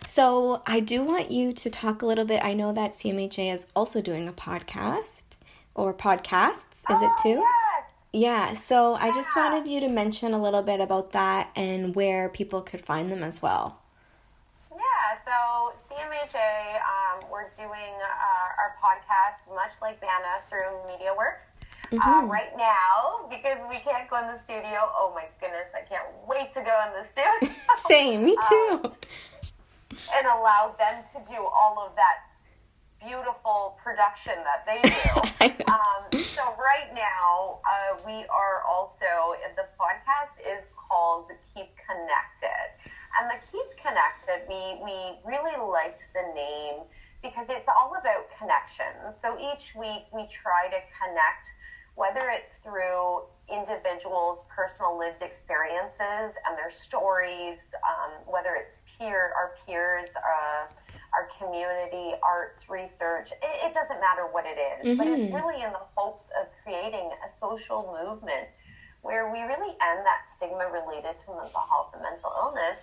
So 0.06 0.62
I 0.66 0.80
do 0.80 1.02
want 1.02 1.30
you 1.30 1.52
to 1.54 1.70
talk 1.70 2.02
a 2.02 2.06
little 2.06 2.26
bit. 2.26 2.44
I 2.44 2.52
know 2.52 2.72
that 2.72 2.92
CMHA 2.92 3.54
is 3.54 3.66
also 3.74 4.02
doing 4.02 4.28
a 4.28 4.32
podcast 4.32 5.22
or 5.74 5.94
podcasts. 5.94 6.82
Is 6.90 7.00
oh, 7.00 7.06
it 7.06 7.22
too? 7.22 7.40
Yeah. 7.40 7.50
Yeah, 8.16 8.52
so 8.52 8.94
I 8.94 9.12
just 9.12 9.34
wanted 9.34 9.66
you 9.66 9.80
to 9.80 9.88
mention 9.88 10.34
a 10.34 10.40
little 10.40 10.62
bit 10.62 10.80
about 10.80 11.10
that 11.12 11.50
and 11.56 11.96
where 11.96 12.28
people 12.28 12.62
could 12.62 12.80
find 12.80 13.10
them 13.10 13.24
as 13.24 13.42
well. 13.42 13.80
Yeah, 14.70 14.78
so 15.24 15.72
CMHA, 16.04 16.76
um, 16.76 17.24
we're 17.30 17.48
doing 17.56 17.70
uh, 17.70 18.60
our 18.60 18.76
podcast 18.82 19.54
much 19.54 19.72
like 19.80 20.00
BANA 20.00 20.44
through 20.48 20.76
MediaWorks. 20.86 21.52
Uh, 21.92 21.96
mm-hmm. 21.96 22.30
Right 22.30 22.52
now, 22.56 23.26
because 23.30 23.58
we 23.68 23.78
can't 23.78 24.08
go 24.10 24.18
in 24.18 24.26
the 24.26 24.38
studio. 24.38 24.90
Oh 24.96 25.12
my 25.14 25.24
goodness, 25.40 25.68
I 25.74 25.86
can't 25.88 26.04
wait 26.26 26.50
to 26.52 26.60
go 26.60 26.74
in 26.88 27.00
the 27.00 27.06
studio. 27.08 27.56
Same, 27.88 28.24
me 28.24 28.36
too. 28.48 28.80
Um, 28.84 28.92
and 30.16 30.26
allow 30.26 30.74
them 30.78 31.04
to 31.12 31.30
do 31.30 31.38
all 31.38 31.86
of 31.86 31.94
that 31.96 32.24
beautiful 33.00 33.78
production 33.82 34.34
that 34.44 34.64
they 34.66 34.80
do. 34.82 35.64
um, 35.72 36.20
so 36.20 36.42
right 36.58 36.92
now, 36.94 37.60
uh, 37.64 38.00
we 38.06 38.24
are 38.28 38.64
also 38.68 39.36
the 39.56 39.66
podcast 39.78 40.40
is 40.40 40.66
called 40.88 41.30
Keep 41.54 41.68
Connected, 41.76 42.68
and 43.20 43.30
the 43.30 43.38
Keep 43.50 43.76
Connected, 43.76 44.48
we 44.48 44.78
we 44.82 45.18
really 45.24 45.56
liked 45.60 46.08
the 46.14 46.22
name 46.34 46.82
because 47.22 47.48
it's 47.48 47.68
all 47.68 47.94
about 47.98 48.28
connections. 48.38 49.16
So 49.18 49.38
each 49.40 49.74
week 49.74 50.04
we 50.12 50.26
try 50.28 50.68
to 50.68 50.80
connect, 50.92 51.48
whether 51.94 52.28
it's 52.30 52.58
through 52.58 53.22
individuals' 53.48 54.44
personal 54.54 54.98
lived 54.98 55.22
experiences 55.22 56.36
and 56.46 56.58
their 56.58 56.70
stories, 56.70 57.66
um, 57.82 58.12
whether 58.26 58.54
it's 58.54 58.78
peer 58.98 59.32
our 59.36 59.54
peers. 59.64 60.14
Uh, 60.16 60.66
our 61.14 61.30
community, 61.38 62.10
arts, 62.26 62.68
research. 62.68 63.30
It, 63.30 63.70
it 63.70 63.72
doesn't 63.72 64.00
matter 64.00 64.26
what 64.32 64.44
it 64.46 64.58
is, 64.58 64.84
mm-hmm. 64.84 64.98
but 64.98 65.06
it's 65.06 65.22
mm-hmm. 65.22 65.34
really 65.34 65.62
in 65.62 65.70
the 65.70 65.86
hopes 65.94 66.24
of 66.34 66.48
creating 66.64 67.08
a 67.24 67.28
social 67.28 67.86
movement 68.02 68.48
where 69.02 69.30
we 69.30 69.40
really 69.42 69.76
end 69.84 70.00
that 70.02 70.26
stigma 70.26 70.66
related 70.72 71.14
to 71.22 71.26
mental 71.36 71.62
health 71.68 71.92
and 71.92 72.02
mental 72.02 72.32
illness 72.42 72.80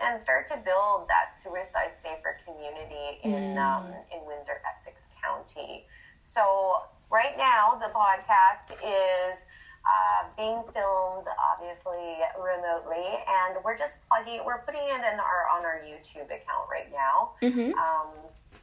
and 0.00 0.20
start 0.20 0.46
to 0.46 0.56
build 0.64 1.08
that 1.08 1.34
suicide 1.42 1.92
safer 1.96 2.38
community 2.44 3.20
in 3.24 3.56
mm. 3.56 3.58
um, 3.58 3.86
in 4.12 4.24
Windsor 4.26 4.60
Essex 4.70 5.06
County. 5.22 5.86
So 6.18 6.82
right 7.10 7.36
now 7.36 7.78
the 7.80 7.90
podcast 7.92 8.72
is 8.82 9.44
uh, 9.84 10.28
being 10.36 10.62
filmed 10.74 11.26
obviously 11.38 12.18
remotely, 12.36 13.06
and 13.26 13.56
we're 13.64 13.76
just 13.76 13.94
plugging. 14.08 14.44
We're 14.44 14.58
putting 14.58 14.82
it 14.82 15.00
in 15.00 15.18
our 15.18 15.48
on 15.50 15.64
our 15.64 15.80
YouTube 15.84 16.26
account 16.26 16.68
right 16.70 16.90
now 16.92 17.32
mm-hmm. 17.42 17.72
um, 17.78 18.08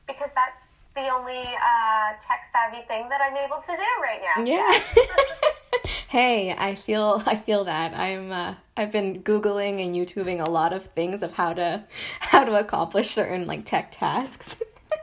because 0.08 0.30
that's 0.36 0.62
the 0.96 1.10
only 1.10 1.44
uh, 1.44 2.14
tech 2.20 2.48
savvy 2.52 2.86
thing 2.88 3.10
that 3.10 3.22
I'm 3.22 3.36
able 3.36 3.62
to 3.62 3.72
do 3.72 3.92
right 4.02 4.22
now. 4.22 4.44
Yeah. 4.44 5.92
hey, 6.10 6.54
I 6.58 6.76
feel 6.76 7.22
I 7.26 7.36
feel 7.36 7.64
that 7.66 7.98
I'm 7.98 8.32
uh, 8.32 8.56
I've 8.78 8.92
been 8.92 9.24
googling 9.24 9.86
and 9.86 9.96
YouTubing 9.96 10.46
a 10.46 10.50
lot 10.50 10.74
of 10.74 10.86
things 10.86 11.24
of 11.24 11.34
how 11.34 11.54
to 11.54 11.84
how 12.20 12.44
to 12.44 12.60
accomplish 12.60 13.10
certain 13.10 13.46
like 13.48 13.66
tech 13.66 13.92
tasks. 13.92 14.56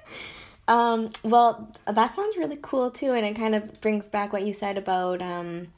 um, 0.69 1.11
well, 1.23 1.73
that 1.87 2.15
sounds 2.15 2.37
really 2.37 2.59
cool 2.61 2.91
too, 2.91 3.13
and 3.13 3.25
it 3.25 3.37
kind 3.37 3.55
of 3.55 3.81
brings 3.81 4.09
back 4.09 4.33
what 4.33 4.43
you 4.43 4.53
said 4.53 4.77
about 4.77 5.23
um, 5.23 5.69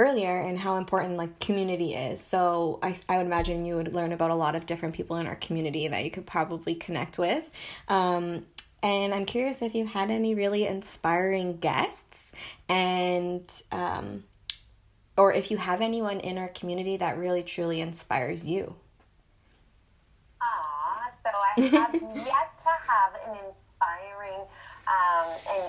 earlier 0.00 0.40
and 0.40 0.58
how 0.58 0.76
important 0.76 1.16
like 1.16 1.38
community 1.40 1.94
is. 1.94 2.20
So 2.20 2.78
I, 2.82 2.98
I 3.08 3.18
would 3.18 3.26
imagine 3.26 3.64
you 3.64 3.76
would 3.76 3.94
learn 3.94 4.12
about 4.12 4.30
a 4.30 4.34
lot 4.34 4.56
of 4.56 4.66
different 4.66 4.94
people 4.94 5.16
in 5.16 5.26
our 5.26 5.36
community 5.36 5.88
that 5.88 6.04
you 6.04 6.10
could 6.10 6.26
probably 6.26 6.74
connect 6.74 7.18
with. 7.18 7.50
Um, 7.88 8.46
and 8.82 9.12
I'm 9.12 9.26
curious 9.26 9.60
if 9.60 9.74
you 9.74 9.86
had 9.86 10.10
any 10.10 10.34
really 10.34 10.66
inspiring 10.66 11.58
guests 11.58 12.32
and 12.68 13.42
um, 13.70 14.24
or 15.20 15.34
if 15.34 15.50
you 15.50 15.58
have 15.58 15.82
anyone 15.82 16.18
in 16.18 16.38
our 16.38 16.48
community 16.48 16.96
that 16.96 17.18
really 17.18 17.42
truly 17.42 17.82
inspires 17.82 18.46
you. 18.46 18.74
Ah, 20.40 21.12
so 21.22 21.28
I 21.28 21.60
have 21.76 21.94
yet 22.16 22.48
to 22.64 22.72
have 22.88 23.12
an 23.28 23.36
inspiring 23.44 24.40
um, 24.88 25.28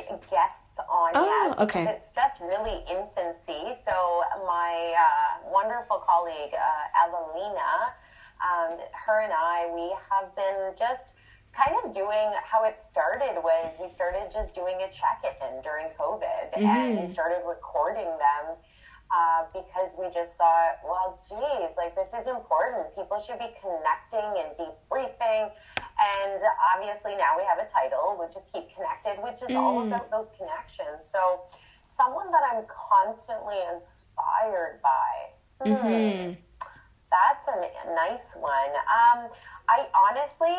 and 0.10 0.22
guests 0.32 0.80
on 0.90 1.12
oh, 1.16 1.50
yet. 1.50 1.60
Okay. 1.60 1.84
It's 1.84 2.14
just 2.14 2.40
really 2.40 2.80
infancy. 2.90 3.76
So 3.84 4.24
my 4.48 4.96
uh, 4.98 5.52
wonderful 5.52 6.02
colleague 6.08 6.56
uh, 6.56 7.06
Evelina, 7.06 7.92
um, 8.40 8.80
her 9.06 9.20
and 9.20 9.34
I, 9.34 9.70
we 9.76 9.94
have 10.10 10.34
been 10.34 10.72
just 10.80 11.14
kind 11.52 11.76
of 11.84 11.94
doing 11.94 12.32
how 12.42 12.64
it 12.64 12.80
started 12.80 13.36
was 13.44 13.76
we 13.82 13.90
started 13.90 14.32
just 14.32 14.54
doing 14.54 14.78
a 14.88 14.90
check-in 14.90 15.62
during 15.62 15.88
COVID 16.00 16.56
mm-hmm. 16.56 16.64
and 16.64 17.02
we 17.02 17.08
started 17.08 17.44
recording 17.46 18.08
them 18.08 18.56
uh, 19.12 19.44
because 19.52 19.96
we 20.00 20.10
just 20.10 20.38
thought, 20.38 20.80
well, 20.84 21.20
geez, 21.28 21.76
like 21.76 21.96
this 21.96 22.14
is 22.14 22.28
important. 22.28 22.96
People 22.96 23.20
should 23.20 23.40
be 23.40 23.52
connecting 23.60 24.32
and 24.40 24.56
debriefing. 24.56 25.52
And 26.02 26.40
obviously 26.76 27.16
now 27.16 27.36
we 27.38 27.44
have 27.44 27.60
a 27.60 27.68
title, 27.68 28.16
which 28.18 28.36
is 28.36 28.48
Keep 28.54 28.74
Connected, 28.74 29.22
which 29.22 29.44
is 29.44 29.52
mm. 29.52 29.58
all 29.58 29.86
about 29.86 30.10
those 30.10 30.32
connections. 30.38 31.06
So 31.06 31.42
someone 31.88 32.32
that 32.32 32.42
I'm 32.52 32.64
constantly 32.66 33.58
inspired 33.76 34.80
by. 34.82 35.12
Hmm, 35.62 35.74
mm-hmm. 35.74 36.34
That's 37.12 37.48
a 37.52 37.94
nice 37.94 38.24
one. 38.40 38.72
Um, 38.88 39.30
I 39.68 39.88
honestly, 39.94 40.56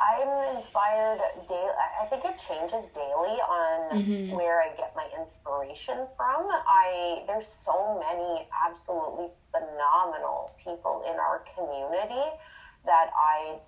I'm 0.00 0.56
inspired 0.56 1.18
daily. 1.48 1.74
I 2.00 2.06
think 2.06 2.24
it 2.24 2.38
changes 2.38 2.86
daily 2.94 3.38
on 3.42 3.98
mm-hmm. 3.98 4.36
where 4.36 4.62
I 4.62 4.68
get 4.76 4.94
my 4.94 5.08
inspiration 5.18 6.06
from. 6.16 6.48
I 6.50 7.24
there's 7.26 7.48
so 7.48 7.98
many 7.98 8.46
absolutely 8.64 9.28
phenomenal 9.50 10.54
people 10.62 11.04
in 11.10 11.18
our 11.18 11.42
community 11.54 12.30
that 12.86 13.10
I 13.16 13.58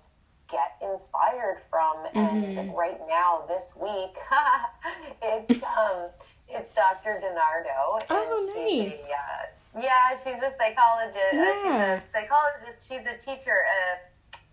get 0.49 0.77
inspired 0.81 1.61
from. 1.69 1.97
Mm-hmm. 2.13 2.59
And 2.59 2.77
right 2.77 2.99
now, 3.07 3.43
this 3.47 3.75
week, 3.75 4.15
it's 5.21 5.63
um, 5.77 6.09
it's 6.47 6.71
Dr. 6.71 7.21
DiNardo. 7.23 7.99
Oh, 8.09 8.53
nice. 8.55 8.99
A, 8.99 9.79
uh, 9.79 9.81
yeah, 9.81 10.11
she's 10.11 10.41
a 10.41 10.49
psychologist. 10.49 11.33
Yeah. 11.33 11.53
Uh, 11.55 11.99
she's 11.99 12.07
a 12.07 12.11
psychologist. 12.11 12.87
She's 12.87 13.05
a 13.07 13.17
teacher. 13.17 13.63
Uh, 13.63 14.10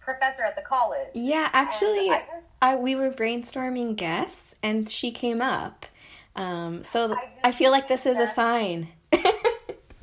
professor 0.08 0.42
at 0.42 0.56
the 0.56 0.62
college. 0.62 1.08
Yeah, 1.12 1.50
actually, 1.52 2.08
I, 2.08 2.24
I, 2.62 2.76
we 2.76 2.96
were 2.96 3.10
brainstorming 3.10 3.94
guests, 3.96 4.54
and 4.62 4.88
she 4.88 5.10
came 5.10 5.42
up. 5.42 5.84
Um, 6.34 6.82
so 6.82 7.12
I, 7.12 7.28
I 7.44 7.52
feel 7.52 7.70
like 7.70 7.88
this 7.88 8.06
is 8.06 8.18
a 8.18 8.26
sign. 8.26 8.88
yeah, 9.12 9.22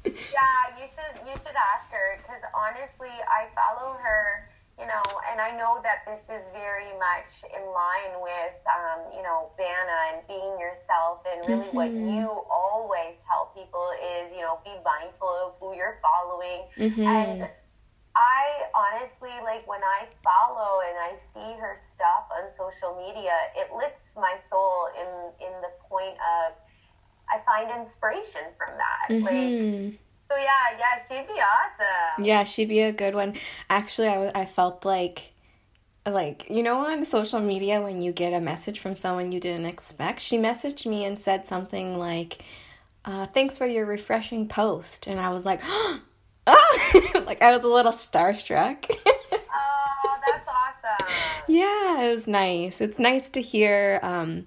you 0.06 0.86
should 0.86 1.26
you 1.26 1.34
should 1.34 1.58
ask 1.74 1.90
her 1.90 2.20
because 2.22 2.44
honestly, 2.54 3.10
I 3.10 3.48
follow 3.56 3.94
her. 3.94 4.50
You 4.78 4.86
know, 4.88 5.04
and 5.32 5.40
I 5.40 5.56
know 5.56 5.80
that 5.84 6.04
this 6.06 6.20
is 6.28 6.44
very 6.52 6.92
much 7.00 7.48
in 7.56 7.64
line 7.72 8.20
with, 8.20 8.60
um, 8.68 9.08
you 9.16 9.24
know, 9.24 9.52
BANA 9.58 10.00
and 10.12 10.28
being 10.28 10.60
yourself. 10.60 11.24
And 11.32 11.48
really, 11.48 11.68
mm-hmm. 11.68 11.78
what 11.78 11.92
you 11.94 12.28
always 12.52 13.16
tell 13.24 13.56
people 13.56 13.88
is, 14.20 14.34
you 14.34 14.42
know, 14.42 14.60
be 14.66 14.76
mindful 14.84 15.30
of 15.30 15.54
who 15.62 15.74
you're 15.78 15.98
following. 16.04 16.68
Mm-hmm. 16.76 17.08
And 17.08 17.50
I 18.16 18.70
honestly 18.74 19.32
like 19.44 19.68
when 19.68 19.82
I 19.84 20.08
follow 20.24 20.80
and 20.88 20.98
I 20.98 21.18
see 21.18 21.60
her 21.60 21.76
stuff 21.76 22.32
on 22.32 22.52
social 22.52 22.96
media, 22.96 23.34
it 23.56 23.76
lifts 23.76 24.16
my 24.16 24.38
soul 24.50 24.88
in 24.96 25.46
in 25.46 25.54
the 25.62 25.70
point 25.90 26.16
of 26.16 26.54
I 27.30 27.40
find 27.46 27.82
inspiration 27.82 28.42
from 28.58 28.78
that. 28.78 29.14
Mm-hmm. 29.14 29.26
Like 29.26 30.00
so 30.28 30.36
yeah, 30.38 30.78
yeah, 30.80 31.02
she'd 31.08 31.28
be 31.28 31.40
awesome. 31.40 32.26
Yeah, 32.26 32.44
she'd 32.46 32.70
be 32.70 32.82
a 32.82 32.92
good 32.92 33.16
one. 33.16 33.34
Actually, 33.70 34.08
I, 34.08 34.32
I 34.34 34.46
felt 34.46 34.86
like 34.86 35.34
like 36.08 36.46
you 36.50 36.62
know 36.62 36.86
on 36.86 37.04
social 37.04 37.40
media 37.40 37.82
when 37.82 38.02
you 38.02 38.12
get 38.12 38.32
a 38.32 38.40
message 38.40 38.80
from 38.80 38.94
someone 38.94 39.32
you 39.32 39.40
didn't 39.40 39.66
expect 39.66 40.20
she 40.20 40.38
messaged 40.38 40.86
me 40.86 41.04
and 41.04 41.20
said 41.20 41.48
something 41.48 41.98
like 41.98 42.44
uh, 43.06 43.26
thanks 43.26 43.58
for 43.58 43.66
your 43.66 43.88
refreshing 43.88 44.48
post 44.48 45.08
and 45.08 45.20
i 45.20 45.30
was 45.30 45.46
like 45.46 45.60
oh, 46.48 47.12
like 47.26 47.42
I 47.42 47.52
was 47.56 47.64
a 47.64 47.68
little 47.68 47.92
starstruck. 47.92 48.86
oh, 49.08 50.20
that's 50.28 50.48
awesome. 50.48 51.08
Yeah, 51.48 52.02
it 52.04 52.10
was 52.10 52.28
nice. 52.28 52.82
It's 52.82 53.00
nice 53.00 53.30
to 53.30 53.42
hear 53.42 54.00
um 54.04 54.46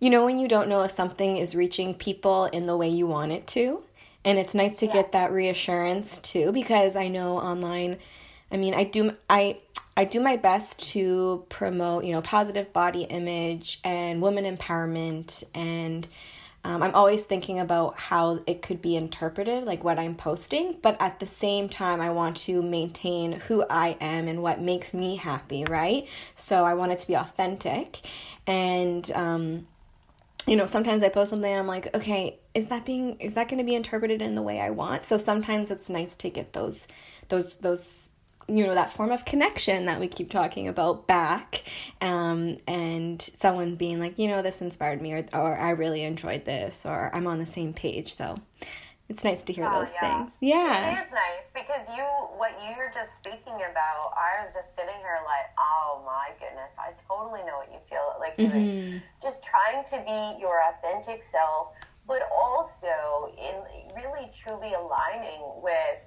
you 0.00 0.10
know 0.10 0.24
when 0.24 0.38
you 0.38 0.48
don't 0.48 0.68
know 0.68 0.82
if 0.82 0.90
something 0.90 1.36
is 1.36 1.54
reaching 1.54 1.94
people 1.94 2.46
in 2.46 2.66
the 2.66 2.76
way 2.76 2.88
you 2.88 3.06
want 3.06 3.32
it 3.32 3.46
to. 3.48 3.82
And 4.24 4.38
it's 4.38 4.54
nice 4.54 4.80
to 4.80 4.86
yes. 4.86 4.94
get 4.94 5.12
that 5.12 5.32
reassurance 5.32 6.18
too 6.18 6.52
because 6.52 6.96
I 6.96 7.08
know 7.08 7.38
online 7.38 7.98
I 8.50 8.56
mean, 8.56 8.74
I 8.74 8.84
do 8.84 9.14
I 9.28 9.58
I 9.96 10.04
do 10.04 10.20
my 10.20 10.36
best 10.36 10.80
to 10.92 11.44
promote, 11.48 12.04
you 12.04 12.12
know, 12.12 12.22
positive 12.22 12.72
body 12.72 13.02
image 13.02 13.80
and 13.84 14.22
woman 14.22 14.44
empowerment 14.44 15.44
and 15.54 16.06
um, 16.68 16.82
I'm 16.82 16.94
always 16.94 17.22
thinking 17.22 17.58
about 17.60 17.98
how 17.98 18.40
it 18.46 18.60
could 18.60 18.82
be 18.82 18.94
interpreted, 18.94 19.64
like 19.64 19.82
what 19.82 19.98
I'm 19.98 20.14
posting, 20.14 20.76
but 20.82 21.00
at 21.00 21.18
the 21.18 21.26
same 21.26 21.70
time, 21.70 21.98
I 21.98 22.10
want 22.10 22.36
to 22.48 22.60
maintain 22.60 23.32
who 23.32 23.64
I 23.70 23.96
am 24.02 24.28
and 24.28 24.42
what 24.42 24.60
makes 24.60 24.92
me 24.92 25.16
happy, 25.16 25.64
right? 25.64 26.06
So 26.36 26.64
I 26.64 26.74
want 26.74 26.92
it 26.92 26.98
to 26.98 27.06
be 27.06 27.14
authentic. 27.16 28.00
And, 28.46 29.10
um, 29.12 29.66
you 30.46 30.56
know, 30.56 30.66
sometimes 30.66 31.02
I 31.02 31.08
post 31.08 31.30
something 31.30 31.50
I'm 31.50 31.66
like, 31.66 31.96
okay, 31.96 32.38
is 32.52 32.66
that 32.66 32.84
being 32.84 33.18
is 33.18 33.32
that 33.32 33.48
going 33.48 33.58
to 33.60 33.64
be 33.64 33.74
interpreted 33.74 34.20
in 34.20 34.34
the 34.34 34.42
way 34.42 34.60
I 34.60 34.68
want? 34.68 35.06
So 35.06 35.16
sometimes 35.16 35.70
it's 35.70 35.88
nice 35.88 36.14
to 36.16 36.28
get 36.28 36.52
those 36.52 36.86
those 37.28 37.54
those 37.54 38.10
you 38.48 38.66
know 38.66 38.74
that 38.74 38.90
form 38.90 39.12
of 39.12 39.24
connection 39.24 39.84
that 39.84 40.00
we 40.00 40.08
keep 40.08 40.30
talking 40.30 40.68
about 40.68 41.06
back 41.06 41.62
um, 42.00 42.56
and 42.66 43.20
someone 43.20 43.76
being 43.76 44.00
like 44.00 44.18
you 44.18 44.26
know 44.26 44.42
this 44.42 44.60
inspired 44.60 45.00
me 45.00 45.12
or, 45.12 45.26
or 45.34 45.58
i 45.58 45.70
really 45.70 46.02
enjoyed 46.02 46.44
this 46.44 46.86
or 46.86 47.14
i'm 47.14 47.26
on 47.26 47.38
the 47.38 47.46
same 47.46 47.72
page 47.72 48.14
so 48.14 48.36
it's 49.08 49.24
nice 49.24 49.42
to 49.42 49.52
hear 49.52 49.64
oh, 49.64 49.80
those 49.80 49.92
yeah. 49.94 50.24
things 50.24 50.36
yeah 50.40 50.90
it 50.90 51.06
is 51.06 51.12
nice 51.12 51.44
because 51.54 51.86
you 51.94 52.02
what 52.36 52.52
you're 52.64 52.90
just 52.92 53.14
speaking 53.16 53.54
about 53.54 54.12
i 54.16 54.42
was 54.44 54.52
just 54.54 54.74
sitting 54.74 54.96
here 55.00 55.18
like 55.24 55.50
oh 55.58 56.02
my 56.06 56.28
goodness 56.38 56.70
i 56.78 56.90
totally 57.06 57.40
know 57.40 57.58
what 57.58 57.70
you 57.70 57.78
feel 57.88 58.14
like 58.18 58.36
mm-hmm. 58.36 58.98
just 59.22 59.42
trying 59.44 59.84
to 59.84 59.98
be 60.06 60.40
your 60.40 60.60
authentic 60.72 61.22
self 61.22 61.68
but 62.06 62.22
also 62.34 63.30
in 63.36 63.92
really 63.94 64.30
truly 64.32 64.72
aligning 64.72 65.42
with 65.62 66.00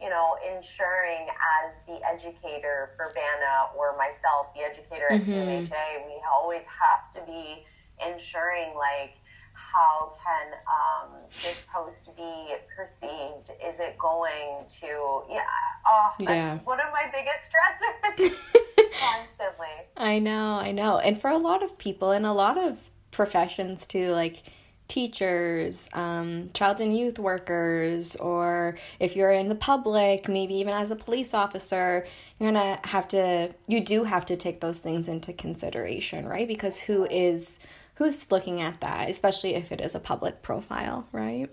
you 0.00 0.10
know, 0.10 0.36
ensuring 0.56 1.26
as 1.28 1.74
the 1.86 1.98
educator 2.04 2.90
for 2.96 3.12
BANA 3.14 3.76
or 3.76 3.96
myself, 3.96 4.52
the 4.54 4.62
educator 4.62 5.10
at 5.10 5.22
mm-hmm. 5.22 6.06
We 6.06 6.20
always 6.32 6.64
have 6.66 7.10
to 7.12 7.20
be 7.30 7.64
ensuring 8.06 8.74
like 8.76 9.14
how 9.54 10.12
can 10.22 10.52
um, 10.68 11.12
this 11.42 11.64
post 11.72 12.14
be 12.16 12.54
perceived? 12.76 13.50
Is 13.64 13.80
it 13.80 13.96
going 13.98 14.64
to 14.80 15.22
yeah? 15.30 15.40
Oh, 15.88 16.10
yeah. 16.20 16.58
one 16.64 16.80
of 16.80 16.86
my 16.92 17.10
biggest 17.12 17.50
stressors 17.50 18.34
constantly. 19.00 19.66
I 19.96 20.18
know, 20.18 20.58
I 20.58 20.72
know, 20.72 20.98
and 20.98 21.20
for 21.20 21.30
a 21.30 21.38
lot 21.38 21.62
of 21.62 21.78
people 21.78 22.12
in 22.12 22.24
a 22.24 22.34
lot 22.34 22.58
of 22.58 22.90
professions 23.10 23.86
too, 23.86 24.12
like 24.12 24.42
teachers, 24.88 25.88
um, 25.92 26.50
child 26.54 26.80
and 26.80 26.96
youth 26.96 27.18
workers, 27.18 28.16
or 28.16 28.76
if 29.00 29.16
you're 29.16 29.30
in 29.30 29.48
the 29.48 29.54
public, 29.54 30.28
maybe 30.28 30.54
even 30.54 30.72
as 30.72 30.90
a 30.90 30.96
police 30.96 31.34
officer, 31.34 32.06
you're 32.38 32.52
gonna 32.52 32.78
have 32.84 33.08
to, 33.08 33.54
you 33.66 33.80
do 33.80 34.04
have 34.04 34.24
to 34.26 34.36
take 34.36 34.60
those 34.60 34.78
things 34.78 35.08
into 35.08 35.32
consideration, 35.32 36.26
right? 36.26 36.46
Because 36.46 36.80
who 36.80 37.06
is, 37.10 37.58
who's 37.94 38.30
looking 38.30 38.60
at 38.60 38.80
that, 38.80 39.10
especially 39.10 39.54
if 39.54 39.72
it 39.72 39.80
is 39.80 39.94
a 39.94 40.00
public 40.00 40.42
profile, 40.42 41.06
right? 41.12 41.48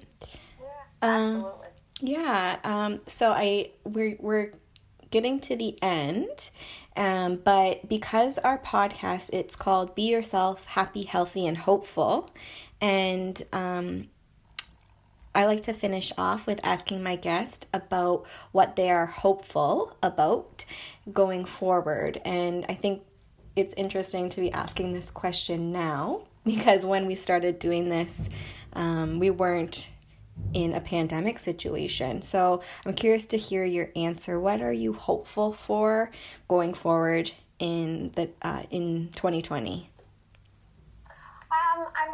Yeah, 0.59 0.67
absolutely. 1.01 1.49
Um, 1.49 1.53
yeah. 2.01 2.59
Um, 2.63 3.01
so 3.07 3.31
I, 3.31 3.71
we're, 3.83 4.15
we're 4.19 4.51
getting 5.13 5.39
to 5.39 5.55
the 5.55 5.77
end. 5.81 6.49
Um, 6.97 7.37
but 7.43 7.87
because 7.87 8.37
our 8.39 8.57
podcast, 8.57 9.29
it's 9.31 9.55
called 9.55 9.95
Be 9.95 10.11
Yourself, 10.11 10.65
Happy, 10.65 11.03
Healthy, 11.03 11.47
and 11.47 11.57
Hopeful. 11.57 12.31
And 12.83 13.41
um, 13.53 14.09
I 15.33 15.45
like 15.45 15.61
to 15.61 15.73
finish 15.73 16.11
off 16.17 16.45
with 16.45 16.59
asking 16.65 17.01
my 17.01 17.15
guest 17.15 17.65
about 17.73 18.25
what 18.51 18.75
they 18.75 18.91
are 18.91 19.05
hopeful 19.05 19.95
about 20.03 20.65
going 21.13 21.45
forward. 21.45 22.19
And 22.25 22.65
I 22.67 22.73
think 22.73 23.03
it's 23.55 23.73
interesting 23.77 24.27
to 24.27 24.41
be 24.41 24.51
asking 24.51 24.91
this 24.91 25.09
question 25.09 25.71
now 25.71 26.23
because 26.45 26.85
when 26.85 27.05
we 27.05 27.15
started 27.15 27.57
doing 27.57 27.87
this, 27.87 28.27
um, 28.73 29.17
we 29.17 29.29
weren't 29.29 29.87
in 30.53 30.73
a 30.73 30.81
pandemic 30.81 31.39
situation. 31.39 32.21
So 32.21 32.61
I'm 32.85 32.95
curious 32.95 33.25
to 33.27 33.37
hear 33.37 33.63
your 33.63 33.91
answer. 33.95 34.41
What 34.41 34.61
are 34.61 34.73
you 34.73 34.91
hopeful 34.91 35.53
for 35.53 36.11
going 36.49 36.73
forward 36.73 37.31
in 37.59 38.11
the 38.15 38.29
uh, 38.41 38.63
in 38.71 39.09
2020? 39.13 39.89
Um, 41.05 41.87
I'm 41.95 42.13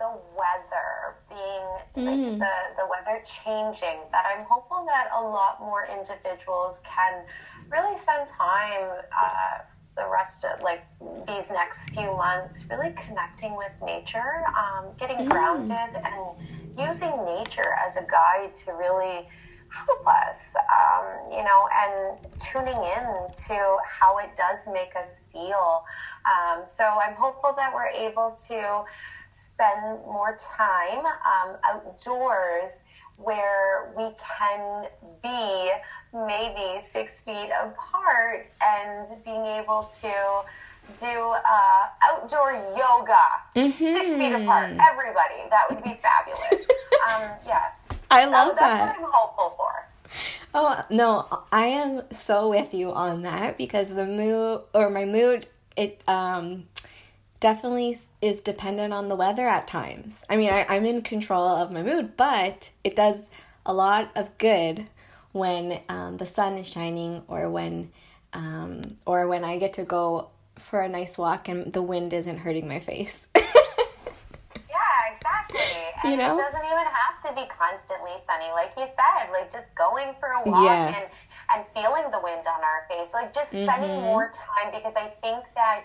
the 0.00 0.10
weather 0.34 1.14
being 1.28 2.06
mm. 2.06 2.08
like 2.08 2.38
the, 2.38 2.82
the 2.82 2.86
weather 2.88 3.22
changing 3.22 4.00
that 4.10 4.24
i'm 4.26 4.44
hopeful 4.46 4.84
that 4.86 5.08
a 5.14 5.20
lot 5.22 5.60
more 5.60 5.86
individuals 5.92 6.80
can 6.84 7.22
really 7.70 7.96
spend 7.96 8.26
time 8.26 8.88
uh, 9.16 9.58
the 9.96 10.08
rest 10.10 10.44
of 10.44 10.62
like 10.62 10.82
these 11.28 11.50
next 11.50 11.90
few 11.90 12.16
months 12.16 12.64
really 12.70 12.94
connecting 13.06 13.54
with 13.56 13.72
nature 13.84 14.42
um, 14.56 14.86
getting 14.98 15.18
mm. 15.18 15.28
grounded 15.28 15.76
and 15.76 16.48
using 16.78 17.12
nature 17.26 17.76
as 17.86 17.96
a 17.96 18.06
guide 18.10 18.56
to 18.56 18.72
really 18.72 19.28
help 19.70 20.06
us 20.06 20.54
um, 20.56 21.32
you 21.32 21.42
know 21.42 21.68
and 21.72 22.18
tuning 22.40 22.74
in 22.74 23.04
to 23.46 23.76
how 23.86 24.18
it 24.18 24.30
does 24.36 24.60
make 24.72 24.94
us 24.96 25.22
feel 25.32 25.84
um, 26.26 26.62
so 26.66 26.84
i'm 26.84 27.14
hopeful 27.14 27.54
that 27.56 27.72
we're 27.72 27.86
able 27.86 28.30
to 28.32 28.84
spend 29.32 30.00
more 30.06 30.36
time 30.38 31.04
um, 31.06 31.56
outdoors 31.64 32.82
where 33.16 33.92
we 33.96 34.10
can 34.38 34.86
be 35.22 35.70
maybe 36.26 36.80
six 36.84 37.20
feet 37.20 37.50
apart 37.62 38.50
and 38.62 39.06
being 39.24 39.44
able 39.44 39.90
to 40.00 40.42
do 40.98 41.06
uh, 41.06 41.88
outdoor 42.10 42.52
yoga 42.76 43.26
mm-hmm. 43.54 43.70
six 43.70 44.08
feet 44.08 44.32
apart. 44.32 44.70
Everybody, 44.70 45.48
that 45.50 45.66
would 45.68 45.84
be 45.84 45.94
fabulous. 45.94 46.66
um, 47.08 47.30
yeah, 47.46 47.70
I 48.10 48.24
love 48.24 48.48
so 48.48 48.54
that. 48.54 48.58
That's 48.58 49.00
what 49.00 49.06
I'm 49.06 49.12
hopeful 49.12 49.54
for. 49.56 49.70
Oh 50.52 50.82
no, 50.90 51.42
I 51.52 51.66
am 51.66 52.02
so 52.10 52.48
with 52.48 52.74
you 52.74 52.92
on 52.92 53.22
that 53.22 53.56
because 53.56 53.88
the 53.88 54.06
mood 54.06 54.62
or 54.74 54.90
my 54.90 55.04
mood 55.04 55.46
it 55.76 56.02
um 56.08 56.64
definitely 57.40 57.96
is 58.20 58.40
dependent 58.40 58.92
on 58.92 59.08
the 59.08 59.16
weather 59.16 59.46
at 59.48 59.66
times. 59.66 60.24
I 60.28 60.36
mean, 60.36 60.50
I, 60.50 60.66
I'm 60.68 60.84
in 60.84 61.02
control 61.02 61.48
of 61.48 61.72
my 61.72 61.82
mood, 61.82 62.16
but 62.16 62.70
it 62.84 62.94
does 62.94 63.30
a 63.64 63.72
lot 63.72 64.10
of 64.14 64.36
good 64.38 64.86
when 65.32 65.80
um, 65.88 66.18
the 66.18 66.26
sun 66.26 66.58
is 66.58 66.68
shining 66.68 67.22
or 67.28 67.48
when 67.48 67.90
um, 68.32 68.96
or 69.06 69.26
when 69.26 69.44
I 69.44 69.58
get 69.58 69.74
to 69.74 69.84
go 69.84 70.28
for 70.56 70.80
a 70.82 70.88
nice 70.88 71.16
walk 71.16 71.48
and 71.48 71.72
the 71.72 71.82
wind 71.82 72.12
isn't 72.12 72.38
hurting 72.38 72.68
my 72.68 72.78
face. 72.78 73.26
And 76.02 76.12
you 76.12 76.16
know? 76.16 76.32
it 76.32 76.40
doesn't 76.40 76.64
even 76.64 76.88
have 76.88 77.20
to 77.28 77.30
be 77.36 77.44
constantly 77.52 78.16
sunny, 78.24 78.48
like 78.56 78.72
you 78.72 78.88
said. 78.88 79.28
Like 79.32 79.52
just 79.52 79.68
going 79.76 80.16
for 80.18 80.32
a 80.32 80.48
walk 80.48 80.64
yes. 80.64 80.96
and 80.96 81.06
and 81.52 81.60
feeling 81.74 82.08
the 82.10 82.20
wind 82.24 82.46
on 82.48 82.64
our 82.64 82.88
face, 82.88 83.12
like 83.12 83.34
just 83.34 83.50
spending 83.50 84.00
mm-hmm. 84.00 84.08
more 84.08 84.32
time 84.32 84.72
because 84.72 84.96
I 84.96 85.12
think 85.20 85.44
that 85.54 85.84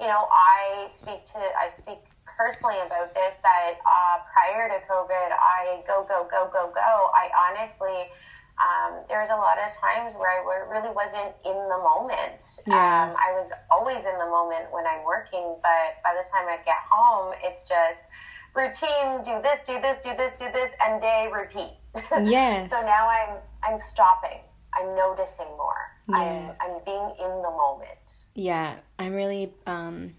you 0.00 0.06
know, 0.06 0.26
I 0.30 0.86
speak 0.88 1.24
to, 1.32 1.38
I 1.38 1.68
speak 1.68 1.98
personally 2.36 2.76
about 2.84 3.14
this 3.14 3.38
that 3.42 3.78
uh, 3.86 4.18
prior 4.32 4.68
to 4.68 4.78
COVID, 4.90 5.30
I 5.30 5.82
go, 5.86 6.04
go, 6.08 6.26
go, 6.30 6.50
go, 6.52 6.70
go. 6.74 7.10
I 7.14 7.30
honestly, 7.50 8.10
um, 8.58 9.02
there's 9.08 9.30
a 9.30 9.38
lot 9.38 9.58
of 9.58 9.70
times 9.78 10.14
where 10.14 10.30
I 10.30 10.42
really 10.66 10.92
wasn't 10.94 11.30
in 11.46 11.54
the 11.54 11.78
moment. 11.78 12.42
Yeah. 12.66 13.10
Um, 13.10 13.16
I 13.18 13.34
was 13.38 13.52
always 13.70 14.06
in 14.06 14.18
the 14.18 14.26
moment 14.26 14.70
when 14.72 14.86
I'm 14.86 15.04
working, 15.04 15.56
but 15.62 16.02
by 16.02 16.14
the 16.18 16.26
time 16.30 16.46
I 16.50 16.58
get 16.64 16.82
home, 16.90 17.34
it's 17.42 17.62
just 17.68 18.10
routine, 18.54 19.22
do 19.24 19.40
this, 19.42 19.60
do 19.66 19.80
this, 19.80 19.98
do 19.98 20.14
this, 20.16 20.32
do 20.38 20.46
this, 20.52 20.70
and 20.86 21.00
day 21.00 21.30
repeat. 21.32 21.70
Yes. 22.24 22.70
so 22.70 22.80
now 22.82 23.08
I'm, 23.08 23.36
I'm 23.62 23.78
stopping. 23.78 24.38
I'm 24.76 24.96
noticing 24.96 25.46
more. 25.56 25.90
Yes. 26.08 26.56
I'm, 26.60 26.70
I'm 26.70 26.84
being 26.84 27.10
in 27.20 27.42
the 27.42 27.50
moment. 27.50 28.24
Yeah, 28.34 28.74
I'm 28.98 29.12
really 29.12 29.52
um, 29.66 30.14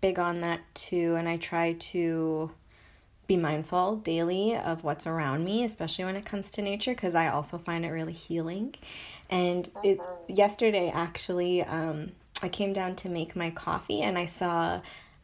big 0.00 0.18
on 0.18 0.42
that 0.42 0.60
too. 0.74 1.16
And 1.16 1.28
I 1.28 1.38
try 1.38 1.74
to 1.74 2.50
be 3.26 3.36
mindful 3.36 3.96
daily 3.96 4.56
of 4.56 4.84
what's 4.84 5.06
around 5.06 5.44
me, 5.44 5.64
especially 5.64 6.04
when 6.04 6.16
it 6.16 6.24
comes 6.24 6.50
to 6.52 6.62
nature, 6.62 6.94
because 6.94 7.14
I 7.14 7.28
also 7.28 7.58
find 7.58 7.84
it 7.84 7.90
really 7.90 8.12
healing. 8.12 8.74
And 9.30 9.64
mm-hmm. 9.64 9.86
it, 9.86 10.00
yesterday, 10.28 10.90
actually, 10.94 11.62
um, 11.62 12.12
I 12.42 12.48
came 12.48 12.72
down 12.72 12.96
to 12.96 13.08
make 13.08 13.34
my 13.34 13.50
coffee 13.50 14.00
and 14.02 14.16
I 14.16 14.26
saw 14.26 14.80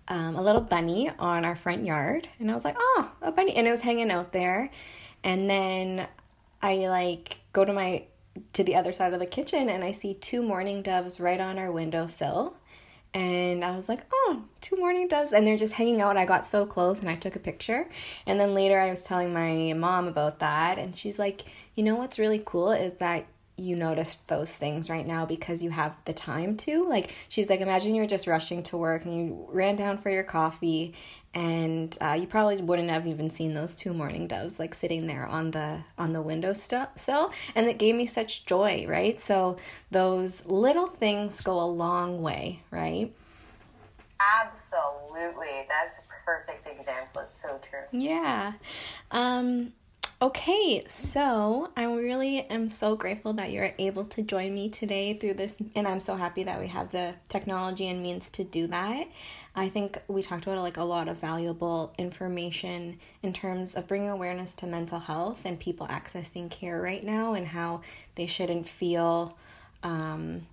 um, 0.08 0.36
a 0.36 0.42
little 0.42 0.60
bunny 0.60 1.10
on 1.18 1.44
our 1.44 1.56
front 1.56 1.84
yard. 1.84 2.28
And 2.38 2.50
I 2.50 2.54
was 2.54 2.64
like, 2.64 2.76
oh, 2.78 3.10
a 3.22 3.32
bunny. 3.32 3.56
And 3.56 3.66
it 3.66 3.70
was 3.70 3.80
hanging 3.80 4.10
out 4.10 4.32
there. 4.32 4.70
And 5.22 5.48
then 5.48 6.06
I 6.62 6.88
like 6.88 7.38
go 7.52 7.64
to 7.64 7.72
my 7.72 8.04
to 8.52 8.64
the 8.64 8.74
other 8.74 8.92
side 8.92 9.14
of 9.14 9.20
the 9.20 9.26
kitchen 9.26 9.68
and 9.68 9.84
I 9.84 9.92
see 9.92 10.14
two 10.14 10.42
mourning 10.42 10.82
doves 10.82 11.20
right 11.20 11.40
on 11.40 11.58
our 11.58 11.70
windowsill. 11.70 12.56
And 13.12 13.64
I 13.64 13.76
was 13.76 13.88
like, 13.88 14.00
oh, 14.12 14.42
two 14.60 14.76
mourning 14.76 15.06
doves. 15.06 15.32
And 15.32 15.46
they're 15.46 15.56
just 15.56 15.74
hanging 15.74 16.02
out. 16.02 16.16
I 16.16 16.24
got 16.24 16.44
so 16.44 16.66
close 16.66 17.00
and 17.00 17.08
I 17.08 17.14
took 17.14 17.36
a 17.36 17.38
picture. 17.38 17.88
And 18.26 18.40
then 18.40 18.54
later 18.54 18.80
I 18.80 18.90
was 18.90 19.02
telling 19.02 19.32
my 19.32 19.72
mom 19.72 20.08
about 20.08 20.40
that. 20.40 20.78
And 20.78 20.96
she's 20.96 21.16
like, 21.16 21.44
you 21.76 21.84
know 21.84 21.94
what's 21.94 22.18
really 22.18 22.42
cool 22.44 22.72
is 22.72 22.94
that 22.94 23.26
you 23.56 23.76
noticed 23.76 24.26
those 24.28 24.52
things 24.52 24.90
right 24.90 25.06
now 25.06 25.24
because 25.24 25.62
you 25.62 25.70
have 25.70 25.94
the 26.04 26.12
time 26.12 26.56
to. 26.56 26.88
Like, 26.88 27.14
she's 27.28 27.48
like, 27.48 27.60
imagine 27.60 27.94
you're 27.94 28.06
just 28.06 28.26
rushing 28.26 28.62
to 28.64 28.76
work 28.76 29.04
and 29.04 29.16
you 29.16 29.48
ran 29.50 29.76
down 29.76 29.98
for 29.98 30.10
your 30.10 30.24
coffee, 30.24 30.94
and 31.34 31.96
uh, 32.00 32.16
you 32.18 32.26
probably 32.26 32.62
wouldn't 32.62 32.90
have 32.90 33.06
even 33.06 33.30
seen 33.30 33.54
those 33.54 33.74
two 33.74 33.92
mourning 33.92 34.28
doves 34.28 34.58
like 34.60 34.74
sitting 34.74 35.06
there 35.06 35.26
on 35.26 35.50
the 35.50 35.80
on 35.98 36.12
the 36.12 36.22
windowsill, 36.22 37.32
and 37.54 37.66
it 37.66 37.78
gave 37.78 37.94
me 37.94 38.06
such 38.06 38.46
joy, 38.46 38.86
right? 38.88 39.20
So 39.20 39.56
those 39.90 40.44
little 40.46 40.86
things 40.86 41.40
go 41.40 41.58
a 41.60 41.66
long 41.66 42.22
way, 42.22 42.62
right? 42.70 43.12
Absolutely, 44.42 45.66
that's 45.68 45.98
a 45.98 46.24
perfect 46.24 46.68
example. 46.68 47.22
It's 47.22 47.40
so 47.40 47.60
true. 47.68 47.80
Yeah. 47.92 48.52
Um, 49.10 49.72
Okay, 50.24 50.82
so 50.86 51.70
I 51.76 51.84
really 51.84 52.48
am 52.48 52.70
so 52.70 52.96
grateful 52.96 53.34
that 53.34 53.52
you're 53.52 53.74
able 53.76 54.06
to 54.06 54.22
join 54.22 54.54
me 54.54 54.70
today 54.70 55.18
through 55.18 55.34
this, 55.34 55.58
and 55.76 55.86
I'm 55.86 56.00
so 56.00 56.16
happy 56.16 56.44
that 56.44 56.58
we 56.58 56.66
have 56.68 56.90
the 56.90 57.14
technology 57.28 57.88
and 57.88 58.00
means 58.02 58.30
to 58.30 58.42
do 58.42 58.66
that. 58.68 59.06
I 59.54 59.68
think 59.68 59.98
we 60.08 60.22
talked 60.22 60.46
about 60.46 60.60
like 60.60 60.78
a 60.78 60.82
lot 60.82 61.08
of 61.08 61.18
valuable 61.18 61.92
information 61.98 63.00
in 63.22 63.34
terms 63.34 63.74
of 63.74 63.86
bringing 63.86 64.08
awareness 64.08 64.54
to 64.54 64.66
mental 64.66 64.98
health 64.98 65.42
and 65.44 65.60
people 65.60 65.86
accessing 65.88 66.50
care 66.50 66.80
right 66.80 67.04
now, 67.04 67.34
and 67.34 67.46
how 67.46 67.82
they 68.14 68.26
shouldn't 68.26 68.66
feel. 68.66 69.36
Um, 69.82 70.46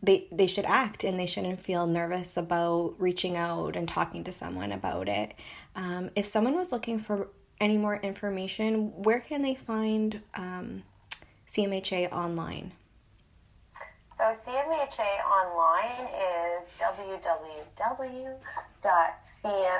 they 0.00 0.28
they 0.30 0.46
should 0.46 0.64
act 0.64 1.02
and 1.02 1.18
they 1.18 1.26
shouldn't 1.26 1.58
feel 1.58 1.88
nervous 1.88 2.36
about 2.36 2.94
reaching 2.98 3.36
out 3.36 3.74
and 3.74 3.88
talking 3.88 4.22
to 4.22 4.32
someone 4.32 4.70
about 4.70 5.08
it. 5.08 5.34
Um, 5.74 6.10
if 6.14 6.24
someone 6.24 6.54
was 6.54 6.70
looking 6.70 7.00
for 7.00 7.28
any 7.60 7.76
more 7.76 7.96
information, 7.96 8.92
where 9.02 9.20
can 9.20 9.42
they 9.42 9.54
find 9.54 10.20
um, 10.34 10.82
CMHA 11.46 12.10
online? 12.12 12.72
So 14.16 14.24
CMHA 14.44 15.24
online 15.24 16.08
is 16.14 16.68
www.cm 16.78 18.34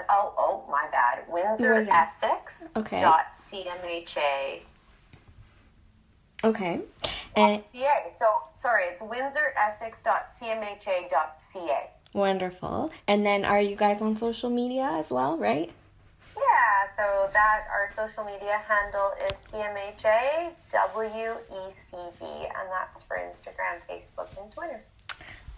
oh 0.09 0.35
oh 0.39 0.64
my 0.70 0.89
bad 0.91 1.24
Windsor 1.28 1.74
Essex 1.91 2.68
okay. 2.74 3.01
dot 3.01 3.26
CMHA. 3.33 4.61
Okay. 6.43 6.81
And 7.37 7.62
yeah, 7.74 8.09
so 8.18 8.26
sorry, 8.55 8.85
it's 8.85 9.03
Windsor 9.03 9.53
Essex 9.59 10.01
dot 10.01 10.31
CMHA 10.41 11.11
dot 11.11 11.39
CA. 11.53 11.91
Wonderful. 12.14 12.91
And 13.07 13.26
then 13.26 13.45
are 13.45 13.61
you 13.61 13.76
guys 13.76 14.01
on 14.01 14.16
social 14.16 14.49
media 14.49 14.91
as 14.95 15.12
well, 15.12 15.37
right? 15.37 15.70
Yeah, 16.41 16.95
so 16.97 17.30
that 17.32 17.66
our 17.70 17.88
social 17.95 18.24
media 18.24 18.61
handle 18.66 19.12
is 19.28 19.36
CMHA 19.53 20.53
WECB, 20.72 22.22
and 22.22 22.68
that's 22.70 23.03
for 23.03 23.16
Instagram, 23.16 23.80
Facebook, 23.88 24.28
and 24.41 24.51
Twitter. 24.51 24.82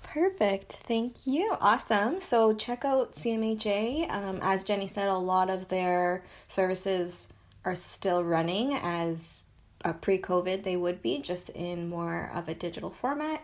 Perfect. 0.02 0.72
Thank 0.72 1.26
you. 1.26 1.56
Awesome. 1.60 2.20
So 2.20 2.52
check 2.54 2.84
out 2.84 3.12
CMHA. 3.12 4.10
Um, 4.10 4.40
as 4.42 4.64
Jenny 4.64 4.88
said, 4.88 5.08
a 5.08 5.16
lot 5.16 5.48
of 5.48 5.68
their 5.68 6.24
services 6.48 7.32
are 7.64 7.74
still 7.74 8.24
running 8.24 8.74
as 8.74 9.44
uh, 9.84 9.92
pre 9.92 10.18
COVID 10.18 10.64
they 10.64 10.76
would 10.76 11.00
be, 11.00 11.20
just 11.20 11.48
in 11.50 11.88
more 11.88 12.30
of 12.34 12.48
a 12.48 12.54
digital 12.54 12.90
format. 12.90 13.42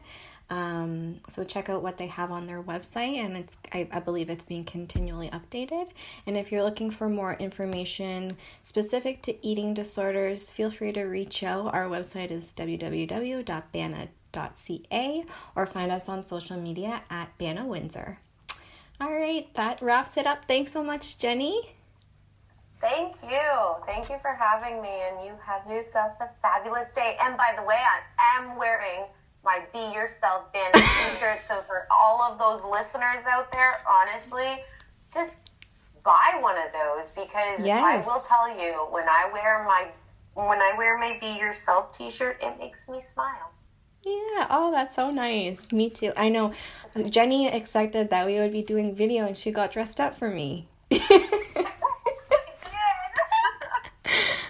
Um, 0.51 1.20
so 1.28 1.44
check 1.44 1.68
out 1.68 1.82
what 1.82 1.99
they 1.99 2.07
have 2.07 2.30
on 2.30 2.46
their 2.46 2.62
website, 2.62 3.18
and 3.18 3.36
it's 3.36 3.59
I, 3.72 3.86
I 3.92 4.01
believe 4.01 4.30
it's 4.30 4.46
being 4.46 4.64
continually 4.64 5.28
updated. 5.28 5.88
And 6.26 6.36
if 6.38 6.51
you're 6.51 6.62
looking 6.62 6.90
for 6.90 7.09
more 7.09 7.34
information 7.34 8.36
specific 8.62 9.20
to 9.22 9.46
eating 9.46 9.74
disorders, 9.74 10.51
feel 10.51 10.70
free 10.70 10.92
to 10.92 11.03
reach 11.05 11.42
out. 11.42 11.74
Our 11.74 11.86
website 11.86 12.30
is 12.30 12.55
www.bana.ca 12.55 14.14
or 15.55 15.66
find 15.66 15.92
us 15.92 16.09
on 16.09 16.24
social 16.24 16.57
media 16.57 17.03
at 17.11 17.36
Bana 17.38 17.66
Windsor. 17.66 18.18
All 19.01 19.12
right, 19.12 19.53
that 19.55 19.80
wraps 19.82 20.16
it 20.16 20.26
up. 20.26 20.46
Thanks 20.49 20.72
so 20.72 20.82
much, 20.82 21.18
Jenny. 21.18 21.74
Thank 22.80 23.16
you. 23.22 23.74
Thank 23.86 24.09
you 24.09 24.16
for 24.22 24.32
having 24.32 24.80
me, 24.80 24.88
and 24.88 25.26
you 25.26 25.34
have 25.44 25.68
yourself 25.70 26.12
a 26.20 26.28
fabulous 26.40 26.92
day. 26.94 27.16
And 27.20 27.36
by 27.36 27.55
the 27.57 27.62
way, 27.62 27.76
I 27.76 28.38
am 28.38 28.57
wearing 28.57 29.05
my 29.49 29.62
Be 29.72 29.94
Yourself 29.94 30.53
band 30.53 30.74
t-shirt. 30.74 31.40
so 31.46 31.62
for 31.66 31.86
all 31.90 32.20
of 32.20 32.38
those 32.38 32.62
listeners 32.70 33.20
out 33.26 33.51
there, 33.51 33.78
honestly, 33.88 34.62
just 35.12 35.38
buy 36.05 36.36
one 36.40 36.57
of 36.59 36.70
those 36.72 37.12
because 37.12 37.64
yes. 37.64 37.82
I 37.82 38.07
will 38.07 38.20
tell 38.20 38.49
you 38.51 38.74
when 38.90 39.09
I 39.09 39.30
wear 39.32 39.64
my 39.64 39.86
when 40.34 40.61
I 40.61 40.74
wear 40.76 40.99
my 40.99 41.18
Be 41.18 41.38
Yourself 41.38 41.96
t-shirt, 41.96 42.36
it 42.42 42.59
makes 42.59 42.88
me 42.90 43.01
smile. 43.01 43.51
Yeah. 44.03 44.46
Oh, 44.51 44.70
that's 44.70 44.96
so 44.96 45.11
nice. 45.11 45.72
Me 45.72 45.88
too. 45.90 46.12
I 46.16 46.28
know 46.28 46.53
Jenny 47.09 47.49
expected 47.49 48.11
that 48.11 48.26
we 48.26 48.38
would 48.38 48.53
be 48.53 48.62
doing 48.62 48.94
video 48.94 49.26
and 49.26 49.36
she 49.36 49.51
got 49.51 49.72
dressed 49.72 49.99
up 49.99 50.16
for 50.16 50.30
me. 50.30 50.68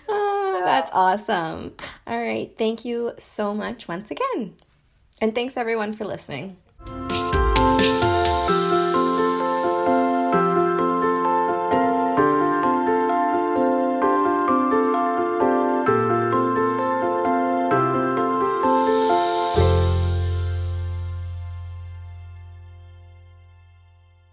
oh, 0.09 0.63
that's 0.65 0.91
awesome. 0.93 1.75
All 2.07 2.19
right. 2.21 2.53
Thank 2.59 2.85
you 2.85 3.13
so 3.19 3.55
much 3.55 3.89
once 3.89 4.11
again. 4.11 4.55
And 5.21 5.35
thanks 5.35 5.57
everyone 5.57 5.95
for 5.95 6.05
listening. 6.05 6.57